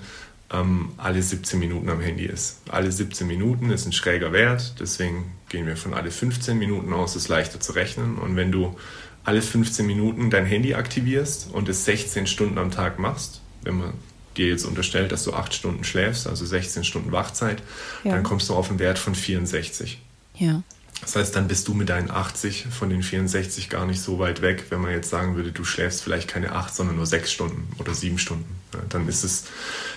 ähm, 0.53 0.91
alle 0.99 1.21
17 1.21 1.59
Minuten 1.59 1.89
am 1.89 2.01
Handy 2.01 2.27
ist. 2.27 2.61
Alle 2.69 2.93
17 2.93 3.27
Minuten 3.27 3.71
ist 3.71 3.87
ein 3.87 3.93
schräger 3.93 4.33
Wert, 4.33 4.77
deswegen 4.79 5.33
gehen 5.49 5.67
wir 5.67 5.77
von 5.77 5.95
alle 5.95 6.13
15 6.13 6.57
Minuten 6.57 6.93
aus, 6.93 7.17
ist 7.17 7.27
leichter 7.27 7.59
zu 7.59 7.73
rechnen. 7.73 8.19
Und 8.19 8.37
wenn 8.37 8.53
du 8.53 8.77
alle 9.25 9.43
15 9.43 9.85
Minuten 9.85 10.31
dein 10.31 10.47
Handy 10.47 10.75
aktivierst 10.75 11.49
und 11.53 11.69
es 11.69 11.85
16 11.85 12.29
Stunden 12.29 12.59
am 12.59 12.71
Tag 12.71 13.01
machst, 13.01 13.41
wenn 13.63 13.79
man 13.79 13.95
dir 14.37 14.49
jetzt 14.49 14.65
unterstellt, 14.65 15.13
dass 15.13 15.25
du 15.25 15.33
8 15.35 15.53
Stunden 15.55 15.85
schläfst, 15.85 16.27
also 16.27 16.45
16 16.47 16.85
Stunden 16.85 17.13
Wachzeit, 17.13 17.63
Ja. 18.05 18.13
dann 18.13 18.23
kommst 18.23 18.49
du 18.49 18.55
auf 18.55 18.69
einen 18.71 18.79
Wert 18.79 18.99
von 18.99 19.15
64. 19.15 20.01
Ja. 20.37 20.63
Das 21.03 21.15
heißt, 21.15 21.37
dann 21.37 21.47
bist 21.47 21.69
du 21.69 21.75
mit 21.75 21.91
deinen 21.91 22.11
80 22.11 22.67
von 22.71 22.89
den 22.89 23.03
64 23.03 23.69
gar 23.69 23.85
nicht 23.87 24.01
so 24.01 24.19
weit 24.19 24.41
weg, 24.41 24.65
wenn 24.71 24.81
man 24.81 24.93
jetzt 24.93 25.11
sagen 25.11 25.37
würde, 25.37 25.53
du 25.53 25.63
schläfst 25.65 26.03
vielleicht 26.03 26.27
keine 26.29 26.53
8, 26.53 26.75
sondern 26.75 26.97
nur 26.97 27.05
6 27.07 27.31
Stunden 27.31 27.69
oder 27.79 27.93
7 27.95 28.19
Stunden. 28.19 28.47
Dann 28.89 29.07
ist 29.07 29.23
es, 29.23 29.45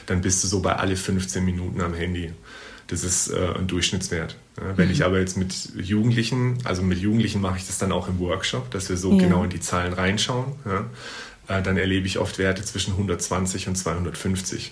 dann 0.07 0.21
bist 0.21 0.43
du 0.43 0.47
so 0.47 0.59
bei 0.61 0.75
alle 0.75 0.95
15 0.97 1.43
Minuten 1.45 1.79
am 1.81 1.93
Handy. 1.93 2.33
Das 2.87 3.03
ist 3.03 3.29
äh, 3.29 3.53
ein 3.55 3.67
Durchschnittswert. 3.67 4.35
Wenn 4.75 4.89
ich 4.89 5.05
aber 5.05 5.19
jetzt 5.19 5.37
mit 5.37 5.53
Jugendlichen, 5.77 6.57
also 6.65 6.81
mit 6.81 6.97
Jugendlichen 6.99 7.39
mache 7.39 7.57
ich 7.57 7.67
das 7.67 7.77
dann 7.77 7.91
auch 7.93 8.07
im 8.09 8.19
Workshop, 8.19 8.69
dass 8.71 8.89
wir 8.89 8.97
so 8.97 9.13
Ja. 9.13 9.19
genau 9.19 9.43
in 9.45 9.49
die 9.51 9.61
Zahlen 9.61 9.93
reinschauen. 9.93 10.53
Ja, 10.65 10.85
äh, 11.49 11.61
dann 11.61 11.75
erlebe 11.77 12.07
ich 12.07 12.17
oft 12.19 12.37
Werte 12.37 12.63
zwischen 12.63 12.91
120 12.93 13.67
und 13.67 13.75
250. 13.75 14.71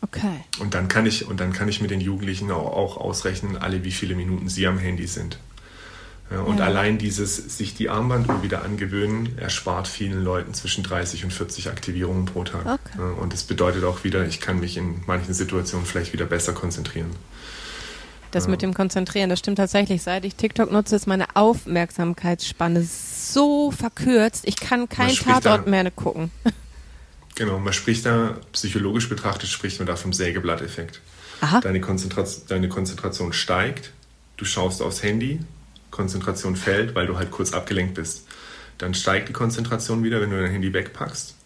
Okay. 0.00 0.44
Und 0.60 0.74
dann 0.74 0.88
kann 0.88 1.06
ich, 1.06 1.26
und 1.26 1.40
dann 1.40 1.52
kann 1.52 1.68
ich 1.68 1.80
mit 1.80 1.90
den 1.90 2.00
Jugendlichen 2.00 2.50
auch, 2.50 2.72
auch 2.72 2.96
ausrechnen, 2.98 3.56
alle 3.56 3.82
wie 3.84 3.90
viele 3.90 4.14
Minuten 4.14 4.48
sie 4.48 4.66
am 4.66 4.78
Handy 4.78 5.06
sind. 5.06 5.38
Ja, 6.30 6.40
und 6.40 6.58
Ja. 6.58 6.66
allein 6.66 6.98
dieses 6.98 7.36
sich 7.56 7.74
die 7.74 7.88
Armbanduhr 7.88 8.42
wieder 8.42 8.62
angewöhnen, 8.62 9.38
erspart 9.38 9.88
vielen 9.88 10.22
Leuten 10.22 10.52
zwischen 10.52 10.84
30 10.84 11.24
und 11.24 11.32
40 11.32 11.68
Aktivierungen 11.68 12.26
pro 12.26 12.44
Tag. 12.44 12.66
Okay. 12.66 12.98
Ja, 12.98 13.10
und 13.22 13.32
das 13.32 13.44
bedeutet 13.44 13.84
auch 13.84 14.04
wieder, 14.04 14.26
ich 14.26 14.40
kann 14.40 14.60
mich 14.60 14.76
in 14.76 15.00
manchen 15.06 15.32
Situationen 15.32 15.86
vielleicht 15.86 16.12
wieder 16.12 16.26
besser 16.26 16.52
konzentrieren. 16.52 17.10
Das 18.30 18.44
Ja. 18.44 18.50
mit 18.50 18.62
dem 18.62 18.74
Konzentrieren, 18.74 19.30
das 19.30 19.38
stimmt 19.38 19.56
tatsächlich. 19.58 20.02
Seit 20.02 20.24
ich 20.24 20.34
TikTok 20.34 20.70
nutze, 20.70 20.96
ist 20.96 21.06
meine 21.06 21.34
Aufmerksamkeitsspanne 21.34 22.82
so 22.84 23.70
verkürzt. 23.70 24.44
Ich 24.46 24.56
kann 24.56 24.88
keinen 24.88 25.14
Tatort 25.16 25.66
da- 25.66 25.70
mehr 25.70 25.90
gucken. 25.90 26.30
Genau, 27.34 27.60
man 27.60 27.72
spricht 27.72 28.04
da, 28.04 28.36
psychologisch 28.50 29.08
betrachtet, 29.08 29.48
spricht 29.48 29.78
man 29.78 29.86
da 29.86 29.94
vom 29.94 30.12
Sägeblatteffekt. 30.12 31.00
Aha. 31.40 31.60
Deine, 31.60 31.80
Konzentration, 31.80 32.42
deine 32.48 32.68
Konzentration 32.68 33.32
steigt, 33.32 33.92
du 34.38 34.44
schaust 34.44 34.82
aufs 34.82 35.04
Handy, 35.04 35.38
Konzentration 35.92 36.56
fällt, 36.56 36.96
weil 36.96 37.06
du 37.06 37.16
halt 37.16 37.30
kurz 37.30 37.52
abgelenkt 37.52 37.94
bist. 37.94 38.26
Dann 38.78 38.92
steigt 38.92 39.28
die 39.28 39.32
Konzentration 39.32 40.02
wieder, 40.02 40.20
wenn 40.20 40.30
du 40.30 40.40
dein 40.42 40.50
Handy 40.50 40.72
wegpackst 40.72 41.36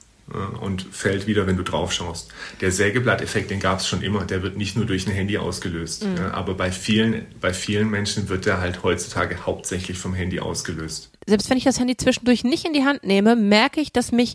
und 0.60 0.82
fällt 0.90 1.26
wieder, 1.26 1.46
wenn 1.46 1.56
du 1.56 1.62
drauf 1.62 1.92
schaust. 1.92 2.30
Der 2.60 2.72
Sägeblatteffekt, 2.72 3.50
den 3.50 3.60
gab 3.60 3.80
es 3.80 3.88
schon 3.88 4.02
immer, 4.02 4.24
der 4.24 4.42
wird 4.42 4.56
nicht 4.56 4.76
nur 4.76 4.86
durch 4.86 5.06
ein 5.06 5.12
Handy 5.12 5.38
ausgelöst. 5.38 6.06
Ja, 6.16 6.32
aber 6.32 6.54
bei 6.54 6.70
vielen, 6.72 7.26
bei 7.40 7.52
vielen 7.52 7.90
Menschen 7.90 8.28
wird 8.28 8.46
der 8.46 8.60
halt 8.60 8.82
heutzutage 8.82 9.44
hauptsächlich 9.46 9.98
vom 9.98 10.14
Handy 10.14 10.40
ausgelöst. 10.40 11.10
Selbst 11.26 11.50
wenn 11.50 11.58
ich 11.58 11.64
das 11.64 11.78
Handy 11.78 11.96
zwischendurch 11.96 12.44
nicht 12.44 12.64
in 12.64 12.72
die 12.72 12.84
Hand 12.84 13.04
nehme, 13.04 13.36
merke 13.36 13.80
ich, 13.80 13.92
dass 13.92 14.12
mich 14.12 14.34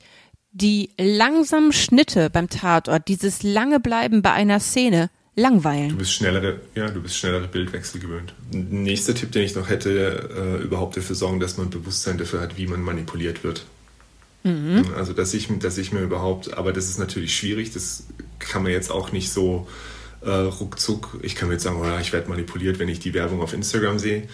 die 0.51 0.89
langsamen 0.97 1.71
Schnitte 1.73 2.29
beim 2.29 2.49
Tatort, 2.49 3.07
dieses 3.07 3.43
lange 3.43 3.79
Bleiben 3.79 4.21
bei 4.21 4.31
einer 4.31 4.59
Szene, 4.59 5.09
Du 5.35 5.43
langweilen. 5.43 5.95
bist 5.97 6.13
schnellere, 6.13 6.61
ja, 6.73 6.89
du 6.89 6.99
bist 6.99 7.15
schnellere 7.15 7.47
Bildwechsel 7.47 8.01
gewöhnt. 8.01 8.33
Nächster 8.51 9.13
Tipp, 9.13 9.31
den 9.33 9.43
ich 9.43 9.53
noch 9.53 9.69
hätte, 9.69 10.57
äh, 10.59 10.63
überhaupt 10.63 10.97
dafür 10.97 11.15
sorgen, 11.15 11.39
dass 11.39 11.57
man 11.57 11.69
Bewusstsein 11.69 12.17
dafür 12.17 12.41
hat, 12.41 12.57
wie 12.57 12.65
man 12.65 12.81
manipuliert 12.81 13.43
wird. 13.43 13.63
Also, 14.95 15.13
dass 15.13 15.33
ich, 15.33 15.47
dass 15.59 15.77
ich 15.77 15.91
mir 15.91 16.01
überhaupt, 16.01 16.53
aber 16.53 16.73
das 16.73 16.89
ist 16.89 16.99
natürlich 16.99 17.35
schwierig, 17.35 17.73
das 17.73 18.03
kann 18.39 18.63
man 18.63 18.71
jetzt 18.71 18.91
auch 18.91 19.11
nicht 19.11 19.31
so 19.31 19.67
äh, 20.21 20.29
ruckzuck, 20.29 21.19
ich 21.21 21.35
kann 21.35 21.47
mir 21.47 21.55
jetzt 21.55 21.63
sagen, 21.63 21.79
oh 21.81 21.99
ich 21.99 22.13
werde 22.13 22.29
manipuliert, 22.29 22.79
wenn 22.79 22.89
ich 22.89 22.99
die 22.99 23.13
Werbung 23.13 23.41
auf 23.41 23.53
Instagram 23.53 23.99
sehe. 23.99 24.27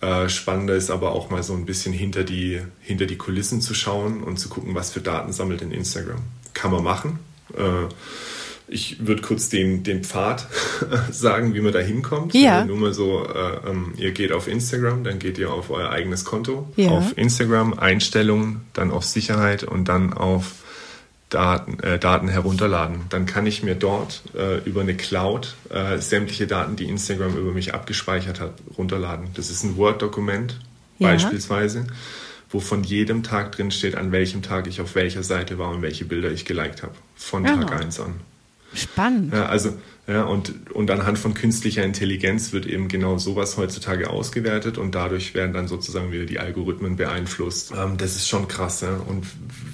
Äh, 0.00 0.28
spannender 0.28 0.74
ist 0.76 0.90
aber 0.90 1.12
auch 1.12 1.30
mal 1.30 1.42
so 1.42 1.52
ein 1.54 1.66
bisschen 1.66 1.92
hinter 1.92 2.24
die, 2.24 2.60
hinter 2.80 3.06
die 3.06 3.18
Kulissen 3.18 3.60
zu 3.60 3.74
schauen 3.74 4.22
und 4.22 4.38
zu 4.38 4.48
gucken, 4.48 4.74
was 4.74 4.90
für 4.90 5.00
Daten 5.00 5.32
sammelt 5.32 5.60
denn 5.60 5.72
Instagram. 5.72 6.22
Kann 6.54 6.70
man 6.70 6.82
machen. 6.82 7.18
Äh, 7.54 7.88
ich 8.70 9.06
würde 9.06 9.20
kurz 9.22 9.48
den, 9.48 9.82
den 9.82 10.04
Pfad 10.04 10.46
sagen, 11.10 11.54
wie 11.54 11.60
man 11.60 11.72
da 11.72 11.80
hinkommt. 11.80 12.34
Ja. 12.34 12.62
Äh, 12.62 12.64
Nur 12.66 12.76
mal 12.76 12.94
so, 12.94 13.26
äh, 13.26 13.68
ähm, 13.68 13.94
ihr 13.96 14.12
geht 14.12 14.32
auf 14.32 14.48
Instagram, 14.48 15.04
dann 15.04 15.18
geht 15.18 15.38
ihr 15.38 15.52
auf 15.52 15.70
euer 15.70 15.90
eigenes 15.90 16.24
Konto. 16.24 16.68
Ja. 16.76 16.90
Auf 16.90 17.16
Instagram, 17.18 17.74
Einstellungen, 17.74 18.62
dann 18.72 18.90
auf 18.90 19.04
Sicherheit 19.04 19.64
und 19.64 19.86
dann 19.88 20.12
auf 20.12 20.52
Daten, 21.28 21.78
äh, 21.80 21.98
Daten 21.98 22.28
herunterladen. 22.28 23.02
Dann 23.08 23.24
kann 23.26 23.46
ich 23.46 23.62
mir 23.62 23.74
dort 23.76 24.22
äh, 24.36 24.58
über 24.64 24.80
eine 24.80 24.94
Cloud 24.96 25.54
äh, 25.70 25.98
sämtliche 25.98 26.46
Daten, 26.48 26.74
die 26.76 26.86
Instagram 26.88 27.36
über 27.36 27.52
mich 27.52 27.72
abgespeichert 27.74 28.40
hat, 28.40 28.54
runterladen. 28.76 29.28
Das 29.34 29.48
ist 29.50 29.62
ein 29.62 29.76
Word-Dokument 29.76 30.58
Ja. 30.98 31.08
beispielsweise, 31.08 31.86
wo 32.50 32.58
von 32.58 32.82
jedem 32.82 33.22
Tag 33.22 33.52
drin 33.52 33.70
steht, 33.70 33.94
an 33.94 34.10
welchem 34.10 34.42
Tag 34.42 34.66
ich 34.66 34.80
auf 34.80 34.96
welcher 34.96 35.22
Seite 35.22 35.56
war 35.56 35.70
und 35.70 35.82
welche 35.82 36.04
Bilder 36.04 36.32
ich 36.32 36.44
geliked 36.46 36.82
habe. 36.82 36.94
Von 37.14 37.44
Ja. 37.44 37.56
Tag 37.56 37.80
1 37.80 38.00
an. 38.00 38.14
Spannend. 38.74 39.32
Ja, 39.32 39.46
also, 39.46 39.74
Ja, 40.10 40.24
und, 40.24 40.72
und 40.72 40.90
anhand 40.90 41.18
von 41.18 41.34
künstlicher 41.34 41.84
Intelligenz 41.84 42.52
wird 42.52 42.66
eben 42.66 42.88
genau 42.88 43.18
sowas 43.18 43.56
heutzutage 43.56 44.10
ausgewertet 44.10 44.76
und 44.76 44.96
dadurch 44.96 45.34
werden 45.34 45.52
dann 45.52 45.68
sozusagen 45.68 46.10
wieder 46.10 46.24
die 46.24 46.40
Algorithmen 46.40 46.96
beeinflusst. 46.96 47.72
Ähm, 47.76 47.96
das 47.96 48.16
ist 48.16 48.26
schon 48.26 48.48
krass. 48.48 48.80
Ja? 48.80 48.96
Und 48.96 49.24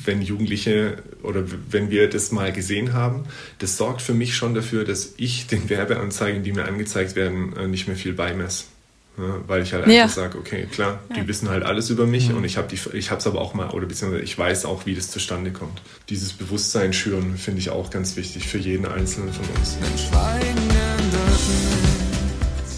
wenn 0.04 0.20
Jugendliche 0.20 0.98
oder 1.22 1.44
wenn 1.70 1.88
wir 1.90 2.10
das 2.10 2.32
mal 2.32 2.52
gesehen 2.52 2.92
haben, 2.92 3.24
das 3.60 3.78
sorgt 3.78 4.02
für 4.02 4.12
mich 4.12 4.34
schon 4.34 4.52
dafür, 4.52 4.84
dass 4.84 5.14
ich 5.16 5.46
den 5.46 5.70
Werbeanzeigen, 5.70 6.42
die 6.42 6.52
mir 6.52 6.66
angezeigt 6.66 7.16
werden, 7.16 7.56
äh, 7.56 7.66
nicht 7.66 7.86
mehr 7.86 7.96
viel 7.96 8.12
beimesse. 8.12 8.64
Ja, 9.18 9.40
weil 9.46 9.62
ich 9.62 9.72
halt 9.72 9.86
ja. 9.86 10.02
einfach 10.02 10.14
sage, 10.14 10.38
okay, 10.38 10.66
klar, 10.70 11.00
ja. 11.08 11.16
die 11.16 11.28
wissen 11.28 11.48
halt 11.48 11.64
alles 11.64 11.88
über 11.88 12.06
mich 12.06 12.28
mhm. 12.28 12.36
und 12.36 12.44
ich 12.44 12.58
habe 12.58 12.68
ich 12.74 13.10
habe 13.10 13.18
es 13.18 13.26
aber 13.26 13.40
auch 13.40 13.54
mal 13.54 13.70
oder 13.70 13.86
beziehungsweise 13.86 14.22
ich 14.22 14.38
weiß 14.38 14.66
auch, 14.66 14.84
wie 14.84 14.94
das 14.94 15.10
zustande 15.10 15.52
kommt. 15.52 15.80
Dieses 16.10 16.34
Bewusstsein 16.34 16.92
schüren 16.92 17.38
finde 17.38 17.60
ich 17.60 17.70
auch 17.70 17.90
ganz 17.90 18.16
wichtig 18.16 18.46
für 18.46 18.58
jeden 18.58 18.84
einzelnen 18.84 19.32
von 19.32 19.44
uns. 19.56 19.78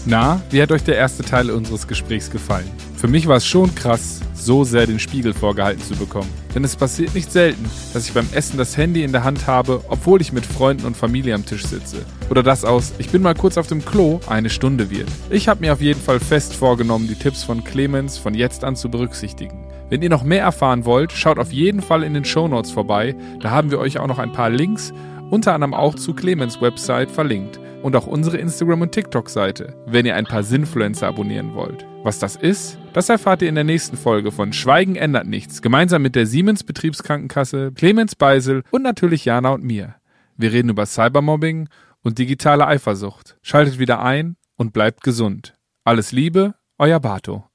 Na, 0.05 0.41
wie 0.49 0.61
hat 0.61 0.71
euch 0.71 0.83
der 0.83 0.95
erste 0.95 1.23
Teil 1.23 1.51
unseres 1.51 1.87
Gesprächs 1.87 2.31
gefallen? 2.31 2.69
Für 2.95 3.07
mich 3.07 3.27
war 3.27 3.37
es 3.37 3.45
schon 3.45 3.75
krass, 3.75 4.21
so 4.39 4.63
sehr 4.63 4.87
den 4.87 4.99
Spiegel 4.99 5.33
vorgehalten 5.33 5.83
zu 5.83 5.95
bekommen. 5.95 6.29
Denn 6.55 6.63
es 6.63 6.75
passiert 6.75 7.13
nicht 7.13 7.31
selten, 7.31 7.69
dass 7.93 8.07
ich 8.07 8.13
beim 8.13 8.27
Essen 8.33 8.57
das 8.57 8.77
Handy 8.77 9.03
in 9.03 9.11
der 9.11 9.23
Hand 9.23 9.47
habe, 9.47 9.83
obwohl 9.89 10.21
ich 10.21 10.33
mit 10.33 10.45
Freunden 10.45 10.85
und 10.85 10.97
Familie 10.97 11.35
am 11.35 11.45
Tisch 11.45 11.65
sitze. 11.65 12.05
Oder 12.29 12.43
das 12.43 12.65
aus, 12.65 12.93
ich 12.97 13.09
bin 13.09 13.21
mal 13.21 13.35
kurz 13.35 13.57
auf 13.57 13.67
dem 13.67 13.83
Klo, 13.83 14.19
eine 14.27 14.49
Stunde 14.49 14.89
wird. 14.89 15.09
Ich 15.29 15.47
habe 15.47 15.61
mir 15.61 15.73
auf 15.73 15.81
jeden 15.81 16.01
Fall 16.01 16.19
fest 16.19 16.55
vorgenommen, 16.55 17.07
die 17.07 17.15
Tipps 17.15 17.43
von 17.43 17.63
Clemens 17.63 18.17
von 18.17 18.33
jetzt 18.33 18.63
an 18.63 18.75
zu 18.75 18.89
berücksichtigen. 18.89 19.67
Wenn 19.89 20.01
ihr 20.01 20.09
noch 20.09 20.23
mehr 20.23 20.43
erfahren 20.43 20.85
wollt, 20.85 21.11
schaut 21.11 21.39
auf 21.39 21.51
jeden 21.51 21.81
Fall 21.81 22.03
in 22.03 22.13
den 22.13 22.25
Show 22.25 22.47
Notes 22.47 22.71
vorbei. 22.71 23.15
Da 23.41 23.49
haben 23.49 23.71
wir 23.71 23.79
euch 23.79 23.99
auch 23.99 24.07
noch 24.07 24.19
ein 24.19 24.33
paar 24.33 24.49
Links, 24.49 24.93
unter 25.31 25.53
anderem 25.53 25.73
auch 25.73 25.95
zu 25.95 26.13
Clemens 26.13 26.61
Website 26.61 27.09
verlinkt 27.09 27.59
und 27.81 27.95
auch 27.95 28.07
unsere 28.07 28.37
Instagram- 28.37 28.81
und 28.81 28.91
TikTok-Seite, 28.91 29.73
wenn 29.85 30.05
ihr 30.05 30.15
ein 30.15 30.25
paar 30.25 30.43
Sinfluencer 30.43 31.07
abonnieren 31.07 31.55
wollt. 31.55 31.85
Was 32.01 32.17
das 32.17 32.37
ist, 32.37 32.79
das 32.93 33.09
erfahrt 33.09 33.41
ihr 33.41 33.49
in 33.49 33.55
der 33.55 33.65
nächsten 33.65 33.97
Folge 33.97 34.31
von 34.31 34.53
Schweigen 34.53 34.95
ändert 34.95 35.27
nichts, 35.27 35.61
gemeinsam 35.61 36.01
mit 36.01 36.15
der 36.15 36.25
Siemens 36.25 36.63
Betriebskrankenkasse, 36.63 37.73
Clemens 37.75 38.15
Beisel 38.15 38.63
und 38.71 38.83
natürlich 38.83 39.25
Jana 39.25 39.49
und 39.49 39.65
mir. 39.65 39.95
Wir 40.37 40.53
reden 40.53 40.69
über 40.69 40.85
Cybermobbing 40.85 41.67
und 42.01 42.17
digitale 42.17 42.65
Eifersucht. 42.65 43.37
Schaltet 43.41 43.79
wieder 43.79 44.01
ein 44.01 44.37
und 44.55 44.71
bleibt 44.71 45.03
gesund. 45.03 45.55
Alles 45.83 46.13
Liebe, 46.13 46.55
euer 46.77 47.01
Bato. 47.01 47.48